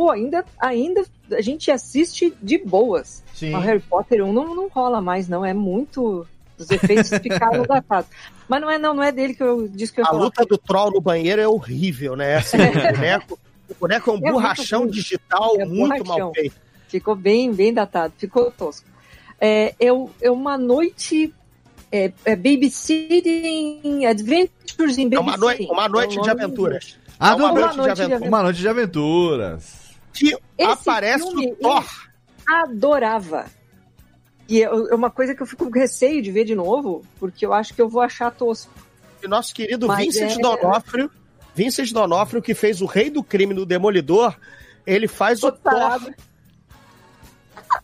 [0.00, 3.22] pô, ainda, ainda a gente assiste de boas.
[3.34, 3.54] Sim.
[3.54, 5.44] O Harry Potter 1 não, não rola mais, não.
[5.44, 6.26] É muito.
[6.58, 8.08] Os efeitos ficaram datados.
[8.48, 10.22] Mas não é, não, não é dele que eu disse que eu A falar.
[10.22, 12.36] luta do troll no banheiro é horrível, né?
[12.36, 12.62] Assim, o
[12.96, 13.38] boneco,
[13.68, 16.18] o boneco é um É muito borrachão digital É muito borrachão.
[16.18, 16.56] mal feito.
[16.88, 18.86] Ficou bem, bem datado, ficou tosco.
[19.38, 19.88] É, é,
[20.22, 21.34] é uma noite.
[21.92, 25.72] É, é Babysitting Adventures in É uma, noi Babysitting.
[25.72, 26.98] uma noite É de aventuras.
[27.18, 28.28] Ah, É uma noite de Noite de aventuras.
[28.28, 29.79] Uma noite de aventuras.
[30.12, 31.84] Que Esse aparece o Thor.
[32.46, 33.46] adorava.
[34.48, 37.52] E é uma coisa que eu fico com receio de ver de novo, porque eu
[37.52, 38.72] acho que eu vou achar tosco.
[39.22, 41.10] E nosso querido Mas Vincent é- Donofrio,
[41.54, 44.36] Vincent Donofrio, que fez o Rei do Crime no Demolidor,
[44.86, 46.06] ele faz o Tô tarado.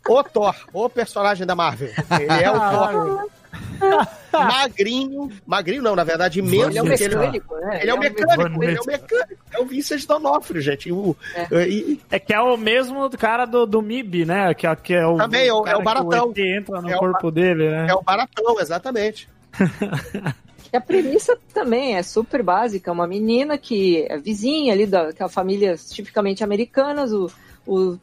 [0.04, 0.18] Thor.
[0.18, 1.90] O Thor, o personagem da Marvel.
[2.20, 3.28] Ele é o Thor.
[4.32, 6.68] Magrinho, magrinho não, na verdade, imenso.
[6.70, 7.78] Ele é um porque ele, mecânico, né?
[7.82, 8.64] ele é um mecânico, mecânico.
[8.64, 9.42] ele é um mecânico.
[9.52, 10.92] É o Vincent Donofrio, gente.
[10.92, 11.68] O, É.
[11.68, 14.52] e- É que é o mesmo do cara do, do MIB, né?
[14.54, 16.32] Que, é- que é o, Também, é o- é o baratão.
[16.32, 17.86] Que o entra no É o corpo dele, né?
[17.90, 19.28] é o baratão, exatamente.
[20.72, 22.90] E a premissa também é super básica.
[22.90, 27.30] Uma menina que é vizinha ali daquela famílias tipicamente americanas, o,
[27.64, 27.96] o-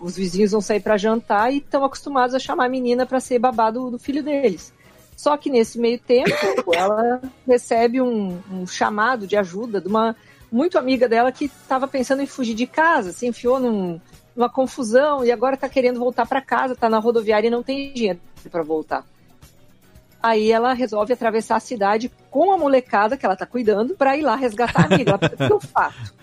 [0.00, 3.38] os vizinhos vão sair para jantar e estão acostumados a chamar a menina para ser
[3.38, 4.72] babado do filho deles.
[5.16, 6.30] Só que nesse meio tempo,
[6.74, 10.16] ela recebe um, um chamado de ajuda de uma
[10.50, 14.00] muito amiga dela que estava pensando em fugir de casa, se enfiou num-
[14.34, 17.92] numa confusão e agora está querendo voltar para casa, está na rodoviária e não tem
[17.92, 18.18] dinheiro
[18.50, 19.04] para voltar.
[20.22, 24.22] Aí ela resolve atravessar a cidade com a molecada que ela tá cuidando para ir
[24.22, 25.12] lá resgatar a amiga.
[25.12, 26.14] Ela, O que eu faço?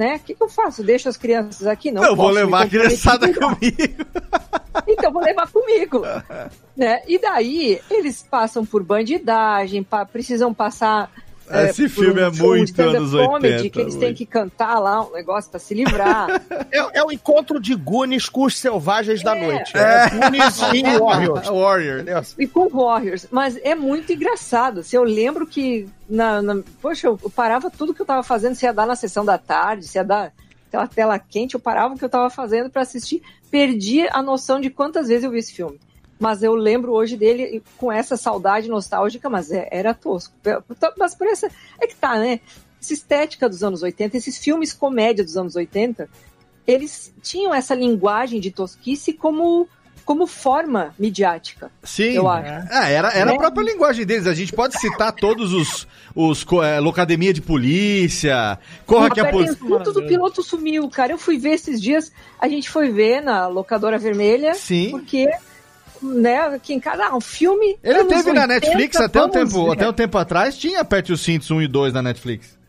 [0.00, 0.16] Né?
[0.16, 0.82] O que, que eu faço?
[0.82, 1.90] Deixo as crianças aqui?
[1.92, 4.06] Não eu vou levar a criançada comigo.
[4.88, 6.00] Então vou levar comigo.
[6.74, 7.02] né?
[7.06, 11.10] E daí eles passam por bandidagem, pa- precisam passar.
[11.68, 14.78] Esse por filme é show muito stand-up anos comedy, 80, Que eles têm que cantar
[14.78, 16.28] lá um negócio para se livrar.
[16.72, 19.46] É, é o encontro de Goonies com os selvagens da É.
[19.46, 19.76] noite.
[19.76, 21.46] É, Goonies e Warriors.
[21.50, 22.00] Warrior.
[22.00, 22.22] Entendeu?
[22.38, 23.26] e com Warriors.
[23.30, 24.82] Mas é muito engraçado.
[24.84, 28.64] Se eu lembro que, na, na- poxa, eu parava tudo que eu tava fazendo, se
[28.66, 30.32] ia dar na sessão da tarde, se ia dar
[30.68, 33.20] aquela tela quente, eu parava o que eu tava fazendo para assistir,
[33.50, 35.80] perdi a noção de quantas vezes eu vi esse filme.
[36.20, 40.34] Mas eu lembro hoje dele com essa saudade nostálgica, mas é- era tosco.
[40.98, 41.50] Mas por essa.
[41.80, 42.40] É que tá, né?
[42.80, 46.08] Essa estética dos anos 80, esses filmes comédia dos anos 80,
[46.66, 49.66] eles tinham essa linguagem de tosquice como,
[50.04, 51.70] como forma midiática.
[51.82, 52.12] Sim.
[52.12, 52.66] Eu acho.
[52.70, 53.38] Ah, era, era a Né?
[53.38, 54.26] própria linguagem deles.
[54.26, 55.86] A gente pode citar todos os.
[56.14, 59.54] os co- é, Locademia de Polícia, Corra que a Polícia.
[59.56, 61.12] tem foto do piloto sumiu, cara.
[61.12, 64.90] Eu fui ver esses dias, a gente foi ver na locadora vermelha, Sim.
[64.90, 65.28] porque,
[66.02, 67.78] né, aqui em casa, ah, um filme.
[67.82, 69.72] Ele teve na 80, Netflix até um, tempo, ver.
[69.72, 72.59] até um tempo atrás, tinha Aperte os Cintos 1 e 2 na Netflix.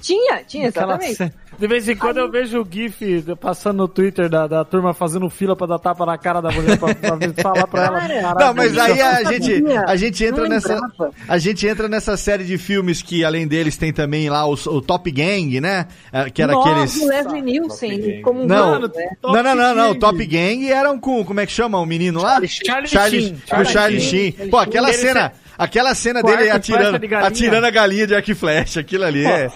[0.00, 1.32] Tinha, tinha, exatamente.
[1.58, 5.28] De vez em quando eu vejo o GIF passando no Twitter da, da turma fazendo
[5.28, 8.00] fila pra dar tapa na cara da mulher pra, pra falar pra ela.
[8.00, 10.80] Cara, "Caralho, Não, mas aí a gente, a gente entra nessa.
[11.28, 14.80] A gente entra nessa série de filmes que, além deles, tem também lá os- o,
[14.80, 15.86] Top Gang, né?
[16.10, 16.96] É, Que era Nossa, aqueles.
[17.02, 19.10] o Leslie Nielsen como um Não, vilão, né?
[19.22, 19.90] não, não, não, não.
[19.90, 21.22] O Top Gang eram com.
[21.24, 22.40] Como é que chama o menino lá?
[22.46, 23.34] Charlie Charlie, Sheen.
[23.34, 24.32] o Charlie Charlie Sheen.
[24.32, 24.48] Sheen.
[24.48, 25.32] Pô, aquela cena.
[25.58, 28.80] Aquela cena dele atirando, de atirando a galinha de arco e flecha.
[28.80, 29.50] Aquilo ali é.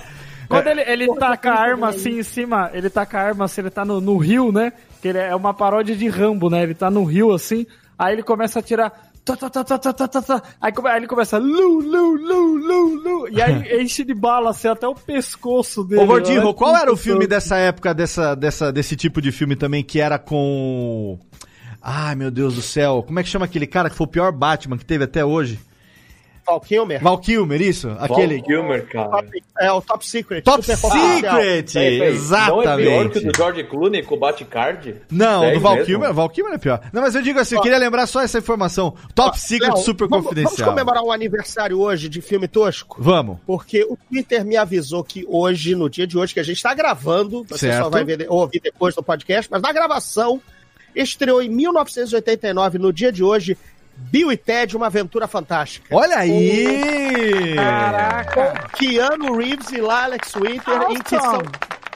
[0.48, 3.44] Quando ele, ele tá com a arma assim em cima, ele tá com a arma
[3.44, 4.72] assim, ele tá no, no rio, né?
[5.00, 6.62] Que ele é uma paródia de Rambo, né?
[6.62, 7.66] Ele tá no rio assim,
[7.98, 9.10] aí ele começa a atirar.
[9.24, 10.42] Tá, tá, tá, tá, tá, tá, tá, tá.
[10.60, 11.38] Aí, aí ele começa.
[11.38, 13.28] Lu, lu, lu, lu, lu.
[13.30, 16.02] E aí enche de bala assim até o pescoço dele.
[16.02, 19.56] Ô, Gordinho, Olha qual era o filme dessa época, dessa, dessa, desse tipo de filme
[19.56, 21.18] também, que era com.
[21.80, 23.02] Ai, meu Deus do céu.
[23.06, 25.58] Como é que chama aquele cara que foi o pior Batman que teve até hoje?
[26.46, 27.02] Val Kilmer.
[27.02, 27.88] Val Kilmer, isso?
[27.98, 28.36] Aquele.
[28.38, 29.08] Val Kilmer, cara.
[29.08, 30.42] Top- é o Top Secret.
[30.42, 30.62] Top.
[30.64, 30.82] Secret!
[31.72, 31.98] Peraí, peraí.
[31.98, 33.20] Não é pior que o Exatamente.
[33.20, 34.96] do George Clooney com o Batcard?
[35.10, 35.86] Não, Sério do Val mesmo?
[35.86, 36.80] Kilmer, Val Kilmer é pior.
[36.92, 38.94] Não, mas eu digo assim, eu queria lembrar só essa informação.
[39.14, 40.56] Top Secret Léo, Super vamos- Confidencial.
[40.56, 42.96] Vamos comemorar um aniversário hoje de filme tosco?
[43.00, 43.38] Vamos.
[43.46, 46.74] Porque o Twitter me avisou que hoje, no dia de hoje, que a gente está
[46.74, 47.84] gravando, você Certo.
[47.84, 50.40] só vai ver, ouvir depois do podcast, mas na gravação,
[50.94, 53.56] estreou em 1989, no dia de hoje,
[53.96, 55.94] Bill e Ted, Uma Aventura Fantástica.
[55.94, 57.54] Olha aí!
[57.54, 58.68] Caraca!
[58.76, 61.42] Keanu Reeves e Alex Winter, em que são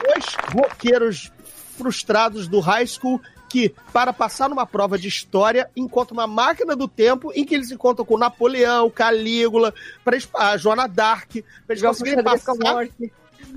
[0.03, 1.31] dois roqueiros
[1.77, 6.87] frustrados do high school que, para passar numa prova de história, encontram uma máquina do
[6.87, 9.73] tempo em que eles encontram com Napoleão, Calígula,
[10.05, 13.11] pra a Joana Dark, para eles conseguirem passar morte.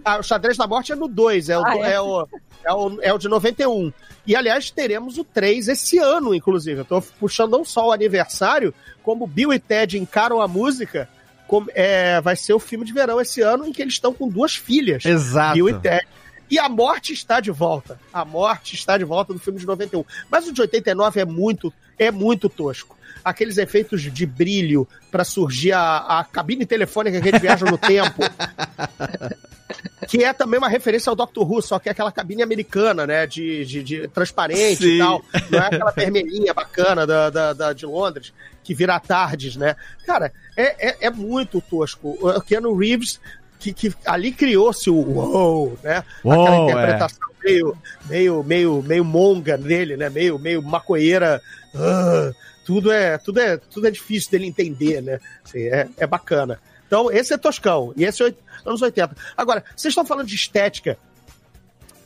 [0.05, 1.93] Ah, o xadrez da morte é no 2, é, o Ah, do- é?
[1.93, 2.29] é o,
[2.65, 3.93] é, o, é o de 91.
[4.27, 6.81] E, aliás, teremos o 3 esse ano, inclusive.
[6.81, 8.73] Eu tô puxando não só o aniversário,
[9.03, 11.09] como Bill e Ted encaram a música.
[11.49, 14.27] como- é, vai ser o filme de verão esse ano em que eles estão com
[14.29, 15.05] duas filhas.
[15.05, 15.55] Exato.
[15.55, 16.07] Bill e Ted.
[16.51, 17.99] E a morte está de volta.
[18.13, 20.03] A morte está de volta do filme de 91.
[20.31, 22.97] Mas o de 89 é muito, é muito tosco.
[23.25, 27.77] Aqueles efeitos de brilho para surgir a, a cabine telefônica que a gente viaja no
[27.79, 28.23] tempo.
[30.09, 33.27] Que é também uma referência ao Doctor Who, só que é aquela cabine americana, né?
[33.27, 34.95] De, de, de transparente Sim.
[34.95, 35.23] e tal.
[35.51, 39.77] Não é aquela vermelhinha bacana da, da, da- de Londres, que vira tardes, né?
[40.07, 42.17] Cara, é, é, é muito tosco.
[42.21, 43.21] O Keanu Reeves,
[43.59, 46.05] que, que ali criou-se o wow, né?
[46.25, 46.65] Uou, aquela é.
[46.65, 47.77] interpretação meio,
[48.09, 50.09] meio, meio, meio monga dele, né?
[50.09, 51.41] Meio, meio maconheira.
[51.75, 52.33] ah,
[52.65, 55.19] tudo é, tudo é, tudo é difícil dele entender, né?
[55.45, 56.61] Assim, é, é bacana.
[56.93, 57.95] Então, esse é Toscão.
[57.97, 58.35] E esse é
[58.67, 59.17] anos 80.
[59.35, 60.99] Agora, vocês estão falando de estética.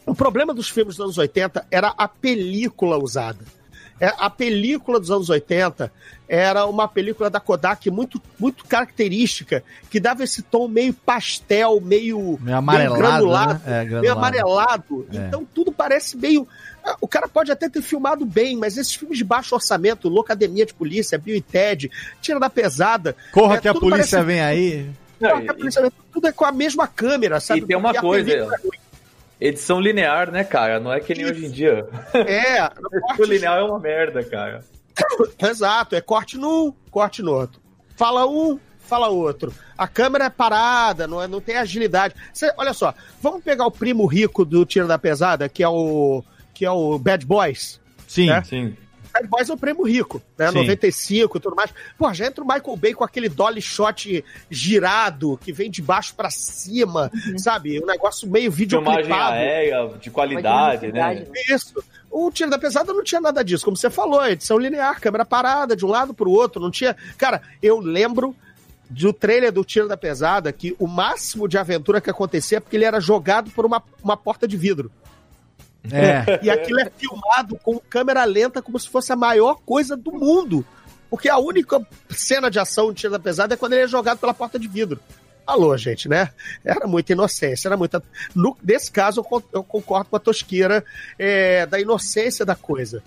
[0.07, 3.45] O problema dos filmes dos anos 80 era a película usada.
[3.99, 5.90] É, a película dos anos 80
[6.28, 12.38] era uma película da Kodak muito, muito característica, que dava esse tom meio pastel, meio,
[12.40, 13.61] Meio amarelado, granulado, né?
[13.64, 14.01] É, granulado.
[14.03, 15.07] meio amarelado.
[15.12, 15.16] É.
[15.16, 16.47] Então tudo parece meio.
[16.84, 20.66] ah, O cara pode até ter filmado bem, mas esses filmes de baixo orçamento, Locademia
[20.66, 21.90] de Polícia, Bill e Ted,
[22.20, 23.16] Tira da Pesada.
[23.32, 24.90] Corra é, que a polícia parece- vem aí.
[25.18, 27.61] Não, Corra que a polícia vem, tudo é com a mesma câmera, sabe?
[27.61, 28.86] E tem uma a coisa, película é.
[29.41, 30.80] Edição linear, né, cara?
[30.80, 31.32] Não é que nem Isso.
[31.32, 31.87] hoje em dia.
[32.14, 34.64] É, Edição corte linear é uma merda, cara.
[35.39, 37.61] Exato, é corte num, corte no outro.
[37.97, 39.53] Fala um, fala outro.
[39.76, 42.14] A câmera é parada, não, é, não tem agilidade.
[42.32, 46.22] Cê- olha só, vamos pegar o primo rico do Tiro da Pesada, que é o
[46.55, 47.78] que é o Bad Boys.
[48.09, 48.30] Sim.
[48.30, 48.43] É?
[48.43, 48.74] Sim.
[49.16, 50.48] Bad Boys é o primo rico, né?
[50.48, 50.58] Sim.
[50.58, 51.72] 95 e tudo mais.
[51.98, 56.14] Pô, já entra o Michael Bay com aquele dolly shot girado, que vem de baixo
[56.14, 57.82] pra cima, sabe?
[57.82, 59.32] Um negócio meio Filmagem videoclipado.
[59.32, 61.26] aérea, de qualidade, né?
[61.48, 61.82] Isso.
[62.10, 65.76] O Tiro da Pesada não tinha nada disso, como você falou, edição linear, câmera parada
[65.76, 66.96] de um lado pro outro, não tinha.
[67.18, 68.34] Cara, eu lembro
[68.88, 72.76] do trailer do Tiro da Pesada que o máximo de aventura que acontecia é porque
[72.76, 74.90] ele era jogado por uma, uma porta de vidro.
[75.93, 76.41] É.
[76.45, 80.64] E aquilo é filmado com câmera lenta como se fosse a maior coisa do mundo.
[81.09, 84.18] Porque a única cena de ação do Tiro da Pesada é quando ele é jogado
[84.18, 84.99] pela porta de vidro.
[85.47, 86.30] Alô, gente, né?
[86.64, 88.03] Era muita inocência, era muita.
[88.34, 90.84] No, nesse caso, eu, con- eu concordo com a tosqueira
[91.16, 93.01] é, da inocência da coisa.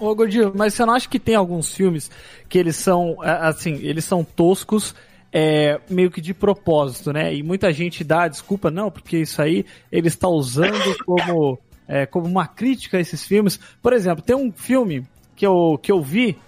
[0.00, 2.10] Ô, Gordinho, mas você não acha que tem alguns filmes
[2.48, 4.94] que eles são, assim, eles são toscos
[5.32, 7.32] é, meio que de propósito, né?
[7.32, 11.58] E muita gente dá desculpa, não, porque isso aí ele está usando como,
[11.88, 13.58] é, como uma crítica a esses filmes.
[13.82, 16.38] Por exemplo, tem um filme que eu, que eu vi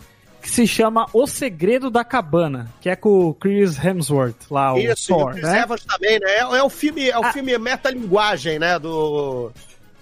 [0.43, 4.79] que se chama O Segredo da Cabana, que é com o Chris Hemsworth, lá, o
[4.79, 5.61] Isso, e o Thor, Chris né?
[5.63, 6.31] Evans também, né?
[6.31, 8.79] É, é o filme, é o filme metalinguagem, né?
[8.79, 9.51] Do.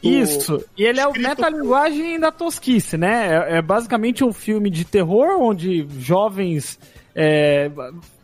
[0.01, 3.34] do- Isso, e ele é o metalinguagem da tosquice, né?
[3.51, 6.78] É, é basicamente um filme de terror onde jovens
[7.16, 7.68] é,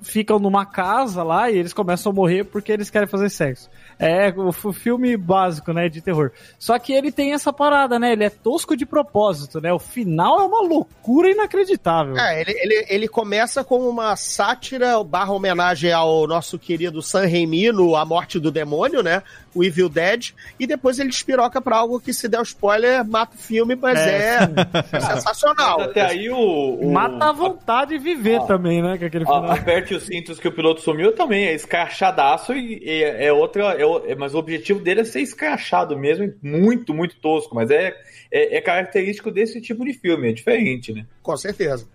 [0.01, 3.69] ficam numa casa lá e eles começam a morrer porque eles querem fazer sexo.
[3.99, 6.31] É o filme básico, né, de terror.
[6.59, 8.13] Só que ele tem essa parada, né?
[8.13, 9.73] Ele é tosco de propósito, né?
[9.73, 12.17] O final é uma loucura inacreditável.
[12.19, 17.71] É, ele, ele, ele começa como uma sátira barra homenagem ao nosso querido San Raimi
[17.73, 19.23] no A Morte do Demônio, né?
[19.55, 23.37] O Evil Dead, e depois ele espiroca pra algo que se der o spoiler, mata
[23.37, 24.39] o filme, mas é,
[25.01, 25.79] sensacional.
[25.79, 26.37] Mas até aí o.
[26.37, 28.99] o- Mata a vontade de viver também, né?
[28.99, 29.51] Com aquele final.
[29.51, 33.81] aperte os cintos que o piloto sumiu também, é escrachadaço e, e é outra.
[33.81, 37.55] é é- mas o objetivo dele é ser escrachado mesmo, muito, muito tosco.
[37.55, 37.95] Mas é,
[38.30, 41.07] é, é característico desse tipo de filme, é diferente, né?
[41.22, 41.87] Com certeza.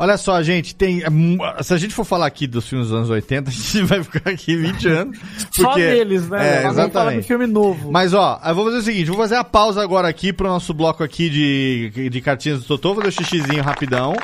[0.00, 1.02] Olha só, gente, tem.
[1.04, 4.02] é Se a gente for falar aqui dos filmes dos anos 80, a gente vai
[4.02, 5.18] ficar aqui 20 anos.
[5.50, 6.62] Só porque- deles, né?
[6.64, 7.26] É, exatamente.
[7.26, 7.92] filme novo.
[7.92, 10.72] Mas ó, eu vou fazer o seguinte, vou fazer a pausa agora aqui pro nosso
[10.72, 14.14] bloco aqui de, de cartinhas do Totô, vou fazer o xixizinho rapidão.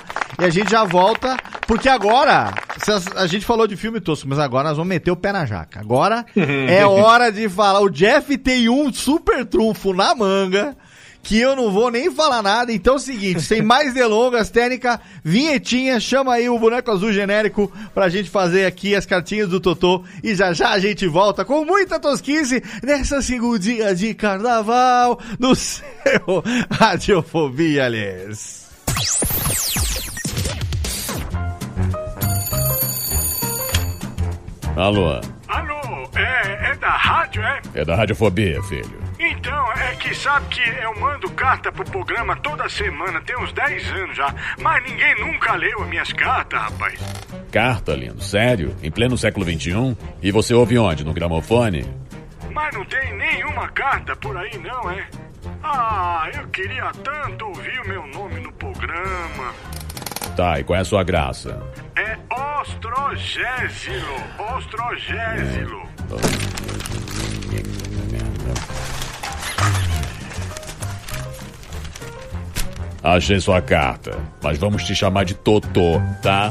[0.40, 2.54] E a gente já volta, porque agora,
[2.88, 5.44] as- a gente falou de filme tosco, mas agora nós vamos meter o pé na
[5.44, 5.78] jaca.
[5.80, 7.80] Agora é hora de falar.
[7.80, 10.74] O Jeff tem um super trunfo na manga.
[11.22, 15.00] Que eu não vou nem falar nada, então é o seguinte, sem mais delongas, técnica,
[15.24, 20.04] vinhetinha, chama aí o boneco azul genérico pra gente fazer aqui as cartinhas do Totô
[20.22, 25.82] e já já a gente volta com muita tosquice nessa segundinha de carnaval no seu
[26.70, 28.66] Radiofobia, aliás.
[34.76, 35.08] Alô,
[35.48, 37.60] Alô, é, é da rádio, é?
[37.74, 39.05] é da Radiofobia, filho.
[39.18, 43.92] Então, é que sabe que eu mando carta pro programa toda semana, tem uns 10
[43.92, 47.00] anos já, mas ninguém nunca leu as minhas cartas, rapaz.
[47.50, 48.76] Carta, lindo, sério?
[48.82, 49.96] Em pleno século XXI?
[50.22, 51.04] E você ouve onde?
[51.04, 51.86] No gramofone?
[52.52, 55.06] Mas não tem nenhuma carta por aí, não, é?
[55.62, 59.54] Ah, eu queria tanto ouvir o meu nome no programa.
[60.36, 61.58] Tá, e qual é a sua graça?
[61.96, 62.18] É
[62.60, 64.16] Ostrogésilo,
[64.56, 65.86] Ostrogésilo.
[73.06, 76.50] Achei sua carta, mas vamos te chamar de Totô, tá?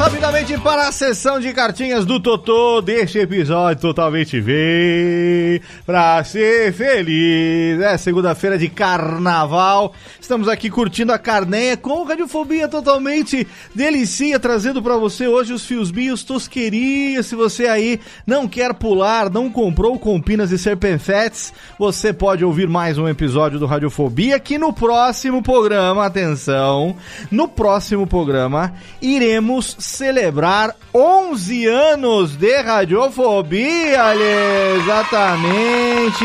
[0.00, 7.78] Rapidamente para a sessão de cartinhas do Totô deste episódio totalmente vem pra ser feliz.
[7.82, 9.92] É segunda-feira de carnaval.
[10.18, 16.22] Estamos aqui curtindo a carneia com radiofobia totalmente delicia, trazendo para você hoje os fiosbinhos
[16.22, 17.26] tosquerias.
[17.26, 22.96] Se você aí não quer pular, não comprou compinas e serpenfetes, você pode ouvir mais
[22.96, 26.96] um episódio do Radiofobia que no próximo programa, atenção,
[27.30, 28.72] no próximo programa
[29.02, 34.22] iremos celebrar 11 anos de Radiofobia, ali,
[34.80, 36.24] exatamente.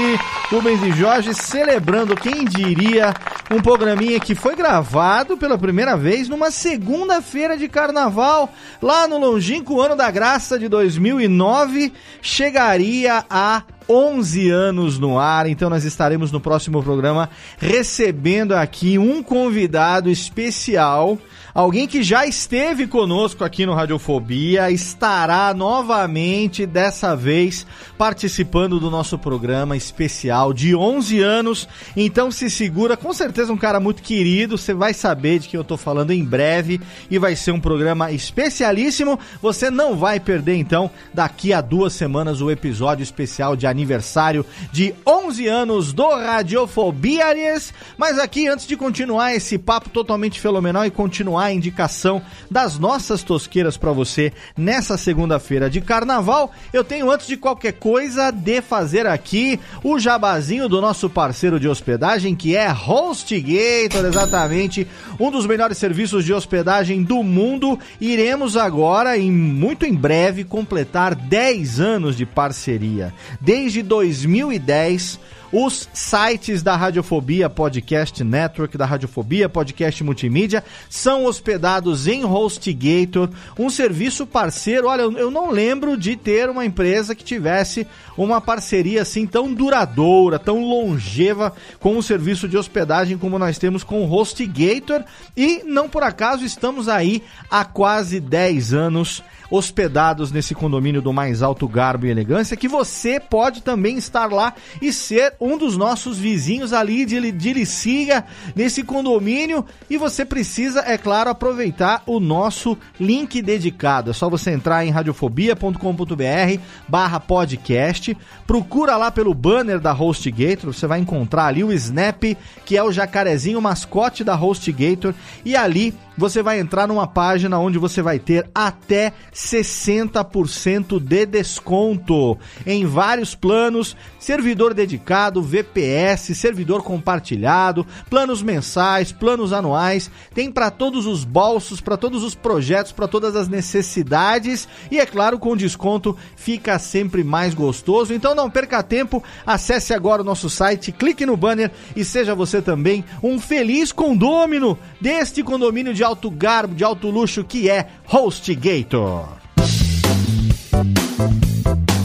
[0.49, 3.13] Rubens e Jorge celebrando, quem diria,
[3.51, 9.81] um programinha que foi gravado pela primeira vez numa segunda-feira de carnaval, lá no longínquo
[9.81, 11.91] ano da graça de 2009,
[12.21, 19.21] chegaria a 11 anos no ar, então nós estaremos no próximo programa recebendo aqui um
[19.21, 21.17] convidado especial,
[21.53, 27.65] alguém que já esteve conosco aqui no Radiofobia, estará novamente dessa vez
[27.97, 31.67] participando do nosso programa especial de 11 anos.
[31.95, 35.63] Então se segura, com certeza um cara muito querido, você vai saber de que eu
[35.63, 39.19] tô falando em breve e vai ser um programa especialíssimo.
[39.41, 44.95] Você não vai perder então daqui a duas semanas o episódio especial de aniversário de
[45.05, 47.27] 11 anos do Radiofobia.
[47.27, 47.73] aliás.
[47.97, 53.21] Mas aqui, antes de continuar esse papo totalmente fenomenal e continuar a indicação das nossas
[53.21, 59.05] tosqueiras para você nessa segunda-feira de carnaval, eu tenho, antes de qualquer coisa, de fazer
[59.05, 64.87] aqui o jabazinho do nosso parceiro de hospedagem, que é HostGator, exatamente,
[65.19, 67.77] um dos melhores serviços de hospedagem do mundo.
[67.99, 73.13] Iremos agora, em muito em breve, completar 10 anos de parceria.
[73.41, 75.19] Desde 2010,
[75.51, 83.69] Os sites da Radiofobia Podcast Network, da Radiofobia Podcast Multimídia, são hospedados em HostGator, um
[83.69, 84.87] serviço parceiro.
[84.87, 87.87] Olha, eu não lembro de ter uma empresa que tivesse
[88.17, 93.83] uma parceria assim tão duradoura, tão longeva com o serviço de hospedagem como nós temos
[93.83, 95.03] com o HostGator.
[95.37, 101.41] E não por acaso estamos aí há quase 10 anos hospedados nesse condomínio do mais
[101.41, 106.17] alto garbo e elegância, que você pode também estar lá e ser um dos nossos
[106.17, 108.25] vizinhos ali de, de Liciga,
[108.55, 109.65] nesse condomínio.
[109.89, 114.11] E você precisa, é claro, aproveitar o nosso link dedicado.
[114.11, 120.87] É só você entrar em radiofobia.com.br barra podcast, procura lá pelo banner da HostGator, você
[120.87, 122.23] vai encontrar ali o Snap,
[122.65, 127.77] que é o jacarezinho mascote da HostGator, e ali você vai entrar numa página onde
[127.77, 137.85] você vai ter até 60% de desconto em vários planos, servidor dedicado, VPS, servidor compartilhado,
[138.09, 143.35] planos mensais, planos anuais, tem para todos os bolsos, para todos os projetos, para todas
[143.35, 144.67] as necessidades.
[144.89, 148.13] E é claro, com desconto fica sempre mais gostoso.
[148.13, 152.61] Então não perca tempo, acesse agora o nosso site, clique no banner e seja você
[152.61, 159.44] também um feliz condômino deste condomínio de alto garbo, de alto luxo que é HostGator.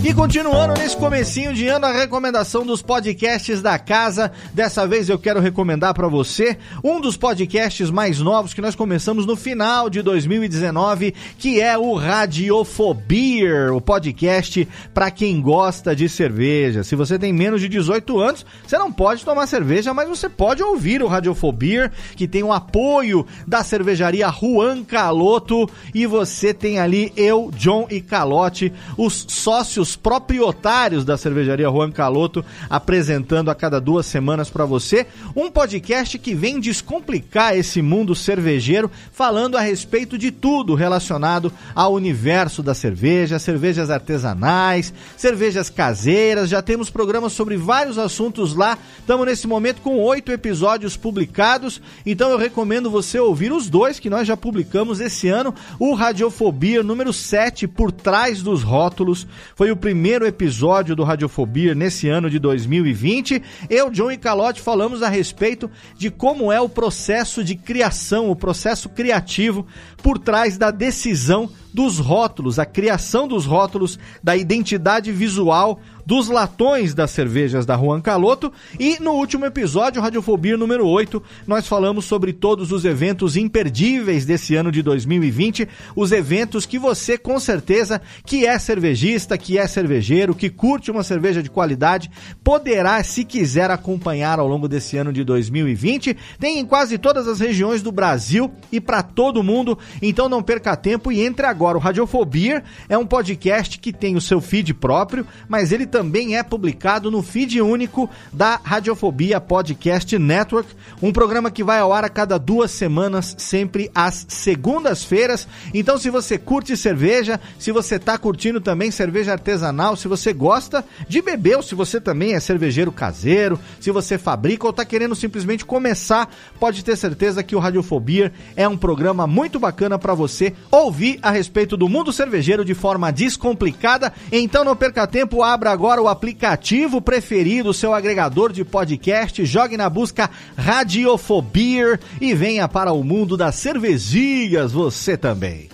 [0.03, 4.32] E continuando nesse comecinho de ano, a recomendação dos podcasts da casa.
[4.55, 9.26] Dessa vez eu quero recomendar para você um dos podcasts mais novos que nós começamos
[9.26, 16.82] no final de 2019, que é o Radiofobia, o podcast para quem gosta de cerveja.
[16.82, 20.62] Se você tem menos de 18 anos, você não pode tomar cerveja, mas você pode
[20.62, 27.12] ouvir o Radiofobia, que tem o apoio da cervejaria Juan Caloto e você tem ali
[27.18, 33.80] eu, John e Calote, os sócios os proprietários da cervejaria Juan Caloto, apresentando a cada
[33.80, 40.16] duas semanas para você um podcast que vem descomplicar esse mundo cervejeiro, falando a respeito
[40.16, 46.49] de tudo relacionado ao universo da cerveja, cervejas artesanais, cervejas caseiras.
[46.49, 48.78] Já temos programas sobre vários assuntos lá.
[48.99, 54.11] Estamos nesse momento com oito episódios publicados, então eu recomendo você ouvir os dois que
[54.11, 59.26] nós já publicamos esse ano: o Radiofobia número 7, Por Trás dos Rótulos.
[59.57, 63.42] Foi o primeiro episódio do Radiofobia nesse ano de 2020.
[63.68, 68.36] Eu, John e Calote falamos a respeito de como é o processo de criação, o
[68.36, 69.66] processo criativo
[70.02, 76.92] por trás da decisão dos rótulos, a criação dos rótulos, da identidade visual dos latões
[76.92, 78.52] das cervejas da Juan Caloto.
[78.80, 84.56] E no último episódio, Radiofobia número 8, nós falamos sobre todos os eventos imperdíveis desse
[84.56, 90.34] ano de 2020, os eventos que você, com certeza, que é cervejista, que é cervejeiro,
[90.34, 92.10] que curte uma cerveja de qualidade,
[92.42, 96.16] poderá, se quiser, acompanhar ao longo desse ano de 2020.
[96.40, 100.74] Tem em quase todas as regiões do Brasil e para todo mundo, então não perca
[100.74, 101.59] tempo e entre agora.
[101.61, 106.42] O Radiofobia é um podcast que tem o seu feed próprio, mas ele também é
[106.42, 110.70] publicado no feed único da Radiofobia Podcast Network,
[111.02, 115.46] um programa que vai ao ar a cada duas semanas, sempre às segundas-feiras.
[115.74, 120.82] Então, se você curte cerveja, se você está curtindo também cerveja artesanal, se você gosta
[121.06, 125.14] de beber, ou se você também é cervejeiro caseiro, se você fabrica ou está querendo
[125.14, 130.54] simplesmente começar, pode ter certeza que o Radiofobia é um programa muito bacana para você
[130.70, 134.12] ouvir a respeito do mundo cervejeiro de forma descomplicada.
[134.30, 139.88] Então, não perca tempo, abra agora o aplicativo preferido, seu agregador de podcast, jogue na
[139.88, 145.69] busca Radiofobia e venha para o mundo das cervejinhas você também.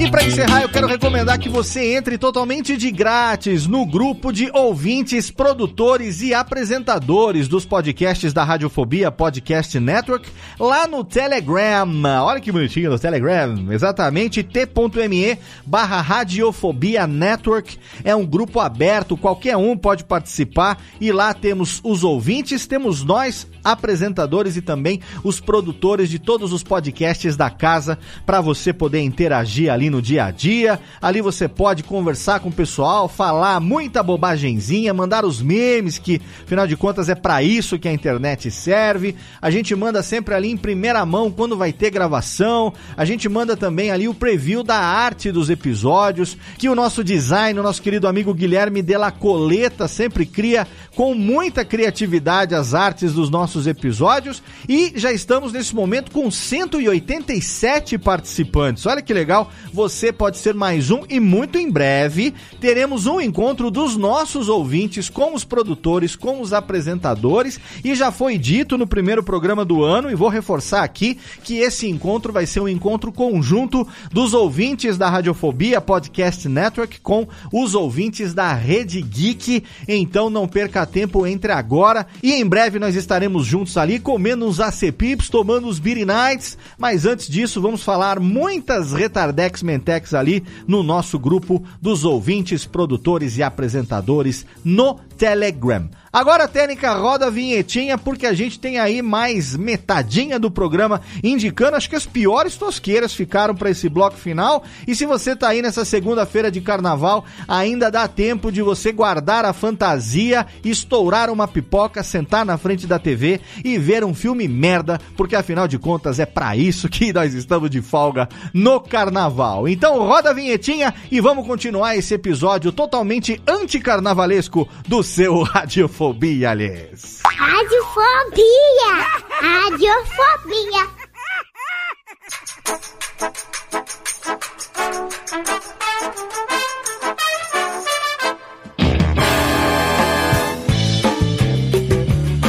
[0.00, 4.50] E para encerrar, eu quero recomendar que você entre totalmente de grátis no grupo de
[4.54, 11.86] ouvintes, produtores e apresentadores dos podcasts da Radiofobia Podcast Network lá no Telegram.
[12.22, 13.70] Olha que bonitinho no Telegram.
[13.70, 17.78] Exatamente, t.me barra Radiofobia Network.
[18.04, 23.46] É um grupo aberto, qualquer um pode participar e lá temos os ouvintes, temos nós,
[23.62, 29.72] apresentadores e também os produtores de todos os podcasts da casa para você poder interagir
[29.72, 30.78] ali no dia a dia.
[31.02, 36.64] Ali você pode conversar com o pessoal, falar muita bobagenzinha, mandar os memes que, afinal
[36.64, 39.16] de contas, é para isso que a internet serve.
[39.42, 42.72] A gente manda sempre ali em primeira mão quando vai ter gravação.
[42.96, 47.58] A gente manda também ali o preview da arte dos episódios, que o nosso design,
[47.58, 53.28] o nosso querido amigo Guilherme Della Coleta sempre cria com muita criatividade as artes dos
[53.28, 54.40] nossos episódios.
[54.68, 58.84] E já estamos nesse momento com 187 participantes participantes.
[58.86, 63.70] Olha que legal, você pode ser mais um e muito em breve teremos um encontro
[63.70, 69.22] dos nossos ouvintes com os produtores, com os apresentadores e já foi dito no primeiro
[69.22, 73.86] programa do ano e vou reforçar aqui que esse encontro vai ser um encontro conjunto
[74.12, 79.62] dos ouvintes da Radiofobia Podcast Network com os ouvintes da Rede Geek.
[79.86, 84.60] Então não perca tempo entre agora e em breve nós estaremos juntos ali comendo uns
[84.60, 86.58] ACPips, tomando os Beer Nights.
[86.78, 93.38] Mas antes disso, vamos falar muitas retardex mentex ali no nosso grupo dos ouvintes, produtores
[93.38, 95.88] e apresentadores no Telegram.
[96.16, 101.76] Agora, Técnica, roda a vinhetinha, porque a gente tem aí mais metadinha do programa indicando,
[101.76, 104.64] acho que as piores tosqueiras ficaram para esse bloco final.
[104.88, 109.44] E se você tá aí nessa segunda-feira de carnaval, ainda dá tempo de você guardar
[109.44, 114.98] a fantasia, estourar uma pipoca, sentar na frente da TV e ver um filme merda,
[115.18, 119.68] porque afinal de contas é para isso que nós estamos de folga no carnaval.
[119.68, 127.20] Então, roda a vinhetinha e vamos continuar esse episódio totalmente anticarnavalesco do seu Radiofobia, aliás.
[127.24, 128.92] Radiofobia!
[129.40, 130.86] Radiofobia!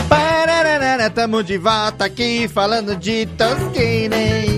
[0.09, 4.56] Pararara, Tamo de volta aqui falando de Tosqueira.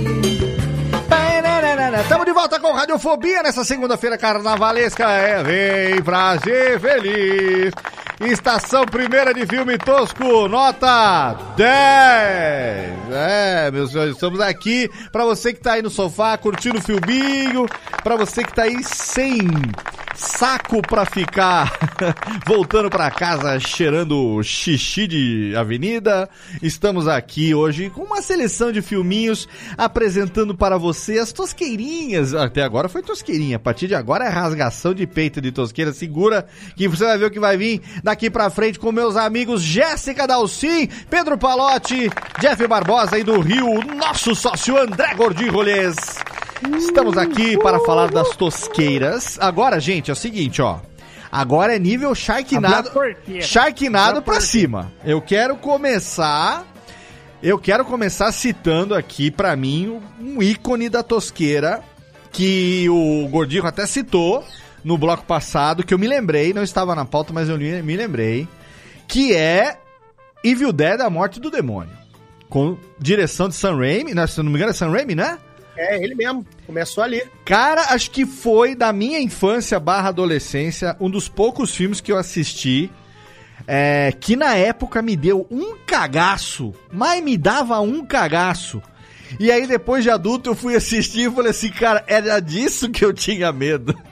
[1.90, 5.10] Pararara, Tamo de volta com Radiofobia nessa segunda-feira carnavalesca.
[5.10, 7.74] É, vem pra ser feliz.
[8.22, 11.70] Estação primeira de filme tosco, nota 10.
[13.12, 17.66] É, meus senhores, estamos aqui pra você que tá aí no sofá curtindo o filminho,
[18.04, 19.48] pra você que tá aí sem
[20.20, 21.72] saco pra ficar
[22.46, 26.30] voltando pra casa cheirando xixi de avenida.
[26.62, 29.48] Estamos aqui hoje com uma seleção de filminhos
[29.78, 32.34] apresentando para você as tosqueirinhas.
[32.34, 35.94] Até agora foi tosqueirinha, a partir de agora é rasgação de peito de tosqueira.
[35.94, 36.46] Segura
[36.76, 40.26] que você vai ver o que vai vir daqui pra frente com meus amigos Jéssica
[40.26, 45.96] Dalcin, Pedro Palotti, Jeff Barbosa e do Rio, nosso sócio André Gordinho Rolês.
[46.76, 49.38] Estamos aqui para falar das tosqueiras.
[49.40, 50.80] Agora, gente, é o seguinte, ó.
[51.32, 52.90] Agora é nível Sharknado,
[53.42, 54.92] Sharknado pra cima.
[55.06, 56.66] Eu quero começar...
[57.42, 61.82] Eu quero começar citando aqui, pra mim, um ícone da tosqueira
[62.34, 64.44] que o Gordinho até citou
[64.84, 68.48] no bloco passado, que eu me lembrei, não estava na pauta, mas eu me lembrei,
[69.08, 69.78] que é
[70.44, 71.98] Evil Dead, A Morte do Demônio.
[72.50, 75.38] Com direção de Sam Raimi, né, se não me engano é Sam Raimi, né?
[75.78, 76.46] É, ele mesmo.
[76.66, 77.24] Começou ali.
[77.46, 82.18] Cara, acho que foi da minha infância barra adolescência um dos poucos filmes que eu
[82.18, 82.92] assisti
[83.68, 88.82] é, que na época me deu um cagaço, mas me dava um cagaço.
[89.38, 93.04] E aí depois de adulto eu fui assistir e falei assim, cara, era disso que
[93.04, 93.94] eu tinha medo.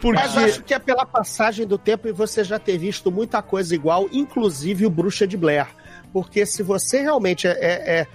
[0.00, 0.20] Porque...
[0.20, 3.74] Mas acho que é pela passagem do tempo e você já ter visto muita coisa
[3.74, 5.66] igual, inclusive o Bruxa de Blair.
[6.12, 8.06] Porque se você realmente é, é, é,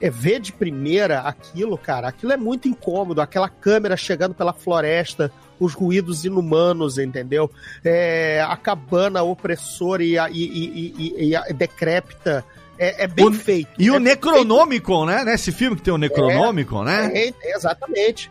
[0.00, 3.20] é ver de primeira aquilo, cara, aquilo é muito incômodo.
[3.20, 7.50] Aquela câmera chegando pela floresta, os ruídos inumanos, entendeu?
[7.84, 12.44] É, a cabana opressora e a, e, e, e, e a decrépita.
[12.78, 13.68] É, é bem O- feito.
[13.78, 15.24] E o É bem Necronomicon, né?
[15.24, 17.10] Nesse filme que tem o Necronomicon, né?
[17.10, 17.36] feito.
[17.42, 18.30] É, exatamente.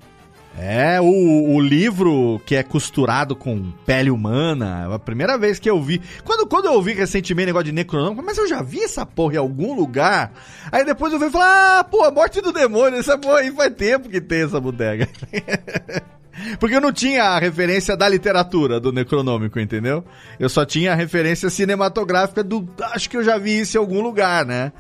[0.59, 5.67] É, o, o livro que é costurado com pele humana, é a primeira vez que
[5.67, 5.99] eu vi.
[6.23, 9.37] Quando, quando eu ouvi recentemente negócio de Necronômico, mas eu já vi essa porra em
[9.37, 10.31] algum lugar.
[10.71, 13.73] Aí depois eu fui falar, ah, pô, a morte do demônio, essa porra aí faz
[13.73, 15.09] tempo que tem essa bodega.
[16.59, 20.03] Porque eu não tinha a referência da literatura do Necronômico, entendeu?
[20.39, 22.67] Eu só tinha a referência cinematográfica do.
[22.93, 24.71] Acho que eu já vi isso em algum lugar, né?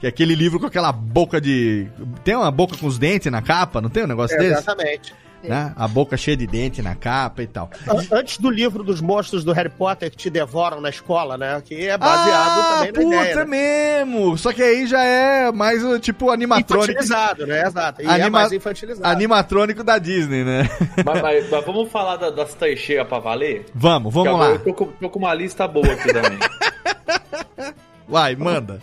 [0.00, 1.88] Que é aquele livro com aquela boca de.
[2.24, 4.52] Tem uma boca com os dentes na capa, não tem um negócio É, desse?
[4.60, 5.14] exatamente.
[5.42, 5.72] Né?
[5.76, 7.70] A boca cheia de dente na capa e tal.
[7.88, 11.62] An- Antes do livro dos monstros do Harry Potter que te devoram na escola, né?
[11.64, 13.36] Que é baseado ah, também na puta ideia.
[13.36, 13.44] né?
[13.44, 14.38] mesmo!
[14.38, 16.90] Só que aí já é mais uh, tipo animatrônico.
[16.92, 17.66] Infantilizado, né?
[17.66, 18.02] Exato.
[18.02, 19.06] E é Anima- mais infantilizado.
[19.06, 20.68] Animatrônico da Disney, né?
[21.04, 23.66] Mas, mas- mas vamos falar da- das cheias pra valer?
[23.74, 24.50] Vamos, vamos Que lá.
[24.50, 26.38] Eu tô, com- tô com uma lista boa aqui também.
[28.08, 28.80] Vai, manda.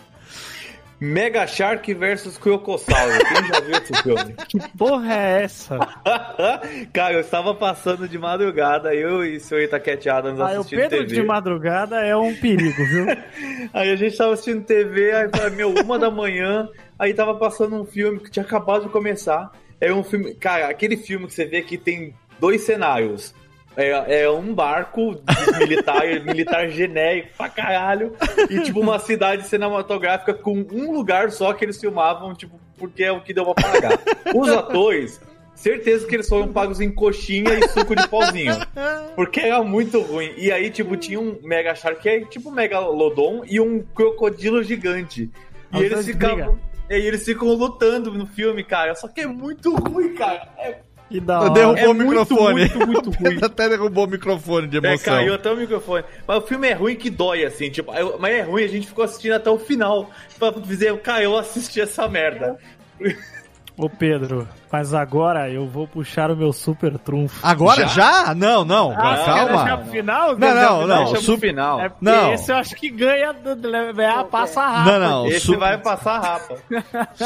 [1.06, 3.14] Mega Shark versus Kyokossauro.
[3.26, 4.36] Quem já viu esse filme?
[4.50, 5.78] Que porra é essa?
[6.92, 10.80] Cara, eu estava passando de madrugada, eu e o senhor Itaquete Adams Ah, o assistindo
[10.80, 11.16] Pedro TV.
[11.16, 13.06] de madrugada é um perigo, viu?
[13.74, 17.76] Aí a gente tava assistindo TV, aí foi, meu, uma da manhã, aí tava passando
[17.76, 19.52] um filme que tinha acabado de começar.
[19.82, 23.34] É um filme, cara, aquele filme que você vê que tem dois cenários.
[23.78, 25.22] É, é um barco
[25.60, 28.16] militar, militar genérico pra caralho,
[28.50, 33.12] e tipo uma cidade cinematográfica com um lugar só que eles filmavam, tipo, porque é
[33.12, 34.00] o que deu pra pagar.
[34.34, 35.20] Os atores,
[35.56, 38.56] certeza que eles foram pagos em coxinha e suco de pauzinho.
[39.16, 40.34] Porque era muito ruim.
[40.38, 44.62] E aí, tipo, tinha um Mega Shark que é tipo um Megalodon e um crocodilo
[44.64, 45.30] gigante.
[45.74, 46.60] E eles ficavam.
[46.90, 48.94] E eles ficam lutando no filme, cara.
[48.94, 50.50] Só que é muito ruim, cara.
[50.58, 50.78] É,
[51.10, 51.50] Que da hora.
[51.52, 52.60] Derrubou é o muito, microfone.
[52.70, 53.40] muito, muito ruim.
[53.42, 55.14] Até derrubou o microfone de É, emoção.
[55.14, 56.04] caiu até o microfone.
[56.28, 58.88] Mas o filme é ruim que dói, assim, tipo, eu- mas é ruim, a gente
[58.88, 60.10] ficou assistindo até o final.
[60.40, 62.58] Pra dizer, cara, eu assisti essa merda.
[63.78, 67.46] Ô Pedro, mas agora eu vou puxar o meu super trunfo.
[67.46, 68.34] Agora já?
[68.34, 68.92] Não, não.
[68.92, 69.78] Ah, calma.
[69.86, 70.38] final?
[70.38, 70.82] Não, não, pro não.
[70.82, 71.04] final?
[71.12, 71.80] Deixa su- pro final.
[71.82, 72.34] É porque Não.
[72.34, 73.34] esse eu acho que ganha,
[73.94, 74.94] ganha passa rápido.
[74.94, 75.28] Não, não.
[75.28, 76.56] Esse su- vai passar rapa.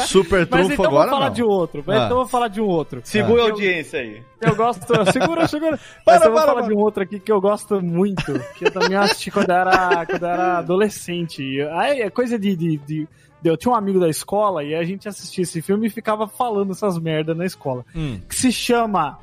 [0.06, 1.34] Super Mas trunfo então agora vou falar não.
[1.34, 1.84] de outro.
[1.86, 1.96] Ah.
[2.04, 3.00] Então vou falar de um outro.
[3.04, 4.20] Segura a Eu- audiência aí.
[4.40, 4.86] Eu gosto.
[5.12, 5.78] Segura, segura.
[6.04, 6.68] Para, Mas eu vou para, falar para.
[6.68, 8.32] de um outro aqui que eu gosto muito.
[8.56, 11.60] Que eu também assisti quando era, quando era adolescente.
[11.74, 13.08] Aí é coisa de, de- de-
[13.44, 16.72] Eu tinha um amigo da escola e a gente assistia esse filme e ficava falando
[16.72, 17.84] essas merdas na escola.
[17.94, 18.20] Hum.
[18.28, 19.18] Que se chama.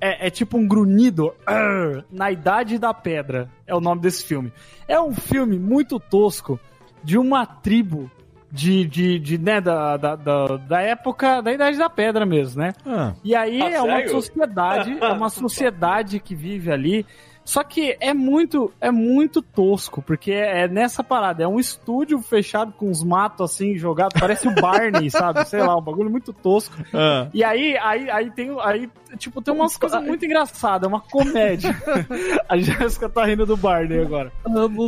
[0.00, 1.32] É, é tipo um grunhido.
[1.46, 3.48] Arr, na Idade da Pedra.
[3.66, 4.52] É o nome desse filme.
[4.88, 6.58] É um filme muito tosco
[7.04, 8.10] de uma tribo.
[8.54, 12.74] De, de, de né, da, da, da, da época da Idade da Pedra mesmo, né?
[12.84, 13.14] Ah.
[13.24, 14.10] E aí Ah, é uma sério?
[14.10, 17.06] sociedade, é uma sociedade que vive ali.
[17.44, 22.20] Só que é muito, é muito tosco, porque é, é nessa parada, é um estúdio
[22.20, 25.44] fechado com os matos assim jogados, parece o Barney, sabe?
[25.46, 26.74] Sei lá, um bagulho muito tosco.
[26.94, 27.28] Ah.
[27.34, 28.88] E aí, aí, aí tem, aí,
[29.18, 31.74] tipo, tem umas coisas muito engraçadas, é uma comédia.
[32.48, 34.32] A Jéssica tá rindo do Barney agora.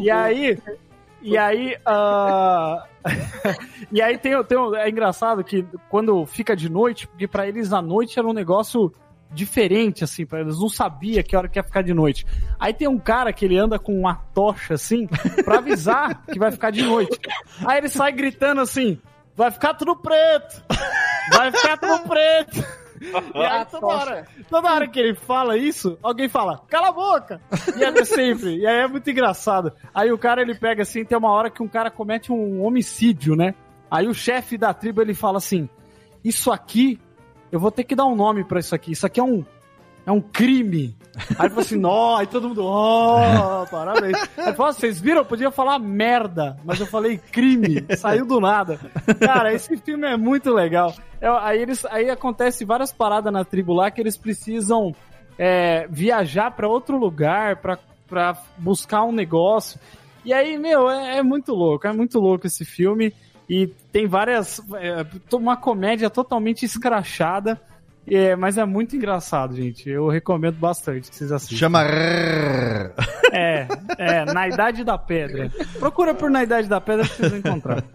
[0.02, 0.58] E aí,
[1.24, 2.84] e aí, ah,
[3.90, 7.82] e aí tem, tem, é engraçado que quando fica de noite, porque pra eles a
[7.82, 8.92] noite era um negócio
[9.32, 12.26] diferente, assim, pra eles não sabia que hora que ia ficar de noite.
[12.58, 15.06] Aí tem um cara que ele anda com uma tocha, assim,
[15.44, 17.18] pra avisar que vai ficar de noite.
[17.66, 18.98] Aí ele sai gritando assim,
[19.36, 20.62] vai ficar tudo preto!
[21.32, 22.84] Vai ficar tudo preto!
[23.34, 27.40] E aí toda hora, toda hora que ele fala isso, alguém fala, cala a boca!
[27.76, 28.56] E é sempre.
[28.58, 29.72] E aí é muito engraçado.
[29.94, 33.36] Aí o cara ele pega assim, tem uma hora que um cara comete um homicídio,
[33.36, 33.54] né?
[33.90, 35.68] Aí o chefe da tribo ele fala assim:
[36.24, 36.98] Isso aqui,
[37.54, 38.90] eu vou ter que dar um nome pra isso aqui.
[38.90, 39.44] Isso aqui é um.
[40.04, 40.94] É um crime.
[41.38, 44.18] Aí falou assim, nó, aí todo mundo, ó, parabéns.
[44.36, 45.20] Aí falou, "Ó, vocês viram?
[45.20, 48.78] Eu podia falar merda, mas eu falei crime, saiu do nada.
[49.20, 50.92] Cara, esse filme é muito legal.
[51.20, 54.92] É, aí, eles, aí acontece várias paradas na tribo lá que eles precisam
[55.38, 59.78] é, viajar pra outro lugar pra buscar um negócio.
[60.24, 63.14] E aí, meu, é, é muito louco, é muito louco esse filme.
[63.48, 64.60] E tem várias.
[64.74, 67.60] É, uma comédia totalmente escrachada.
[68.06, 69.88] É, mas é muito engraçado, gente.
[69.88, 71.56] Eu recomendo bastante que vocês assistam.
[71.56, 71.84] Chama.
[73.32, 73.66] É,
[73.96, 75.50] é, Na Idade da Pedra.
[75.78, 77.82] Procura por Na Idade da Pedra que vocês vão encontrar.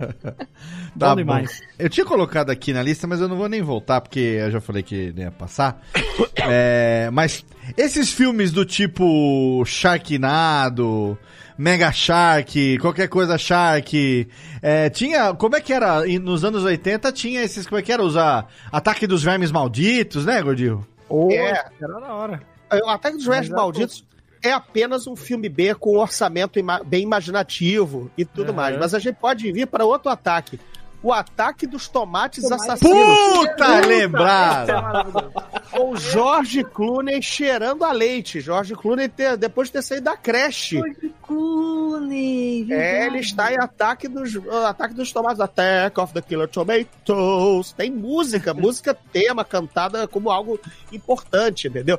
[0.97, 1.15] Tá Bom bom.
[1.17, 1.61] demais.
[1.77, 4.59] Eu tinha colocado aqui na lista, mas eu não vou nem voltar, porque eu já
[4.59, 5.79] falei que ia passar.
[6.51, 7.45] É, mas
[7.77, 11.17] esses filmes do tipo Sharknado,
[11.61, 14.29] Mega Shark, qualquer coisa Shark,
[14.61, 15.33] é, tinha.
[15.33, 16.05] Como é que era?
[16.21, 17.67] Nos anos 80 tinha esses.
[17.67, 18.01] Como é que era?
[18.01, 20.87] Usar Ataque dos Vermes Malditos, né, Gordinho?
[21.09, 21.65] Oh, É.
[21.81, 22.41] Era da hora.
[22.85, 24.05] O Ataque dos Vermes Malditos
[24.41, 28.55] é apenas um filme B com um orçamento ima- bem imaginativo e tudo Uhum.
[28.55, 28.77] mais.
[28.79, 30.57] Mas a gente pode vir para outro ataque.
[31.01, 32.67] O ataque dos tomates Tomates.
[32.69, 33.17] assassinos.
[33.33, 35.31] Puta, lembrado!
[35.71, 38.41] Com Jorge Clooney cheirando a leite.
[38.41, 40.81] Jorge Clooney, ter- depois de ter saído da creche.
[41.25, 42.67] Clooney.
[42.71, 45.39] É, ele está em ataque dos, uh, ataque dos tomates.
[45.39, 47.71] Attack of the Killer Tomatoes.
[47.73, 50.59] Tem música, música tema cantada como algo
[50.91, 51.97] importante, entendeu?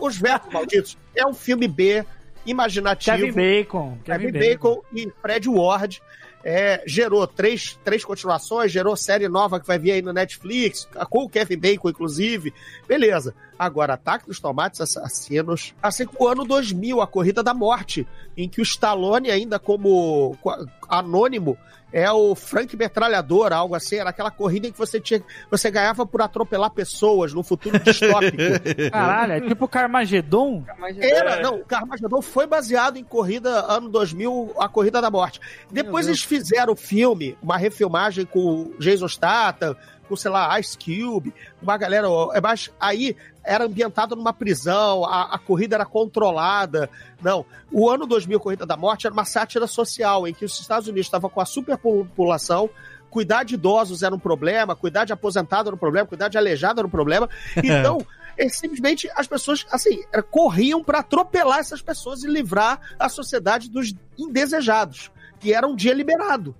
[0.00, 2.04] Os Versos Malditos é um filme B,
[2.44, 3.16] imaginativo.
[3.16, 3.98] Kevin Bacon.
[4.04, 6.02] Kevin Bacon e Fred Ward.
[6.48, 11.24] É, gerou três, três continuações, gerou série nova que vai vir aí no Netflix, com
[11.24, 12.54] o Kevin Bacon, inclusive.
[12.86, 13.34] Beleza.
[13.58, 15.74] Agora, Ataque dos Tomates Assassinos.
[15.82, 18.06] Assim como o ano 2000, a Corrida da Morte,
[18.36, 21.58] em que o Stallone, ainda como co- anônimo,
[21.92, 23.96] é o Frank Metralhador, algo assim.
[23.96, 28.36] Era aquela corrida em que você, tinha, você ganhava por atropelar pessoas no futuro distópico.
[28.90, 30.64] Caralho, é tipo Carmageddon?
[30.98, 35.40] Era, não, o Carmageddon foi baseado em corrida ano 2000, a Corrida da Morte.
[35.70, 39.76] Depois eles fizeram o filme, uma refilmagem com o Jason Statham,
[40.06, 45.34] com, sei lá, Ice Cube, uma galera, é, mas aí era ambientado numa prisão, a,
[45.34, 46.90] a corrida era controlada.
[47.22, 50.88] Não, o ano 2000, Corrida da Morte, era uma sátira social, em que os Estados
[50.88, 52.68] Unidos estavam com a superpopulação,
[53.08, 56.80] cuidar de idosos era um problema, cuidar de aposentado era um problema, cuidar de aleijado
[56.80, 57.28] era um problema.
[57.56, 57.98] Então,
[58.36, 63.94] é, simplesmente as pessoas, assim, corriam para atropelar essas pessoas e livrar a sociedade dos
[64.18, 65.10] indesejados,
[65.40, 66.54] que era um dia liberado.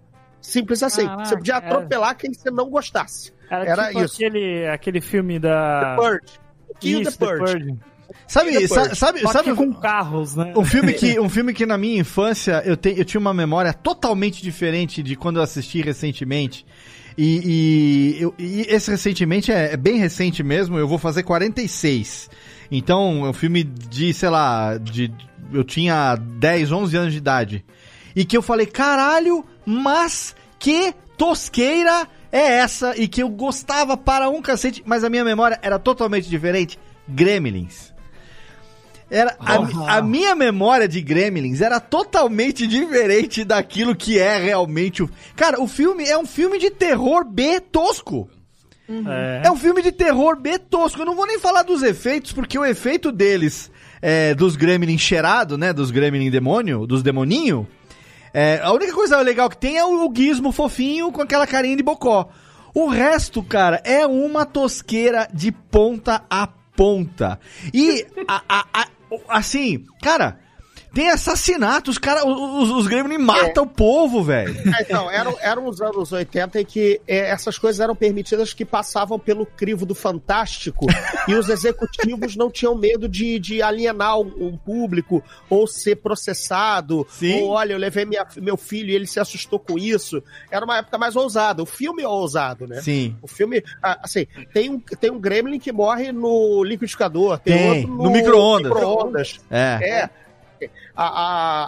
[0.46, 1.04] Simples assim.
[1.04, 1.66] Caraca, você podia era.
[1.66, 3.32] atropelar quem você não gostasse.
[3.50, 4.14] Era, Era tipo isso.
[4.14, 5.96] Aquele, aquele filme da.
[5.96, 6.20] The Purge.
[6.80, 7.74] Kill Isso, the Purge.
[8.28, 8.96] Sabe, the Purge.
[8.96, 10.52] sabe, Só sabe que com carros, né?
[10.56, 13.72] um filme que um filme que na minha infância eu, te, eu tinha uma memória
[13.72, 16.64] totalmente diferente de quando eu assisti recentemente.
[17.18, 22.28] E, e, eu- e esse recentemente é, é bem recente mesmo, eu vou fazer 46.
[22.70, 25.12] Então, é um filme de, sei lá, de
[25.52, 27.64] eu tinha 10, 11 anos de idade.
[28.14, 32.94] E que eu falei, caralho, mas que tosqueira é essa?
[32.96, 36.78] E que eu gostava para um cacete, mas a minha memória era totalmente diferente.
[37.08, 37.94] Gremlins.
[39.08, 45.10] Era, a, a minha memória de Gremlins era totalmente diferente daquilo que é realmente o.
[45.36, 48.28] Cara, o filme é um filme de terror B tosco.
[48.88, 49.42] É.
[49.46, 51.00] É um filme de terror B tosco.
[51.00, 53.70] Eu não vou nem falar dos efeitos, porque o efeito deles,
[54.02, 55.72] é, dos Gremlin cheirado, né?
[55.72, 57.66] Dos Gremlin demônio, dos demoninho.
[58.38, 61.82] É, a única coisa legal que tem é o, gizmo fofinho com aquela carinha de
[61.82, 62.28] bocó.
[62.74, 66.46] O resto, cara, é uma tosqueira de ponta a
[66.76, 67.40] ponta.
[67.72, 68.88] E, a- a- a-
[69.30, 70.38] assim, cara,
[70.96, 74.56] tem assassinatos, cara, os, os Gremlin matam o povo, velho.
[74.76, 78.64] É, então, eram, eram os anos 80 em que é, essas coisas eram permitidas que
[78.64, 80.86] passavam pelo crivo do fantástico
[81.28, 87.06] e os executivos não tinham medo de, de alienar um, um público ou ser processado.
[87.10, 87.42] Sim.
[87.42, 90.22] Ou, olha, eu levei minha- meu filho e ele se assustou com isso.
[90.50, 91.62] Era uma época mais ousada.
[91.62, 92.80] O filme é ousado, né?
[92.80, 93.14] Sim.
[93.20, 98.04] O filme, assim, tem um, tem um gremlin que morre no liquidificador, tem, Tem, outro
[98.04, 98.72] no micro-ondas.
[98.72, 99.40] micro-ondas.
[99.50, 99.78] É.
[99.82, 100.10] É.
[100.96, 101.06] A,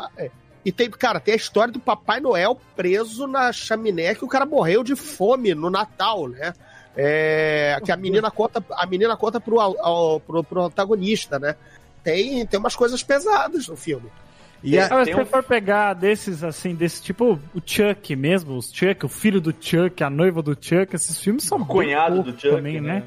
[0.07, 0.31] a- é.
[0.65, 4.45] e tem, cara, tem a história do Papai Noel preso na chaminé que o cara
[4.47, 6.53] morreu de fome no Natal, né?
[7.01, 11.55] É, que a menina conta, a menina conta pro, ao, pro, pro antagonista, né?
[12.03, 14.09] Tem, tem umas coisas pesadas no filme.
[14.65, 18.57] E a- tem se um- você for pegar desses, assim, desse tipo, o Chuck mesmo,
[18.57, 22.21] os Chuck, o filho do Chuck, a noiva do Chuck, esses filmes são O cunhado
[22.25, 22.95] do Chuck, também, né?
[22.95, 23.03] né?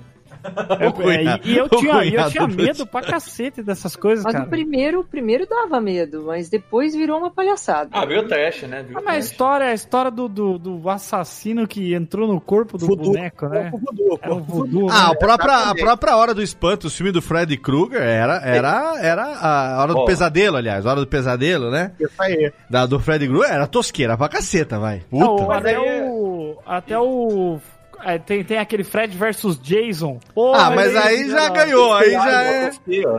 [0.80, 4.34] É, cunhado- é, e eu tinha, eu tinha do medo pra cacete dessas coisas, Mas
[4.34, 4.46] cara.
[4.46, 7.90] o primeiro, o primeiro dava medo, mas depois virou uma palhaçada.
[7.92, 8.84] Ah, viu o trash, né?
[8.84, 12.78] Viu Ah, mas a história, a história do, do, do assassino que entrou no corpo
[12.78, 13.12] do Voodoo.
[13.14, 13.70] boneco, né?
[13.72, 15.10] Corpo voodoo, Era um voodoo, Ah, né?
[15.12, 19.24] a própria, a própria Hora do Espanto, o filme do Freddy Krueger, era, era, era
[19.40, 20.06] a Hora do.
[20.06, 21.92] Pesadelo, aliás, a Hora do Pesadelo, né?
[22.00, 22.52] Isso aí.
[22.70, 25.04] Da, do Freddy Krueger, era tosqueira pra caceta, vai.
[25.12, 25.44] Não, Puta.
[25.44, 26.58] até Mas aí é- o.
[26.66, 27.60] Até o.
[28.06, 30.20] é, tem, tem aquele Fred versus Jason.
[30.34, 32.70] Pô, Ah, mas ele- aí já ganhou, aí já é...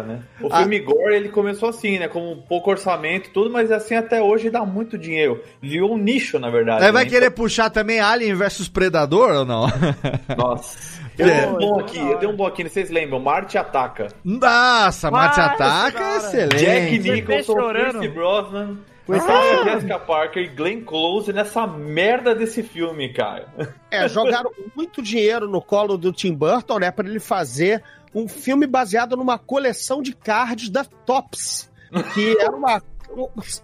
[0.07, 0.21] né?
[0.41, 0.59] O Ah.
[0.59, 2.09] filme Gore, ele começou assim, né?
[2.09, 5.43] Com pouco orçamento e tudo, mas assim até hoje dá muito dinheiro.
[5.61, 6.85] Virou um nicho, na verdade.
[6.85, 7.11] Aí vai né?
[7.11, 9.67] querer puxar também Alien versus Predador ou não?
[10.37, 11.01] Nossa.
[11.19, 11.41] Eu É.
[11.41, 13.21] dei um bom aqui, eu dei um bom aqui, vocês lembram?
[13.21, 14.09] Marte Ataca.
[14.25, 16.21] Nossa, Marte Ataca é hora.
[16.49, 17.11] Jack excelente.
[17.11, 17.99] Nicholson, chorando.
[18.01, 18.79] Pierce Brosnan,
[19.09, 23.49] Esse- Sarah Jessica Parker e Glenn Close nessa merda desse filme, cara.
[23.91, 27.83] É, jogaram muito dinheiro no colo do Tim Burton, né, para ele fazer
[28.15, 31.71] um filme baseado numa coleção de cards da Tops,
[32.15, 32.81] que era uma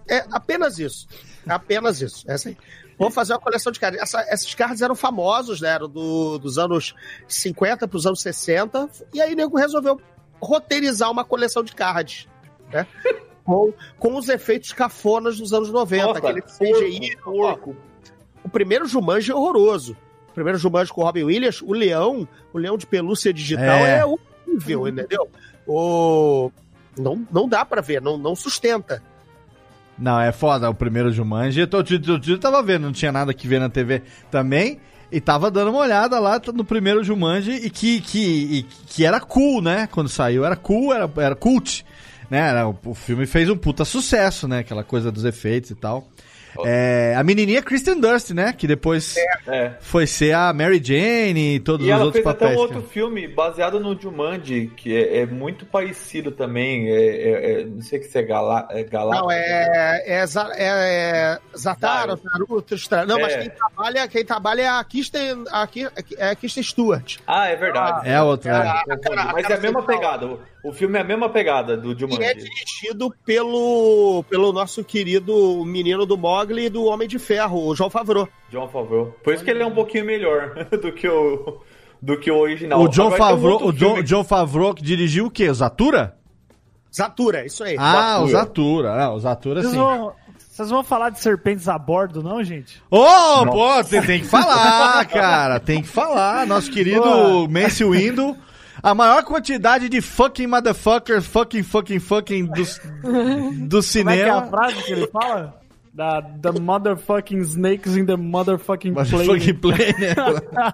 [0.09, 1.07] é apenas isso,
[1.49, 2.57] apenas isso, essa aí.
[2.99, 4.01] Vou fazer uma coleção de cards.
[4.01, 5.71] Essa- esses cards eram famosos, né?
[5.71, 6.95] Eram do- dos anos
[7.29, 8.89] 50 para os anos 60.
[9.15, 10.01] E aí, o nego resolveu
[10.43, 12.27] roteirizar uma coleção de cards,
[12.73, 12.87] né?
[13.49, 16.05] Com, com os efeitos cafonas dos anos 90.
[16.07, 17.17] Nossa, aquele CGI.
[17.25, 17.75] porco.
[18.45, 19.97] o primeiro Jumanji é horroroso.
[20.29, 24.01] O primeiro Jumanji com o Robin Williams, o leão, o leão de pelúcia digital É.
[24.01, 25.29] é, horrível, entendeu?
[25.67, 26.51] O...
[26.99, 29.03] Não, não dá pra ver, não, não sustenta.
[29.99, 31.61] Não, é foda, o primeiro Jumanji.
[31.61, 34.79] Eu, tô- eu, eu, eu tava vendo, não tinha nada que ver na TV também.
[35.11, 38.19] E tava dando uma olhada lá no primeiro Jumanji e que, que,
[38.59, 39.89] e que era cool, né?
[39.91, 41.83] Quando saiu, era cool, era, era cult.
[42.31, 42.39] Né?
[42.51, 44.59] Era- o filme fez um puta sucesso, né?
[44.61, 46.07] Aquela coisa dos efeitos e tal.
[46.65, 48.53] É, a menininha Kristen Dunst, né?
[48.57, 49.15] Que depois
[49.47, 49.75] É.
[49.81, 52.59] foi ser a Mary Jane e todos E os ela outros fez até papéis.
[52.59, 56.89] um outro filme baseado no Jumanji, que é, é muito parecido também.
[56.89, 58.67] É, é- é- não sei que se é Galá.
[58.71, 60.25] É Galá Não, é, é, é,
[60.65, 63.39] é Zatara, Naruto, Stra- Não, mas É.
[63.41, 65.69] quem trabalha, quem trabalha é a Kristen, a,
[66.19, 67.19] é Kristen Stewart.
[67.27, 68.09] Ah, é verdade.
[68.09, 68.51] É a outra.
[68.51, 68.55] é.
[68.57, 70.27] Ah, Mas é a mesma pegada.
[70.69, 72.35] O, filme é a mesma pegada do E é Jumanji.
[72.35, 77.89] dirigido pelo, pelo nosso querido menino do Mogli e do Homem de Ferro, o João
[77.89, 78.29] Favreau.
[78.51, 79.15] John Favreau.
[79.25, 81.59] Por isso que ele é um pouquinho melhor do que o,
[82.03, 82.81] do que o original.
[82.81, 83.73] O John Favreau, o
[84.03, 85.49] John, Favreau que dirigiu o quê?
[85.49, 86.17] O Zatura?
[86.95, 87.77] Zatura, isso aí.
[87.79, 88.93] Ah, o Zatura.
[88.93, 89.79] Ah, o Zatura Vocês sim.
[89.79, 92.83] vão, vocês vão falar de serpentes a bordo, não, gente?
[92.91, 95.61] Ô, pô, tem, tem que falar, cara.
[95.61, 96.47] Tem que falar.
[96.47, 97.49] Nosso querido Boa.
[97.49, 98.37] Mace Windu.
[98.83, 102.63] A maior quantidade de fucking motherfuckers, fucking, fucking, fucking do,
[103.69, 104.47] do Como é que é a cinema.
[104.49, 105.61] frase que ele fala?
[105.93, 109.53] Da The Motherfucking Snakes in the Motherfucking Mas Plane.
[109.55, 110.15] play, né?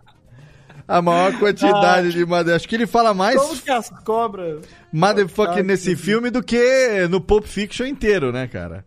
[0.86, 2.54] A maior quantidade de mother...
[2.56, 4.66] Acho que ele fala mais Como que as cobras...
[4.92, 8.84] motherfucking Ah, nesse que- filme do que no Pulp Fiction inteiro, né, cara?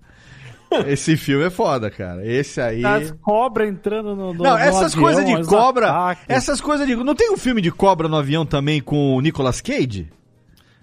[0.87, 2.25] Esse filme é foda, cara.
[2.25, 2.83] Esse aí...
[2.85, 5.89] As cobras entrando no, no Não, essas coisas de cobra.
[5.89, 6.25] ataques.
[6.27, 6.95] Essas coisas de.
[6.95, 10.09] Não tem um filme de cobra no avião também com o Nicolas Cage?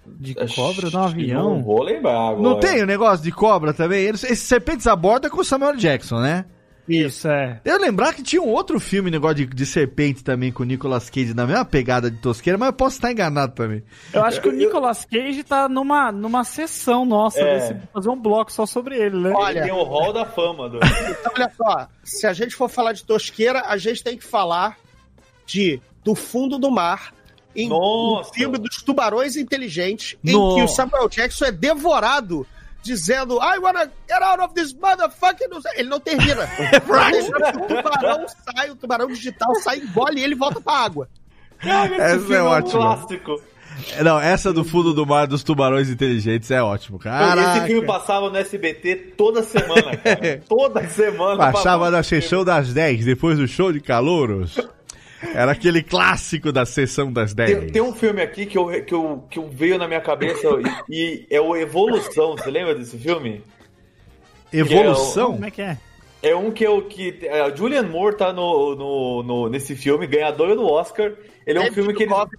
[0.06, 1.62] De cobra no Não avião?
[1.62, 2.42] vou lembrar agora.
[2.42, 4.02] Não tem o negócio de cobra também?
[4.04, 6.44] Eles- Esse Serpentes a Bordo é com o Samuel Jackson, né?
[6.88, 7.60] Isso, é.
[7.64, 11.08] Eu lembrar que tinha um outro filme, negócio de, de serpente também, com o Nicolas
[11.08, 13.82] Cage, na mesma pegada de tosqueira, mas eu posso estar enganado também.
[14.12, 17.58] Eu acho que o Nicolas Cage tá numa, numa sessão nossa, É.
[17.58, 19.32] desse- fazer um bloco só sobre ele, né?
[19.34, 20.68] Olha, Tem o Hall da Fama.
[20.68, 20.78] Do...
[20.84, 24.76] Então, olha só, se a gente for falar de tosqueira, a gente tem que falar
[25.46, 27.14] de Do Fundo do Mar,
[27.56, 28.32] em no Nossa.
[28.34, 32.46] filme dos Tubarões Inteligentes, em que o Samuel Jackson é devorado
[32.84, 35.46] dizendo I wanna get out of this motherfucking...
[35.76, 36.44] Ele não termina.
[37.56, 41.08] o tubarão sai, o tubarão digital sai, engole e ele volta pra água.
[41.58, 42.80] Cara, Essa é um ótima.
[42.96, 43.40] clássico.
[44.02, 47.56] Não, essa do fundo do mar dos tubarões inteligentes é ótimo, cara.
[47.56, 50.42] Esse filme passava no SBT toda semana, cara.
[50.48, 51.36] toda semana.
[51.36, 54.56] Baixava na sessão das 10, depois do show de calouros.
[55.34, 57.58] Era aquele clássico da sessão das 10.
[57.58, 60.46] Tem, tem um filme aqui que, eu, que, eu, que eu veio na minha cabeça
[60.88, 62.36] e, e é o Evolução.
[62.36, 63.42] Você lembra desse filme?
[64.52, 65.32] Evolução?
[65.32, 65.78] Como é que é?
[66.22, 70.06] É um que eu que é, a Julian Moore tá no, no, no- nesse filme,
[70.06, 71.12] ganhador do Oscar.
[71.46, 72.30] Ele é um David filme que Duchovny,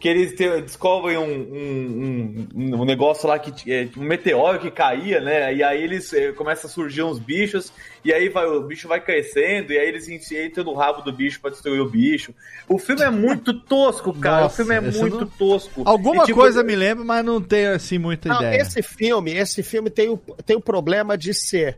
[0.00, 4.70] que eles te- descobrem um, um, um, um negócio lá que é um meteoro que
[4.70, 5.54] caía, né?
[5.54, 7.70] E aí eles eh, começam a surgir uns bichos
[8.02, 11.12] e aí vai, o bicho vai crescendo e aí eles en- entram no rabo do
[11.12, 12.34] bicho pra destruir o bicho.
[12.66, 14.44] O filme é muito tosco, cara.
[14.44, 15.82] Nossa, o filme é muito não- tosco.
[15.84, 18.62] Alguma E, tipo, coisa me lembra, mas não tenho assim muita Não, ideia.
[18.62, 20.16] esse filme, esse filme tem o,
[20.46, 21.76] tem o problema de ser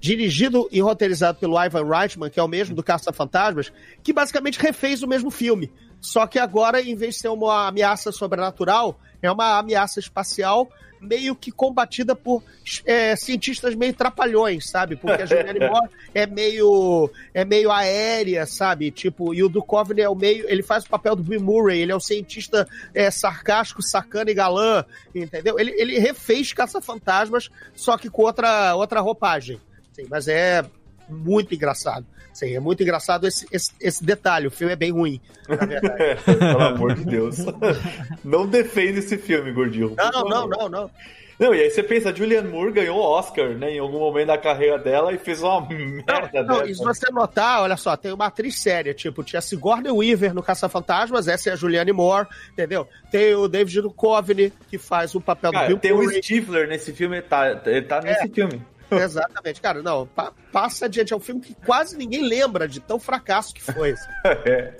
[0.00, 3.72] dirigido e roteirizado pelo Ivan Reitman, que é o mesmo do Caça-Fantasmas,
[4.02, 5.72] que basicamente refez o mesmo filme.
[6.04, 10.68] Só que agora, em vez de ser uma ameaça sobrenatural, é uma ameaça espacial
[11.00, 12.42] meio que combatida por
[12.84, 14.96] é, cientistas meio trapalhões, sabe?
[14.96, 18.90] Porque a Julianne Moore é meio, é meio aérea, sabe?
[18.90, 20.48] Tipo, e o Duchovny é o meio...
[20.48, 24.34] Ele faz o papel do Bill Murray, ele é o cientista é, sarcástico, sacana e
[24.34, 25.58] galã, entendeu?
[25.58, 29.58] Ele, ele refez Caça-Fantasmas, só que com outra, outra roupagem.
[29.92, 30.64] Sim, mas é
[31.08, 32.06] muito engraçado.
[32.42, 34.46] É muito engraçado esse, esse, esse detalhe.
[34.46, 36.22] O filme é bem ruim, na verdade.
[36.24, 37.36] Pelo amor de Deus.
[38.24, 39.94] Não defenda esse filme, gordinho.
[39.96, 40.90] Não, não, não, não.
[41.38, 44.28] Não, e aí você pensa, a Julianne Moore ganhou o Oscar, né, em algum momento
[44.28, 46.70] da carreira dela e fez uma merda Não, dessa.
[46.70, 50.42] e se você notar, olha só, tem uma atriz séria, tipo, tinha Sigourney Weaver no
[50.42, 52.86] Caça-Fantasmas, essa é a Julianne Moore, entendeu?
[53.10, 56.22] Tem o David Duchovny, que faz o papel do Cara, Bill tem o Murray.
[56.22, 58.62] Stifler nesse filme, tá, ele tá nesse filme.
[58.90, 62.98] Exatamente, cara, não, pa- passa adiante, é um filme que quase ninguém lembra de tão
[62.98, 63.94] fracasso que foi.
[64.46, 64.72] É.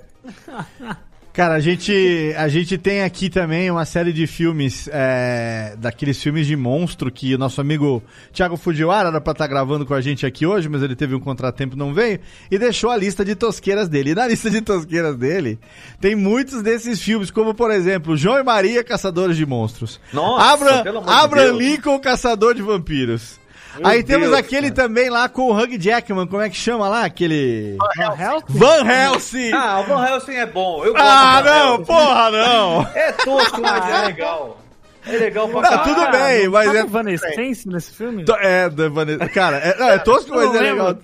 [1.33, 6.47] Cara, a gente, a gente tem aqui também uma série de filmes, é, daqueles filmes
[6.47, 8.01] de monstro que o nosso amigo
[8.31, 11.19] Thiago Fujiwara era pra estar gravando com a gente aqui hoje, mas ele teve um
[11.19, 14.11] contratempo e não veio, e deixou a lista de tosqueiras dele.
[14.11, 15.59] E na lista de tosqueiras dele,
[15.99, 19.99] tem muitos desses filmes, como por exemplo, João e Maria, Caçadores de Monstros.
[20.13, 21.57] Nossa, Abraham, pelo amor de Abraham Deus.
[21.59, 23.43] Lincoln, Caçador de Vampiros.
[23.77, 24.87] Meu Aí temos Deus, aquele cara.
[24.87, 27.05] também lá com o Hugh Jackman, como é que chama lá?
[27.05, 27.77] Aquele...
[27.97, 28.45] Van Helsing?
[28.49, 29.51] Van Helsing!
[29.53, 30.83] Ah, o Van Helsing é bom.
[30.85, 31.83] Eu gosto Ah, do não, Helsing.
[31.85, 32.87] porra, não!
[32.95, 34.61] É tosco, mas é legal.
[35.07, 35.95] É legal pra Não, caralho.
[35.95, 36.81] tudo bem, mas Sabe é.
[36.81, 38.25] Evanescence nesse filme?
[38.39, 39.29] É, da Vanessa.
[39.29, 40.97] Cara, é, não, é tosco, mas é lembro.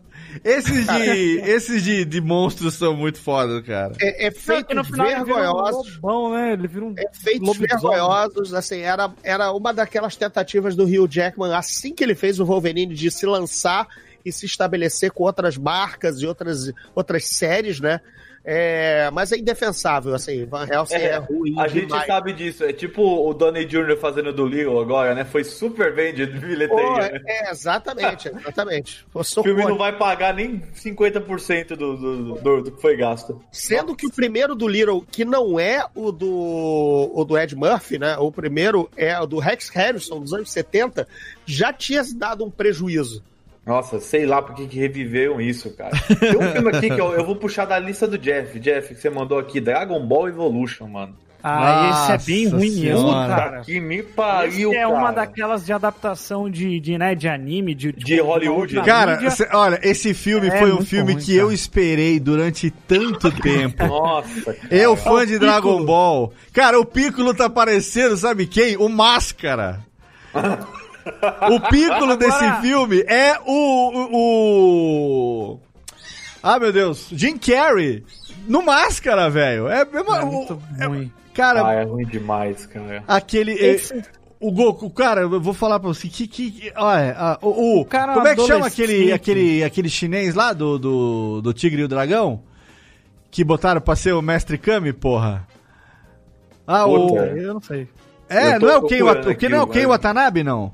[0.43, 3.93] Esses de, esses de, de monstros são muito foda, cara.
[3.99, 5.95] É, é feito no final ele vira um vergonhosos.
[5.95, 6.53] lobão, né?
[6.53, 7.67] Ele vira um Efeitos lobisomem.
[7.69, 12.45] vergonhosos, assim, era, era uma daquelas tentativas do Hugh Jackman, assim que ele fez o
[12.45, 13.87] Wolverine, de se lançar
[14.23, 17.99] e se estabelecer com outras marcas e outras, outras séries, né?
[18.43, 22.07] É, mas é indefensável, assim, Van Helsing é, É, ruim a gente demais.
[22.07, 22.63] sabe disso.
[22.63, 23.97] É tipo o Donnie Jr.
[23.97, 25.23] fazendo do Little agora, né?
[25.23, 27.11] Foi super bem de bilheteria.
[27.11, 27.21] Né?
[27.25, 29.05] é, é, exatamente, exatamente.
[29.13, 33.39] O filme não vai pagar nem 50% do, do, do, do que foi gasto.
[33.51, 37.99] Sendo que o primeiro do Little, que não é o do, o do Ed Murphy,
[37.99, 38.17] né?
[38.17, 41.07] O primeiro é o do Rex Harrison, dos anos 70,
[41.45, 43.23] já tinha dado um prejuízo.
[43.65, 45.91] Nossa, sei lá por que reviveram isso, cara.
[46.19, 48.59] Tem um filme aqui que eu, eu vou puxar da lista do Jeff.
[48.59, 51.15] Jeff, que você mandou aqui, Dragon Ball Evolution, mano.
[51.43, 53.61] Ah, esse é bem Nossa ruim mesmo, cara.
[53.61, 55.11] Que me Esse pariu, é uma cara.
[55.25, 58.85] daquelas de adaptação de, de, né, de anime, de, De Hollywood, outra né?
[58.85, 61.53] Cara, cê- olha, esse filme É foi um filme ruim, que eu cara.
[61.55, 63.83] esperei durante tanto tempo.
[63.87, 64.57] Nossa, cara.
[64.69, 65.39] Eu, fã de Piccolo.
[65.51, 66.33] Dragon Ball.
[66.53, 68.77] Cara, o Piccolo tá parecendo, sabe quem?
[68.77, 69.79] O Máscara.
[71.51, 75.59] O Piccolo desse filme é o, o, o-
[76.43, 77.07] Ah, meu Deus.
[77.11, 78.03] Jim Carrey.
[78.47, 79.67] No Máscara, velho.
[79.67, 81.11] É, mesmo- É o- muito é- ruim.
[81.33, 83.03] cara, Ah, é ruim demais, cara.
[83.07, 83.53] aquele...
[83.53, 84.01] Esse-
[84.43, 86.25] O Goku, cara, eu vou falar pra você que.
[86.27, 90.51] que, olha, ah, o, o- cara como é que chama aquele, aquele, aquele chinês lá
[90.51, 92.41] do, do, do Tigre e o Dragão?
[93.29, 95.47] Que botaram pra ser o Mestre Kami, porra?
[96.65, 97.15] Ah, o.
[97.19, 97.87] Eu não sei.
[98.27, 100.73] É, não é o Ken, o aqui, não é o Ken mas- Watanabe, não?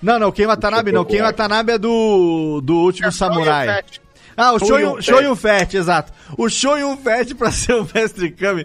[0.00, 1.04] Não, não, o Ken Watanabe não.
[1.04, 1.22] Ken.
[1.22, 3.66] Watanabe é do, do Último Samurai.
[3.66, 4.00] Fett.
[4.40, 6.12] Ah, o Shoyun Shoyun, Fett, exato.
[6.36, 8.64] O Shoyun Fett pra ser o Mestre Kami.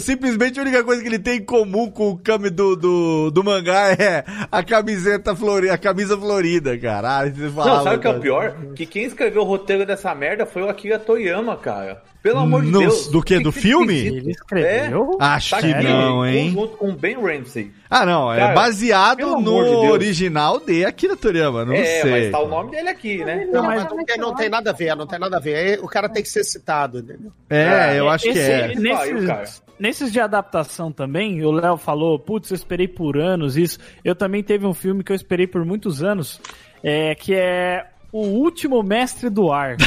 [0.00, 3.44] Simplesmente a única coisa que ele tem em comum com o Kami do, do, do
[3.44, 7.18] mangá é a camiseta florida, a camisa florida, cara.
[7.18, 8.56] Ah, você Não, sabe o que é o pior?
[8.74, 12.02] Que quem escreveu o roteiro dessa merda foi o Akira Toriyama, cara.
[12.22, 13.08] Pelo amor de Deus.
[13.08, 13.40] do quê?
[13.40, 13.98] Do Que filme?
[13.98, 15.18] Ele escreveu?
[15.20, 16.52] Acho Tá que aqui, não, hein?
[16.52, 17.72] Junto com o Ben Ramsey.
[17.92, 22.10] Ah, não, é Cara, baseado pelo no de original de Akira Toriyama, não é, sei.
[22.10, 23.48] mas tá o nome dele aqui, né?
[23.50, 25.80] Não, mas não tem, não tem nada a ver, não tem nada a ver.
[25.82, 27.32] O cara tem que ser citado, entendeu?
[27.50, 28.68] É, eu acho que Esse- é.
[28.68, 29.44] Saiu, Nesses, cara.
[29.78, 33.78] nesses de adaptação também, o Léo falou, putz, eu esperei por anos isso.
[34.04, 36.40] Eu também teve um filme que eu esperei por muitos anos,
[36.84, 39.76] é, que é O Último Mestre do Ar.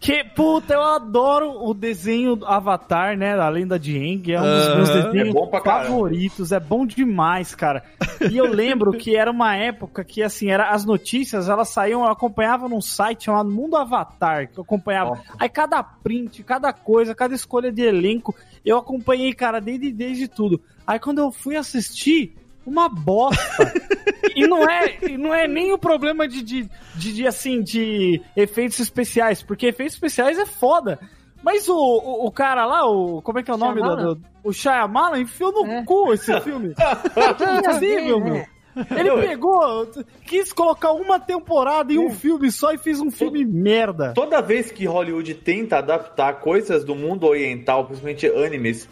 [0.00, 3.34] Que, puta, eu adoro o desenho do Avatar, né?
[3.34, 4.32] A lenda de Aang.
[4.32, 6.52] É um dos meus desenhos É favoritos.
[6.52, 7.82] É bom demais, cara.
[8.30, 12.10] E eu lembro que era uma época que, assim, era, as notícias, elas saíam, eu
[12.10, 15.10] acompanhava num site chamado Mundo Avatar, que eu acompanhava.
[15.10, 15.34] Nossa.
[15.38, 18.34] Aí cada print, cada coisa, cada escolha de elenco,
[18.64, 20.60] eu acompanhei, cara, desde, desde tudo.
[20.86, 23.72] Aí quando eu fui assistir, uma bosta.
[24.44, 28.78] e não é, não é nem o problema de, de, de, de, assim, de efeitos
[28.80, 30.98] especiais, porque efeitos especiais é foda.
[31.42, 33.22] Mas o, o, o cara lá, o.
[33.22, 34.14] Como é que é o nome do, Shyamalan?
[34.14, 34.20] do.
[34.42, 35.84] O Shyamalan enfiou no É.
[35.84, 36.74] cu esse filme.
[37.16, 38.44] É impossível, meu.
[38.96, 39.88] Ele pegou,
[40.24, 44.12] quis colocar uma temporada em um filme só e fez um filme merda.
[44.14, 48.88] Toda vez que Hollywood tenta adaptar coisas do mundo oriental, principalmente animes,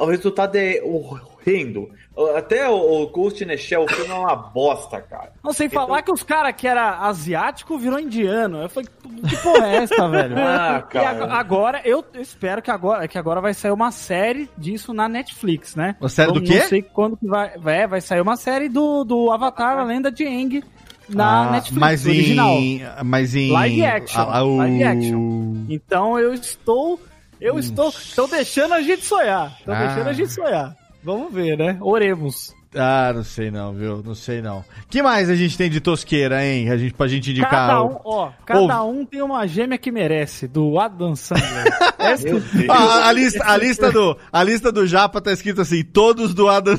[0.00, 1.90] o resultado é horrendo.
[2.36, 5.32] Até o, o Ghost in the Shell, o filme é uma bosta, cara.
[5.42, 8.62] Não sei Então- falar que os caras que era asiático virou indiano.
[8.62, 8.88] Eu falei,
[9.28, 10.34] que porra é essa, velho?
[10.36, 11.10] Ah, E cara.
[11.24, 15.76] ag- agora, eu espero que agora, que agora vai sair uma série disso na Netflix,
[15.76, 15.94] né?
[16.00, 16.58] Uma série do Eu quê?
[16.58, 17.52] Não sei quando que vai.
[17.66, 20.64] É, vai sair uma série do, do Avatar, a lenda de Aang,
[21.08, 22.48] na Ah, Netflix, mas original.
[22.48, 25.54] em, mas em Live action, Ah, o- live action.
[25.70, 27.00] Então eu estou.
[27.40, 27.88] Eu estou.
[27.90, 29.54] Estão deixando a gente sonhar.
[29.58, 29.86] Estão Ah.
[29.86, 30.76] deixando a gente sonhar.
[31.02, 31.78] Vamos ver, né?
[31.80, 32.52] Oremos.
[32.74, 34.02] Ah, não sei não, viu?
[34.04, 34.62] Não sei não.
[34.90, 36.70] que mais a gente tem de tosqueira, hein?
[36.70, 37.50] A gente, pra gente indicar.
[37.50, 41.64] Cada um, ó, cada um tem uma gêmea que merece, do Adam Sandler.
[41.98, 42.28] Essa-.
[42.68, 46.46] Ah, a, lista, a, lista do, a lista do Japa tá escrito assim: todos do
[46.48, 46.78] Adam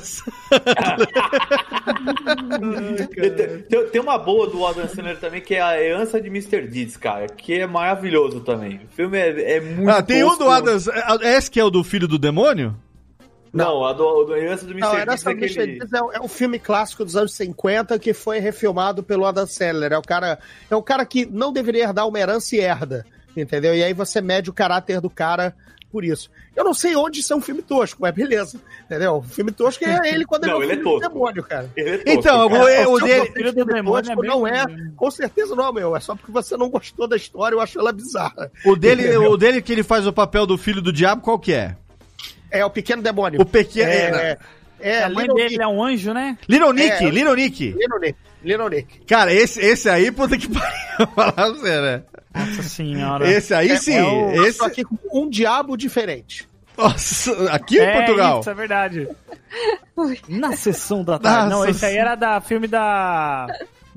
[3.15, 3.31] Tem,
[3.69, 6.67] tem- tem uma boa do Adam Sandler também, que é a herança de Mr.
[6.67, 8.81] Deeds, cara, que é maravilhoso também.
[8.85, 10.77] O filme é, é muito Ah, tem um do Adam.
[11.21, 12.75] Esse que é o do filho do demônio?
[13.53, 14.81] Não, a do, do herança do Mr.
[14.87, 15.59] Não, Herança é do Mr.
[15.61, 15.79] aquele...
[15.79, 19.47] Deeds é, um- é um filme clássico dos anos 50 que foi refilmado pelo Adam
[19.47, 19.91] Sandler.
[19.93, 20.39] É o cara,
[20.69, 23.05] é o cara que não deveria herdar uma herança e herda,
[23.35, 23.75] entendeu?
[23.75, 25.55] E aí você mede o caráter do cara
[25.91, 26.29] por isso.
[26.55, 29.15] Eu não sei onde isso é um filme tosco, mas beleza, entendeu?
[29.15, 31.09] O filme tosco é ele quando Não, ele é ele o é do tosco.
[31.13, 31.69] demônio, cara.
[31.75, 32.63] Ele é tosco, Então, cara.
[32.63, 33.31] o, É, o eu dele.
[33.31, 34.65] Filho do demônio tosco, é não é,
[34.95, 35.95] com certeza não, meu.
[35.95, 38.51] É só porque você não gostou da história, eu acho ela bizarra.
[38.63, 39.31] O dele, Entendeu?
[39.33, 41.75] o dele que ele faz o papel do filho do diabo, qual que é?
[42.51, 43.41] É o pequeno demônio.
[43.41, 43.89] O pequeno.
[43.89, 44.37] É,
[44.79, 45.61] é, a mãe Little dele Nick.
[45.61, 46.37] é um anjo, né?
[46.47, 47.09] Little Nick, É.
[47.09, 47.71] Little Nick.
[47.71, 48.17] Little Nick.
[48.43, 48.99] Little Nick.
[49.05, 52.03] Cara, esse, esse aí, puta que pariu, falar pra você, né?
[52.33, 53.29] Nossa senhora.
[53.29, 54.59] Esse aí É- sim, é o- esse.
[54.59, 56.47] Só aqui com um diabo diferente.
[56.77, 58.39] Nossa, aqui em é Portugal.
[58.39, 59.07] Isso, é verdade.
[60.29, 61.49] Na sessão da tarde.
[61.49, 63.47] não, Nossa esse aí era da filme da.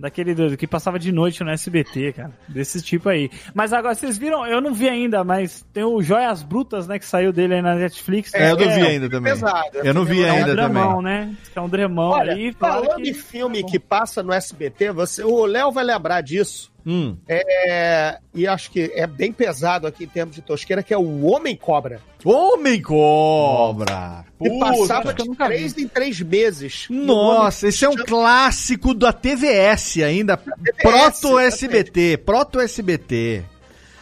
[0.02, 2.32] Daquele do- que passava de noite no SBT, cara.
[2.48, 3.30] Desse tipo aí.
[3.54, 4.44] Mas agora, vocês viram?
[4.44, 6.98] Eu não vi ainda, mas tem o Joias Brutas, né?
[6.98, 8.34] Que saiu dele aí na Netflix.
[8.34, 9.32] É, eu não vi é, ainda também.
[9.32, 9.68] pesado.
[9.74, 11.02] Eu não vi É um ainda dramão, também.
[11.28, 11.36] né?
[11.54, 12.52] É um dramão Olha, aí.
[12.52, 16.71] falando que- em filme que passa no SBT, você, o Léo vai lembrar disso.
[16.84, 17.16] Hum.
[17.28, 21.24] É, e acho que é bem pesado aqui em termos de tosqueira, que é o
[21.26, 22.00] Homem Cobra.
[22.24, 24.24] Homem Cobra!
[24.40, 24.66] Que Puta.
[24.66, 25.36] passava de vi.
[25.36, 26.86] três em três meses.
[26.90, 30.36] Nossa, esse é um clássico da TVS ainda.
[30.36, 33.44] Proto SBT, Proto SBT.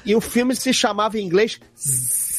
[0.04, 2.29] E o filme se chamava em inglês Zzz,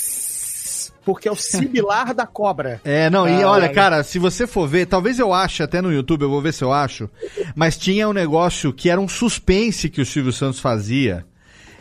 [1.05, 2.79] porque é o similar da cobra.
[2.85, 5.91] É, não, e Ah, olha, cara, se você for ver, talvez eu ache até no
[5.91, 7.09] YouTube, eu vou ver se eu acho,
[7.55, 11.25] mas tinha um negócio que era um suspense que o Silvio Santos fazia.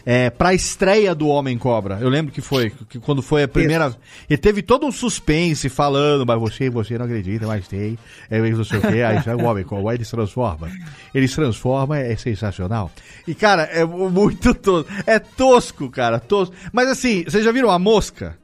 [0.05, 1.99] é, pra estreia do Homem Cobra.
[2.01, 3.95] Eu lembro que foi, que quando foi a primeira.
[4.29, 7.99] E teve todo um suspense falando, mas você, você não acredita, mas tem.
[8.31, 10.71] É não sei o que, aí o Homem Cobra, aí ele se transforma.
[11.15, 12.91] Ele se transforma, é sensacional.
[13.27, 14.91] E, cara, é muito tosco.
[15.07, 16.55] É tosco, cara, tosco.
[16.73, 18.40] Mas assim, vocês já viram a mosca?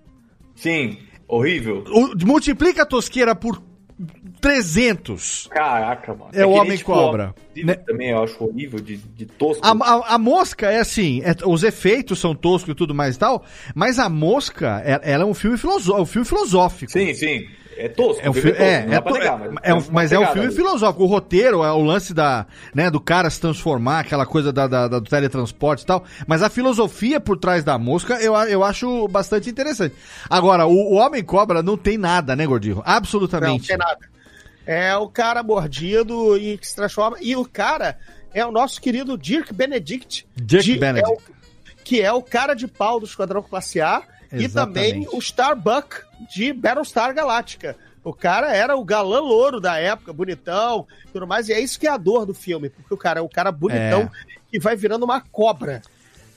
[0.57, 1.85] Sim, horrível.
[1.89, 3.63] O- multiplica a tosqueira por
[4.41, 5.49] 300.
[5.51, 6.31] Caraca, mano.
[6.33, 7.35] É o que nem, Homem Cobra.
[7.57, 7.75] Né?
[7.75, 9.67] Também eu acho horrível de, de tosco.
[9.67, 13.19] A, a- a mosca é assim, é- os efeitos são toscos e tudo mais e
[13.19, 16.93] tal, mas a mosca, é- ela é um filme, filosó- um filme filosófico.
[16.93, 17.47] Sim, sim.
[17.79, 18.23] É tosco.
[18.25, 20.13] É um o filme, filme é, tosco, não é, é- mas é um- uma mas
[20.13, 20.55] é um filme ali.
[20.57, 21.03] filosófico.
[21.05, 24.89] O roteiro é o lance da, né, do cara se transformar, aquela coisa da, da-
[24.89, 26.05] da- do teletransporte e tal.
[26.27, 29.95] Mas a filosofia por trás da mosca eu, eu acho bastante interessante.
[30.31, 32.77] Agora, o, o Homem Cobra não tem nada, né, Gordinho?
[32.77, 33.69] Não, Absolutamente.
[33.69, 33.99] tem nada.
[34.65, 37.17] É o cara mordido e que se transforma.
[37.21, 37.97] E o cara
[38.35, 40.27] é o nosso querido Dirk Benedict.
[40.35, 41.09] Dirk de- Benedict.
[41.11, 41.37] é o-
[41.85, 44.03] que é o cara de pau do Esquadrão Classe A.
[44.33, 45.09] E também Exatamente.
[45.15, 45.97] o Starbuck
[46.35, 47.77] de Battlestar Galactica.
[48.05, 51.49] O cara era o galã louro da época, bonitão, tudo mais.
[51.49, 53.51] E é isso que é a dor do filme, porque o cara é o cara
[53.51, 54.09] bonitão
[54.51, 55.83] que vai virando uma cobra.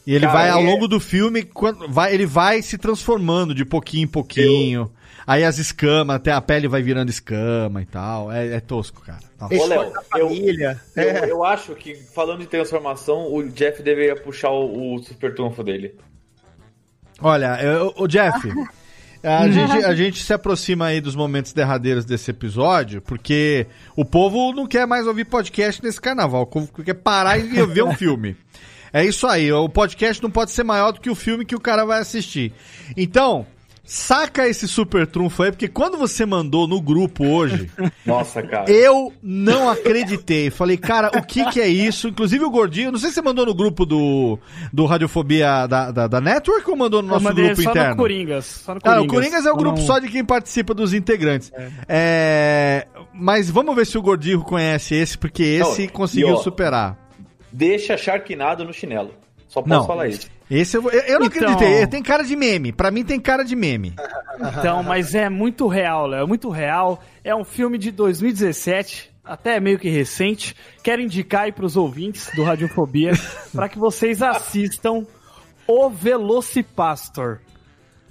[0.07, 3.53] E ele Cara, vai, ao é- longo do filme, quando, vai, ele vai se transformando
[3.53, 4.91] de pouquinho em pouquinho.
[5.27, 8.31] Aí as escamas, até a pele vai virando escama e tal.
[8.31, 9.19] É, é tosco, cara.
[9.39, 9.53] Nossa.
[9.53, 10.81] Ô, Léo, eu, família.
[10.95, 11.29] eu, É.
[11.31, 15.93] eu acho que, falando de transformação, o Jeff deveria puxar o, o super trunfo dele.
[17.21, 18.47] Olha, eu- o Jeff,
[19.23, 24.53] a gente, a gente se aproxima aí dos momentos derradeiros desse episódio, porque o povo
[24.53, 28.35] não quer mais ouvir podcast nesse carnaval, o povo quer parar e ver um filme.
[28.91, 31.59] É isso aí, o podcast não pode ser maior do que o filme que o
[31.59, 32.53] cara vai assistir.
[32.97, 33.45] Então,
[33.91, 37.71] saca esse super trunfo aí, porque quando você mandou no grupo hoje,
[38.05, 38.69] Nossa, cara.
[38.71, 40.51] eu não acreditei.
[40.51, 42.07] Falei, cara, o que que é isso?
[42.07, 44.37] Inclusive o Gordinho, não sei se você mandou no grupo do,
[44.71, 47.89] do Radiofobia da, da, da Network ou mandou no Eu nosso mandei grupo só interno?
[47.89, 48.45] no Coringas.
[48.45, 49.05] Só no Ah, Coringas.
[49.05, 51.51] o Coringas é o Eu grupo não- só de quem participa dos integrantes.
[51.87, 56.37] É, Mas vamos ver se o Gordinho conhece esse, porque esse Não, conseguiu e ó,
[56.37, 56.95] superar.
[57.51, 59.11] Deixa Sharknado no chinelo.
[59.49, 59.85] Só posso Não.
[59.85, 60.29] falar isso.
[60.49, 61.85] Esse eu, eu, eu não Então- acreditei.
[61.87, 62.71] Tem cara de meme.
[62.71, 63.93] Pra mim tem cara de meme.
[64.39, 66.23] Então, mas é muito real, Léo.
[66.23, 67.03] É muito real.
[67.25, 70.55] É um filme de 2017, até meio que recente.
[70.81, 73.11] Quero indicar aí pros ouvintes do Radiofobia
[73.53, 75.05] para que vocês assistam
[75.67, 77.39] O Velocipastor.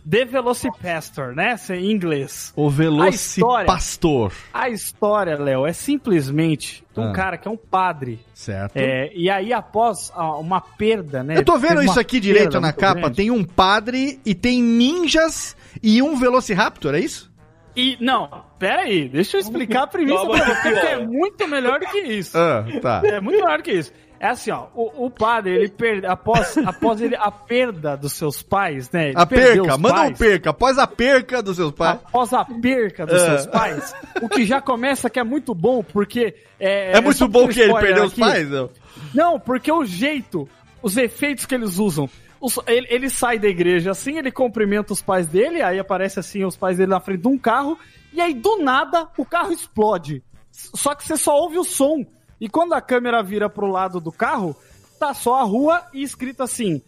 [0.08, 1.54] The Velocipastor, né?
[1.68, 2.52] É Em inglês.
[2.56, 4.32] O A história- Velocipastor.
[4.54, 7.12] A história, Léo, é simplesmente de um Ah.
[7.12, 8.20] cara que é um padre.
[8.32, 8.76] Certo.
[8.76, 11.36] É, e aí, após uma perda, né?
[11.36, 13.00] Eu tô vendo isso aqui direito na capa.
[13.00, 13.16] grande.
[13.16, 17.28] Tem um padre e tem ninjas e um Velociraptor, é isso?
[17.76, 18.28] E, não,
[18.58, 22.36] pera aí, deixa eu explicar a premissa pra você, é muito melhor do que isso.
[22.36, 23.02] Ah, tá.
[23.04, 23.92] É muito melhor do que isso.
[24.20, 28.42] É assim, ó, o, o padre, ele perde, após, após ele, a perda dos seus
[28.42, 29.12] pais, né?
[29.14, 30.50] A perca, os manda um pais, perca.
[30.50, 32.00] Após a perca dos seus pais.
[32.04, 33.26] Após a perca dos É.
[33.26, 36.34] seus pais, o que já começa que é muito bom, porque...
[36.58, 38.20] É, É, muito bom um que ele perdeu os aqui.
[38.20, 38.48] pais?
[38.50, 38.70] Não.
[39.14, 40.48] Não, porque o jeito,
[40.82, 42.08] os efeitos que eles usam.
[42.40, 46.44] os- ele, ele sai da igreja assim, ele cumprimenta os pais dele, aí aparece assim
[46.44, 47.78] os pais dele na frente de um carro,
[48.12, 50.22] e aí do nada o carro explode.
[50.50, 52.04] Só que você só ouve o som.
[52.40, 54.54] E quando a câmera vira pro lado do carro,
[54.98, 56.80] tá só a rua e escrito assim: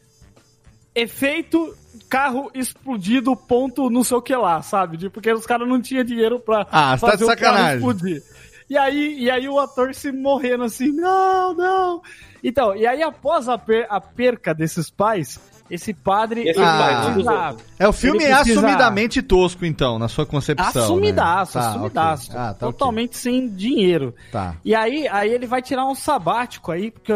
[0.95, 1.75] efeito
[2.09, 5.09] carro explodido, ponto não sei o que lá, sabe?
[5.11, 8.23] Porque os caras não tinham dinheiro pra Ah, tá de o carro explodir.
[8.69, 12.03] E aí, e aí o ator se morrendo assim, não, não.
[12.43, 15.41] Então, e aí após a, per- a perca desses pais,
[15.71, 16.49] esse padre...
[16.49, 17.65] Esse precisa- outros.
[17.79, 20.83] É o filme precisa- assumidamente tosco, então, na sua concepção.
[20.85, 21.65] Assumidaço, né?
[21.65, 22.31] Tá, assumidaço.
[22.31, 22.41] ok.
[22.41, 24.15] Ah, tá, totalmente sem dinheiro.
[24.33, 24.57] Tá.
[24.65, 27.13] E aí, aí ele vai tirar um sabático aí, porque,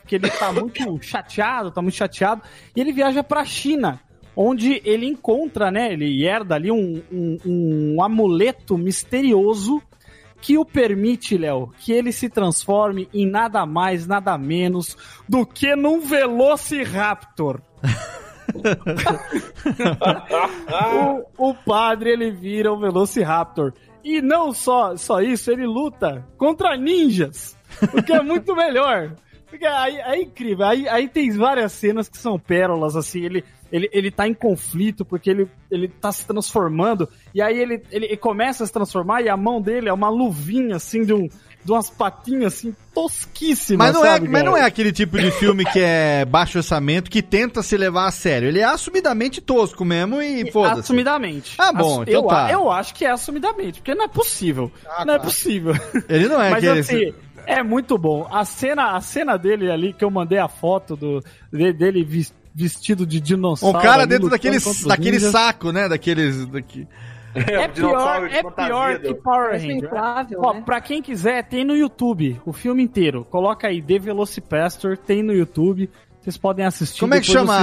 [0.00, 2.42] porque ele tá muito chateado, tá muito chateado,
[2.74, 4.00] e ele viaja pra China,
[4.34, 7.38] onde ele encontra, né, ele herda ali um, um,
[7.96, 9.82] um amuleto misterioso
[10.40, 14.96] que o permite, Léo, que ele se transforme em nada mais, nada menos
[15.28, 17.60] do que num Velociraptor.
[21.38, 23.72] O, o padre ele vira o Velociraptor.
[24.02, 27.56] E não só, só isso, ele luta contra ninjas.
[27.92, 29.14] O que é muito melhor.
[29.48, 30.66] Porque aí é incrível.
[30.66, 33.24] Aí, aí tem várias cenas que são pérolas, assim.
[33.24, 37.08] Ele, ele, ele tá em conflito porque ele, ele tá se transformando.
[37.34, 40.08] E aí ele, ele, ele começa a se transformar e a mão dele é uma
[40.08, 41.28] luvinha, assim, de, um,
[41.64, 43.88] de umas patinhas, assim, tosquíssimas.
[43.88, 47.10] Mas não, é, sabe, mas não é aquele tipo de filme que é baixo orçamento
[47.10, 48.48] que tenta se levar a sério.
[48.48, 50.80] Ele é assumidamente tosco mesmo e foda-se.
[50.80, 51.54] Assumidamente.
[51.58, 52.50] Ah, bom, Assu- então eu, tá.
[52.52, 54.70] eu acho que é assumidamente, porque não é possível.
[55.06, 55.74] não é possível.
[56.08, 56.80] Ele não é Mas aquele.
[56.80, 57.14] assim,
[57.46, 58.26] é muito bom.
[58.30, 61.22] A cena, a cena dele ali, que eu mandei a foto do,
[61.52, 62.04] de- dele
[62.54, 63.76] vestido de dinossauro.
[63.78, 65.88] Um cara dentro daquele, daquele saco, né?
[65.88, 66.46] Daqueles.
[66.46, 66.86] Daqui.
[67.34, 69.84] É pior, é pior que Power Parece Ranger.
[69.84, 70.62] inflável, Ó, né?
[70.64, 73.24] pra quem quiser, tem no YouTube o filme inteiro.
[73.24, 75.90] Coloca aí The Velocipastor, tem no YouTube.
[76.20, 77.00] Vocês podem assistir.
[77.00, 77.56] Como é que chama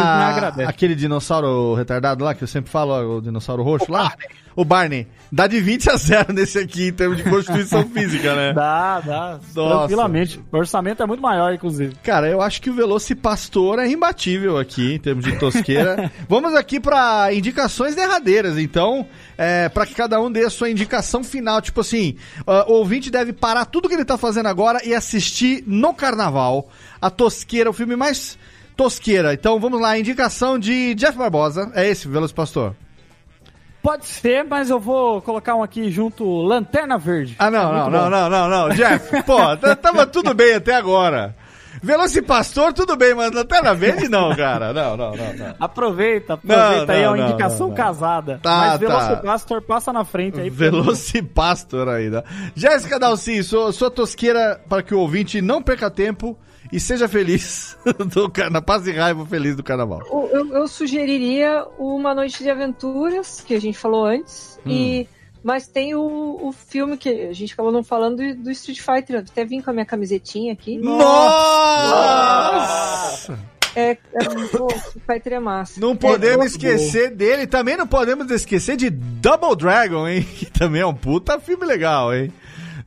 [0.67, 4.13] aquele dinossauro retardado lá que eu sempre falo, ó, o dinossauro roxo lá?
[4.55, 5.07] O Barney.
[5.31, 8.53] Dá de 20 a 0 nesse aqui em termos de constituição física, né?
[8.53, 9.39] Dá, dá.
[9.53, 9.79] Nossa.
[9.79, 10.39] Tranquilamente.
[10.51, 11.93] O orçamento é muito maior, inclusive.
[12.03, 16.09] Cara, eu acho que o Velocipastor é imbatível aqui, em termos de tosqueira.
[16.29, 19.05] Vamos aqui pra indicações derradeiras, então,
[19.37, 21.61] é, para que cada um dê a sua indicação final.
[21.61, 22.15] Tipo assim,
[22.47, 26.69] ah, o ouvinte deve parar tudo que ele tá fazendo agora e assistir no carnaval.
[27.01, 28.37] A Tosqueira, o filme mais
[28.77, 29.33] tosqueira.
[29.33, 31.71] Então vamos lá, indicação de Jeff Barbosa.
[31.73, 32.73] É esse, Velocipastor.
[33.85, 37.35] Pode ser, mas eu vou colocar um aqui junto, Lanterna Verde.
[37.37, 38.69] Ah, não, É não, não, não, não, não.
[38.69, 41.35] Jeff, pô, tá- tava tudo bem até agora.
[41.83, 44.73] Velocipastor, tudo bem, mas Lanterna Verde não, cara.
[44.73, 45.55] Não, não, não, não.
[45.59, 47.75] Aproveita, aproveita Não, aí, é não, uma não, indicação não, não.
[47.75, 48.39] casada.
[48.41, 48.77] Tá, mas tá.
[48.77, 50.49] Velocipastor passa na frente aí.
[50.49, 52.23] Velocipastor ainda.
[52.55, 56.35] Jéssica Dalci, sua, sua tosqueira para que o ouvinte não perca tempo
[56.75, 57.77] e seja feliz
[58.13, 60.01] do carna, paz e raiva feliz do carnaval.
[60.11, 64.69] Eu, eu sugeriria Uma Noite de Aventuras, que a gente falou antes, Hum.
[64.71, 65.07] e
[65.43, 69.19] mas tem o, o filme que a gente acabou não falando do, do Street Fighter.
[69.19, 70.77] Até vim com a minha camisetinha aqui.
[72.05, 73.37] Nossa!
[73.75, 73.97] É, é
[74.51, 75.79] pô, Street Fighter é massa.
[75.79, 80.23] Não É, podemos eu- esquecer dele, também não podemos esquecer de Double Dragon, hein?
[80.35, 82.31] Que também é um puta filme legal, hein?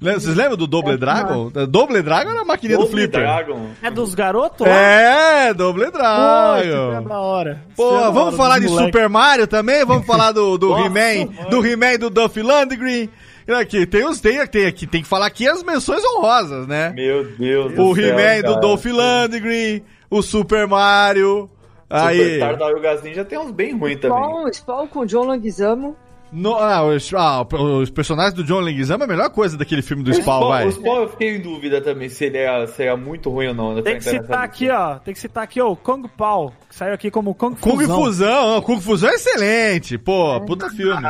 [0.01, 1.51] Vocês lembram do Double Dragon?
[1.69, 3.21] Double Dragon era a maquininha do Double Flipper.
[3.21, 3.67] Dragon.
[3.83, 4.67] É dos garotos?
[4.67, 7.09] É, Double Pô, esse filme é Dragon.
[7.09, 7.63] da hora.
[7.75, 8.87] Pô, é da vamos hora, falar de moleque.
[8.87, 9.85] Super Mario também?
[9.85, 13.11] Vamos falar do, do He-Man, do He-Man do Duff Landry.
[13.49, 16.91] Aqui, tem os tem, tem aqui, tem que falar aqui as menções honrosas, né?
[16.95, 18.61] Meu Deus O céu, He-Man do.
[18.61, 21.51] Dolph Landry, o Super Mario.
[21.91, 24.53] Aí, Super Tartarugas Ninja tem uns bem ruins também.
[24.53, 25.97] Spawn, com John Leguizamo.
[26.31, 30.03] No, ah, os, ah, os personagens do John Leguizamo é a melhor coisa daquele filme
[30.03, 30.67] do Spawn, vai.
[30.67, 33.55] O Spawn eu fiquei em dúvida também se ele é, se é muito ruim ou
[33.55, 33.75] não.
[33.75, 34.99] né, Tem que citar aqui, ó.
[34.99, 37.97] Tem que citar aqui, ó, o Kung Pao, que saiu aqui como Kung Kung Fusão.
[37.97, 41.03] Fusão, ah, Kung Fusão é excelente, pô, puta filme.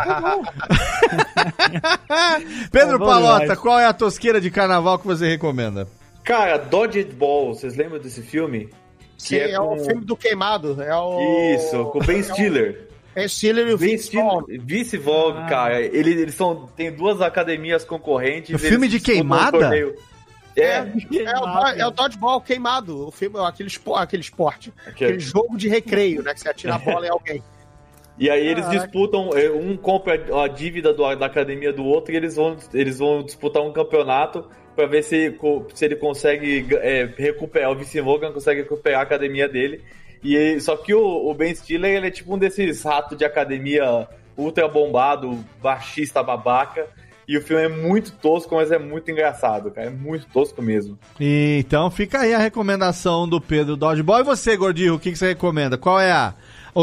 [2.70, 3.58] Pedro É bom Palota, demais.
[3.58, 5.88] qual é a tosqueira de carnaval que você recomenda?
[6.22, 8.68] Cara, Dodgeball, Ball, vocês lembram desse filme?
[9.16, 10.80] Sim, é, o filme do queimado.
[10.80, 11.54] É o...
[11.56, 12.87] Isso, com o Ben Stiller.
[13.18, 14.44] Ben Stiller e o Vince Vaughn.
[14.48, 15.80] Vice Vogue, cara.
[15.80, 18.54] Ele- Eles, são, tem duas academias concorrentes.
[18.54, 19.58] O filme eles de queimada?
[19.58, 19.94] torneio.
[20.56, 20.84] É, É,
[21.40, 24.72] o, é o Dodgeball queimado, o filme, aquele, espo- aquele esporte.
[24.86, 26.34] Aquele- Aquele jogo de recreio, né?
[26.34, 27.42] Que você atira a bola em alguém.
[28.18, 32.16] E aí eles disputam, é, um compra a dívida do- da academia do outro e
[32.16, 35.38] eles vão, eles vão disputar um campeonato pra ver se,
[35.74, 39.82] se ele consegue é, recuperar, o Vince Morgan consegue recuperar a academia dele.
[40.22, 41.00] E ele- só que o,
[41.30, 46.86] o Ben Stiller, ele é tipo um desses ratos de academia ultra bombado, baixista babaca.
[47.26, 49.88] E o filme é muito tosco, mas é muito engraçado, cara.
[49.88, 50.98] É muito tosco mesmo.
[51.20, 54.20] E, então fica aí a recomendação do Pedro Dodgeball.
[54.20, 55.76] E você, Gordinho, o que, que você recomenda?
[55.76, 56.32] Qual é a,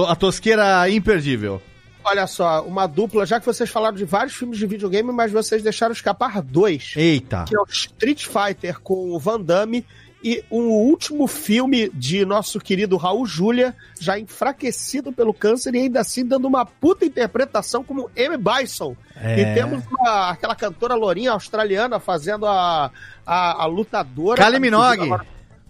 [0.07, 1.59] a tosqueira imperdível?
[2.03, 5.63] Olha só, uma dupla, já que vocês falaram de vários filmes de videogame, mas vocês
[5.63, 6.93] deixaram escapar dois.
[6.95, 7.45] Eita.
[7.47, 9.83] Que é o Street Fighter com o Van Damme
[10.27, 15.99] e o último filme de nosso querido Raul Júlia, já enfraquecido pelo câncer e ainda
[15.99, 18.35] assim dando uma puta interpretação como M.
[18.35, 18.95] Bison.
[19.15, 19.39] É.
[19.39, 22.89] E temos uma- aquela cantora lourinha australiana fazendo a,
[23.23, 24.43] a, a lutadora.
[24.43, 25.09] Kylie Minogue.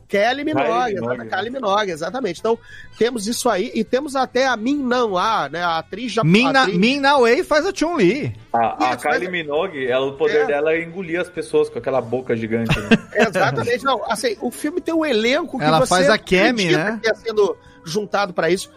[0.08, 1.30] Kelly Minogue, Minogue.
[1.30, 2.40] Kylie Minogue, exatamente.
[2.40, 2.58] Então,
[2.98, 6.52] temos isso aí e temos até a Min Nan Ah, né, a atriz já Min,
[6.52, 8.36] Na, atriz- Min Na Wei faz a Chun-Li.
[8.54, 10.46] A, a Isso, Kylie mas- Minogue, ela, o poder É.
[10.46, 12.80] dela é engolir as pessoas com aquela boca gigante.
[12.80, 12.90] Né?
[13.28, 14.04] Exatamente, não.
[14.10, 17.00] Assim, o filme tem um elenco que Ela você faz a Kemi, né?
[17.02, 18.70] que está sendo juntado para isso.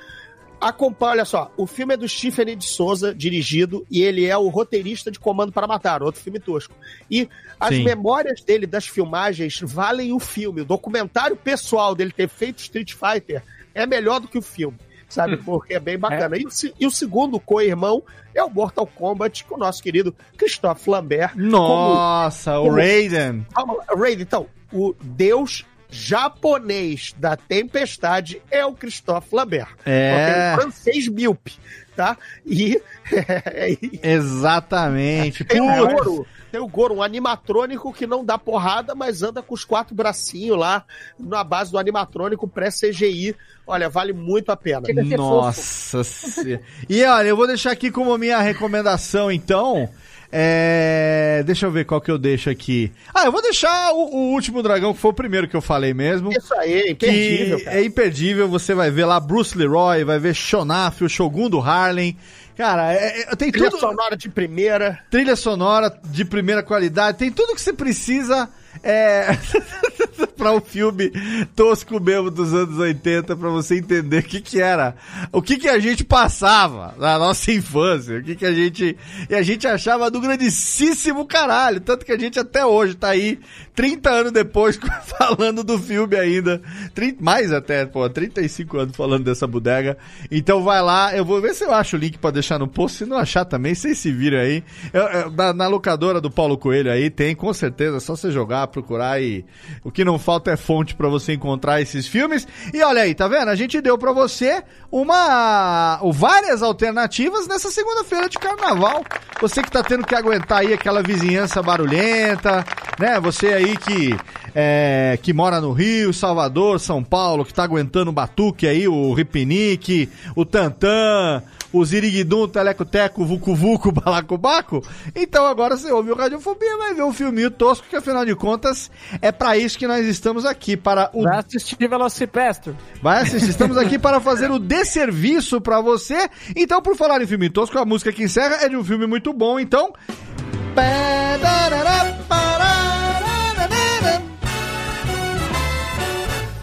[0.60, 4.48] Acompanha, olha só, o filme é do Stephen de Souza, dirigido, e ele é o
[4.48, 6.74] roteirista de Comando para Matar, outro filme tosco.
[7.10, 7.28] E
[7.60, 7.84] as Sim.
[7.84, 10.62] memórias dele das filmagens valem o filme.
[10.62, 13.42] O documentário pessoal dele ter feito Street Fighter
[13.74, 14.76] é melhor do que o filme,
[15.08, 15.36] sabe?
[15.36, 16.36] Porque é bem bacana.
[16.36, 16.48] E, o,
[16.80, 18.02] e o segundo co-irmão
[18.34, 21.32] é o Mortal Kombat, com o nosso querido Christophe Lambert.
[21.34, 23.46] como- Nossa, o como- Raiden.
[23.54, 29.68] Vamos lá, Raid, então, o deus japonês da tempestade é o Christophe Lambert.
[29.84, 30.54] É.
[30.54, 30.62] Ok?
[30.62, 31.58] francês míope,
[31.96, 32.16] tá?
[32.44, 32.80] E,
[33.82, 35.44] e Exatamente.
[35.44, 35.66] tem o.
[35.66, 39.94] Goro, tem o Goro, um animatrônico que não dá porrada, mas anda com os quatro
[39.94, 40.84] bracinhos lá
[41.18, 43.36] na base do animatrônico pré-CGI.
[43.66, 44.88] Olha, vale muito a pena.
[45.16, 46.62] Nossa senhora.
[46.88, 49.88] E olha, eu vou deixar aqui como minha recomendação, então.
[50.30, 52.92] É, deixa eu ver qual que eu deixo aqui.
[53.14, 55.94] Ah, eu vou deixar o, o último dragão, que foi o primeiro que eu falei
[55.94, 56.30] mesmo.
[56.32, 57.60] Isso aí, é imperdível.
[57.66, 62.16] É imperdível, você vai ver lá Bruce Leroy, vai ver Shonaff, o Shogun do Harlem.
[62.56, 63.80] Cara, é- é- tem Trilha tudo.
[63.80, 64.98] sonora de primeira.
[65.10, 68.48] Trilha sonora de primeira qualidade, tem tudo que você precisa
[68.82, 69.28] é,
[70.38, 71.10] para um filme
[71.54, 74.94] tosco mesmo dos anos 80, pra você entender o que que era,
[75.32, 78.96] o que que a gente passava na nossa infância, o que que a gente,
[79.28, 83.40] e a gente achava do grandíssimo caralho, tanto que a gente até hoje tá aí,
[83.78, 84.76] 30 anos depois,
[85.18, 86.60] falando do filme ainda,
[86.96, 89.96] 30, mais até, pô, 35 anos falando dessa bodega,
[90.32, 92.98] então vai lá, eu vou ver se eu acho o link pra deixar no post,
[92.98, 96.58] se não achar também, vocês se viram aí, Eu- eu- na, na locadora do Paulo
[96.58, 99.44] Coelho aí, tem, com certeza, é só você jogar, procurar e
[99.84, 102.48] o que não falta é fonte pra você encontrar esses filmes.
[102.74, 103.48] E olha aí, tá vendo?
[103.48, 104.60] A gente deu pra você
[104.90, 109.04] uma várias alternativas nessa segunda-feira de carnaval.
[109.40, 112.64] Você que tá tendo que aguentar aí aquela vizinhança barulhenta,
[112.98, 113.20] né?
[113.20, 114.16] Você aí que
[114.54, 119.12] é, que mora no Rio, Salvador, São Paulo, que tá aguentando o batuque aí, o
[119.12, 121.42] ripinique, o tantã,
[121.72, 124.82] o ziriguidum, o teleco-teco, o vucu-vucu, balacobaco.
[125.14, 128.90] Então agora você ouve o Radiofobia, vai ver um filminho tosco, que afinal de contas
[129.20, 131.22] é pra isso que nós estamos aqui, para o...
[131.22, 132.74] Vai assistir Velocipastor.
[133.02, 136.28] Vai assistir, estamos aqui para fazer o desserviço pra você.
[136.56, 139.32] Então, por falar em filme tosco, a música que encerra é de um filme muito
[139.32, 139.92] bom, então...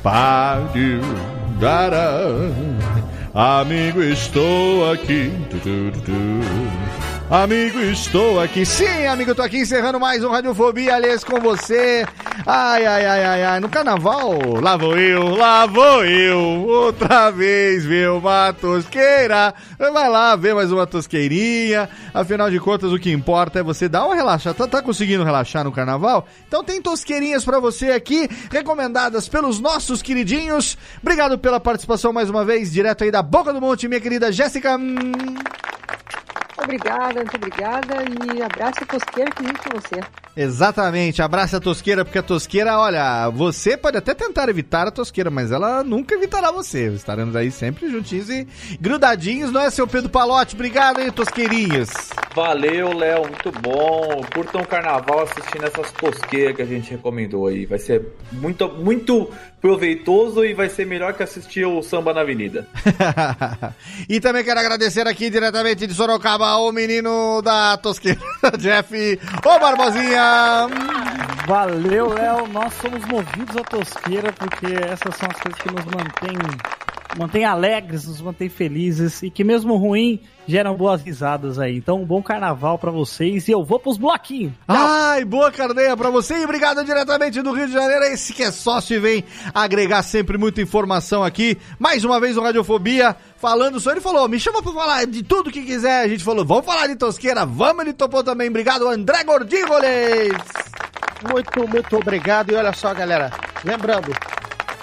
[0.06, 1.02] Pariu,
[1.60, 2.20] dará.
[3.34, 5.32] Amigo, estou aqui.
[7.36, 8.66] Amigo, estou aqui.
[8.66, 12.06] Sim, amigo, tô aqui encerrando mais um Radiofobia, aliás, com você.
[12.46, 13.60] Ai, ai, ai, ai, ai.
[13.60, 16.40] No carnaval, lá vou eu, lá vou eu.
[16.66, 19.54] Outra vez ver uma tosqueira.
[19.78, 21.90] Vai lá ver mais uma tosqueirinha.
[22.14, 24.56] Afinal de contas, o que importa é você dar uma relaxada.
[24.56, 26.26] Tá, tá conseguindo relaxar no carnaval?
[26.48, 30.78] Então tem tosqueirinhas pra você aqui, recomendadas pelos nossos queridinhos.
[31.02, 34.80] Obrigado pela participação mais uma vez, direto aí da Boca do Monte, minha querida Jéssica.
[36.58, 37.96] Obrigada, muito obrigada.
[38.36, 40.02] E abraço a tosqueira que muito com você.
[40.38, 45.30] Exatamente, abraça a tosqueira, porque a tosqueira, olha, você pode até tentar evitar a tosqueira,
[45.30, 46.88] mas ela nunca evitará você.
[46.88, 48.48] Estaremos aí sempre juntinhos e
[48.80, 50.56] grudadinhos, não é, seu Pedro Palote?
[50.56, 51.90] Obrigado aí, tosqueirinhas.
[52.36, 54.22] Valeu, Léo, muito bom.
[54.34, 57.66] Curtam o carnaval assistindo essas tosqueiras que a gente recomendou aí.
[57.66, 59.32] Vai ser muito, muito
[59.66, 62.68] proveitoso e vai ser melhor que assistir o samba na avenida.
[64.08, 68.22] e também quero agradecer aqui diretamente de Sorocaba o menino da tosqueira,
[68.60, 70.68] Jeff, ô Barbosinha.
[71.48, 72.46] Valeu, Léo.
[72.50, 76.38] Nós somos movidos à tosqueira porque essas são as coisas que nos mantêm,
[77.18, 81.76] mantêm alegres, nos mantêm felizes e que mesmo ruim geram boas risadas aí.
[81.78, 84.54] Então, um bom carnaval pra vocês e eu vou pros bloquinhos.
[84.68, 88.06] Ai, boa carneia pra você e obrigado diretamente do Rio de Janeiro.
[88.06, 89.24] Esse que é sócio e vem
[89.54, 91.58] agregar sempre muita informação aqui.
[91.80, 94.00] Mais uma vez o Radiofobia falando sobre.
[94.00, 96.02] Ele falou: me chama pra falar de tudo que quiser.
[96.04, 97.82] A gente falou: vamos falar de tosqueira, vamos.
[97.84, 98.50] Ele topou também.
[98.50, 100.34] Obrigado, André Gordívoles.
[101.32, 102.52] Muito, muito obrigado.
[102.52, 103.32] E olha só, galera,
[103.64, 104.12] lembrando,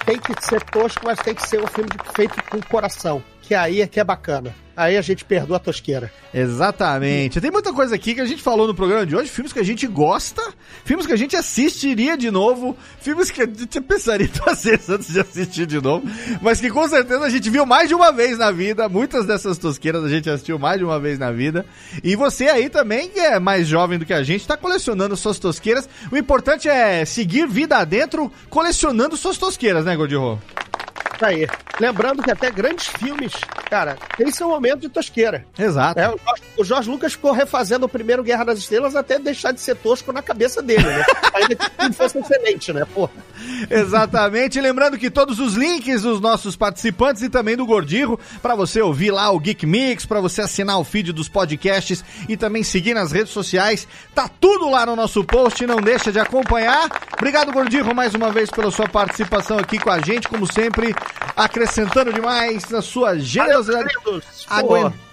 [0.04, 3.22] tem que ser tosco, mas tem que ser um filme feito com coração.
[3.42, 4.54] Que aí é que é bacana.
[4.74, 6.10] Aí a gente perdoa a tosqueira.
[6.32, 7.40] Exatamente.
[7.40, 9.64] Tem muita coisa aqui que a gente falou no programa de hoje, filmes que a
[9.64, 10.42] gente gosta,
[10.82, 15.12] filmes que a gente assistiria de novo, filmes que a gente pensaria duas vezes antes
[15.12, 16.08] de assistir de novo,
[16.40, 19.58] mas que com certeza a gente viu mais de uma vez na vida, muitas dessas
[19.58, 21.66] tosqueiras a gente assistiu mais de uma vez na vida,
[22.02, 25.38] e você aí também, que é mais jovem do que a gente, tá colecionando suas
[25.38, 30.40] tosqueiras, o importante é seguir vida adentro colecionando suas tosqueiras, né, Gordirro?
[31.22, 31.46] Isso aí.
[31.80, 33.32] Lembrando que até grandes filmes,
[33.70, 35.46] cara, tem seu momento de tosqueira.
[35.58, 35.98] Exato.
[35.98, 36.12] É,
[36.56, 40.12] o, Jorge, Lucas ficou refazendo o primeiro Guerra das Estrelas até deixar de ser tosco
[40.12, 41.04] na cabeça dele, né?
[41.34, 42.84] Ainda que fosse excelente, né?
[42.92, 43.12] Porra.
[43.70, 44.60] Exatamente.
[44.60, 49.10] Lembrando que todos os links dos nossos participantes e também do Gordirro, para você ouvir
[49.10, 53.12] lá o Geek Mix, para você assinar o feed dos podcasts e também seguir nas
[53.12, 56.88] redes sociais, tá tudo lá no nosso post, não deixa de acompanhar.
[57.14, 60.94] Obrigado, Gordirro, mais uma vez pela sua participação aqui com a gente, como sempre,
[61.36, 63.88] acrescentando demais na sua generosidade.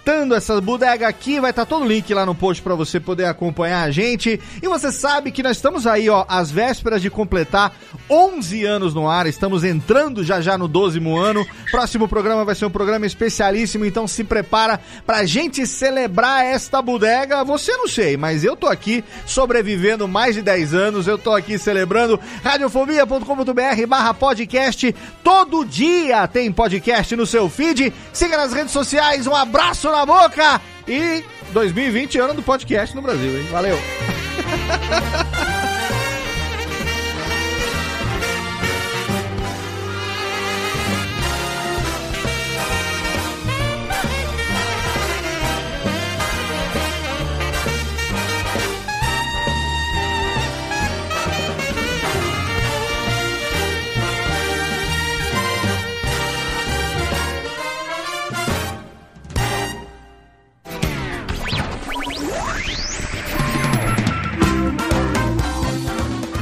[0.10, 3.26] Aguentando essa bodega aqui, vai estar todo o link lá no post para você poder
[3.26, 4.42] acompanhar a gente.
[4.60, 7.76] E você sabe que nós estamos aí, ó, às vésperas de completar
[8.10, 11.46] 11 anos no ar, estamos entrando já já no 12 ano.
[11.70, 17.44] Próximo programa vai ser um programa especialíssimo, então se prepara pra gente celebrar esta bodega.
[17.44, 21.60] Você não sei, mas eu tô aqui sobrevivendo mais de 10 anos, eu tô aqui
[21.60, 24.96] celebrando radiofobia.com.br barra podcast.
[25.24, 27.94] Todo dia tem podcast no seu feed.
[28.12, 33.38] Siga nas redes sociais, um abraço na boca e 2020, ano do podcast no Brasil,
[33.40, 33.48] hein?
[33.52, 33.78] Valeu.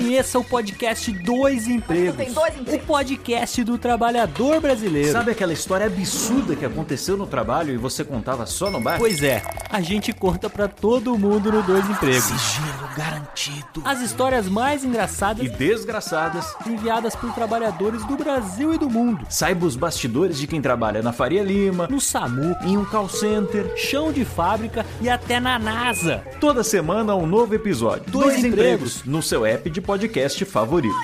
[0.00, 2.34] Conheça o podcast Dois Empregos.
[2.34, 5.12] O podcast do trabalhador brasileiro.
[5.12, 8.96] Sabe aquela história absurda que aconteceu no trabalho e você contava só no bar?
[8.98, 12.24] Pois é, a gente conta pra todo mundo no Dois Empregos.
[12.24, 13.82] Sigilo garantido.
[13.84, 16.46] As histórias mais engraçadas E desgraçadas.
[16.66, 19.26] enviadas por trabalhadores do Brasil e do mundo.
[19.28, 23.70] Saiba os bastidores de quem trabalha na Faria Lima, No SAMU, em um call center.
[23.76, 26.24] chão de fábrica e até na NASA.
[26.40, 28.04] Toda semana um novo episódio.
[28.10, 29.04] Dois empregos.
[29.04, 30.94] no seu app de podcast favorito.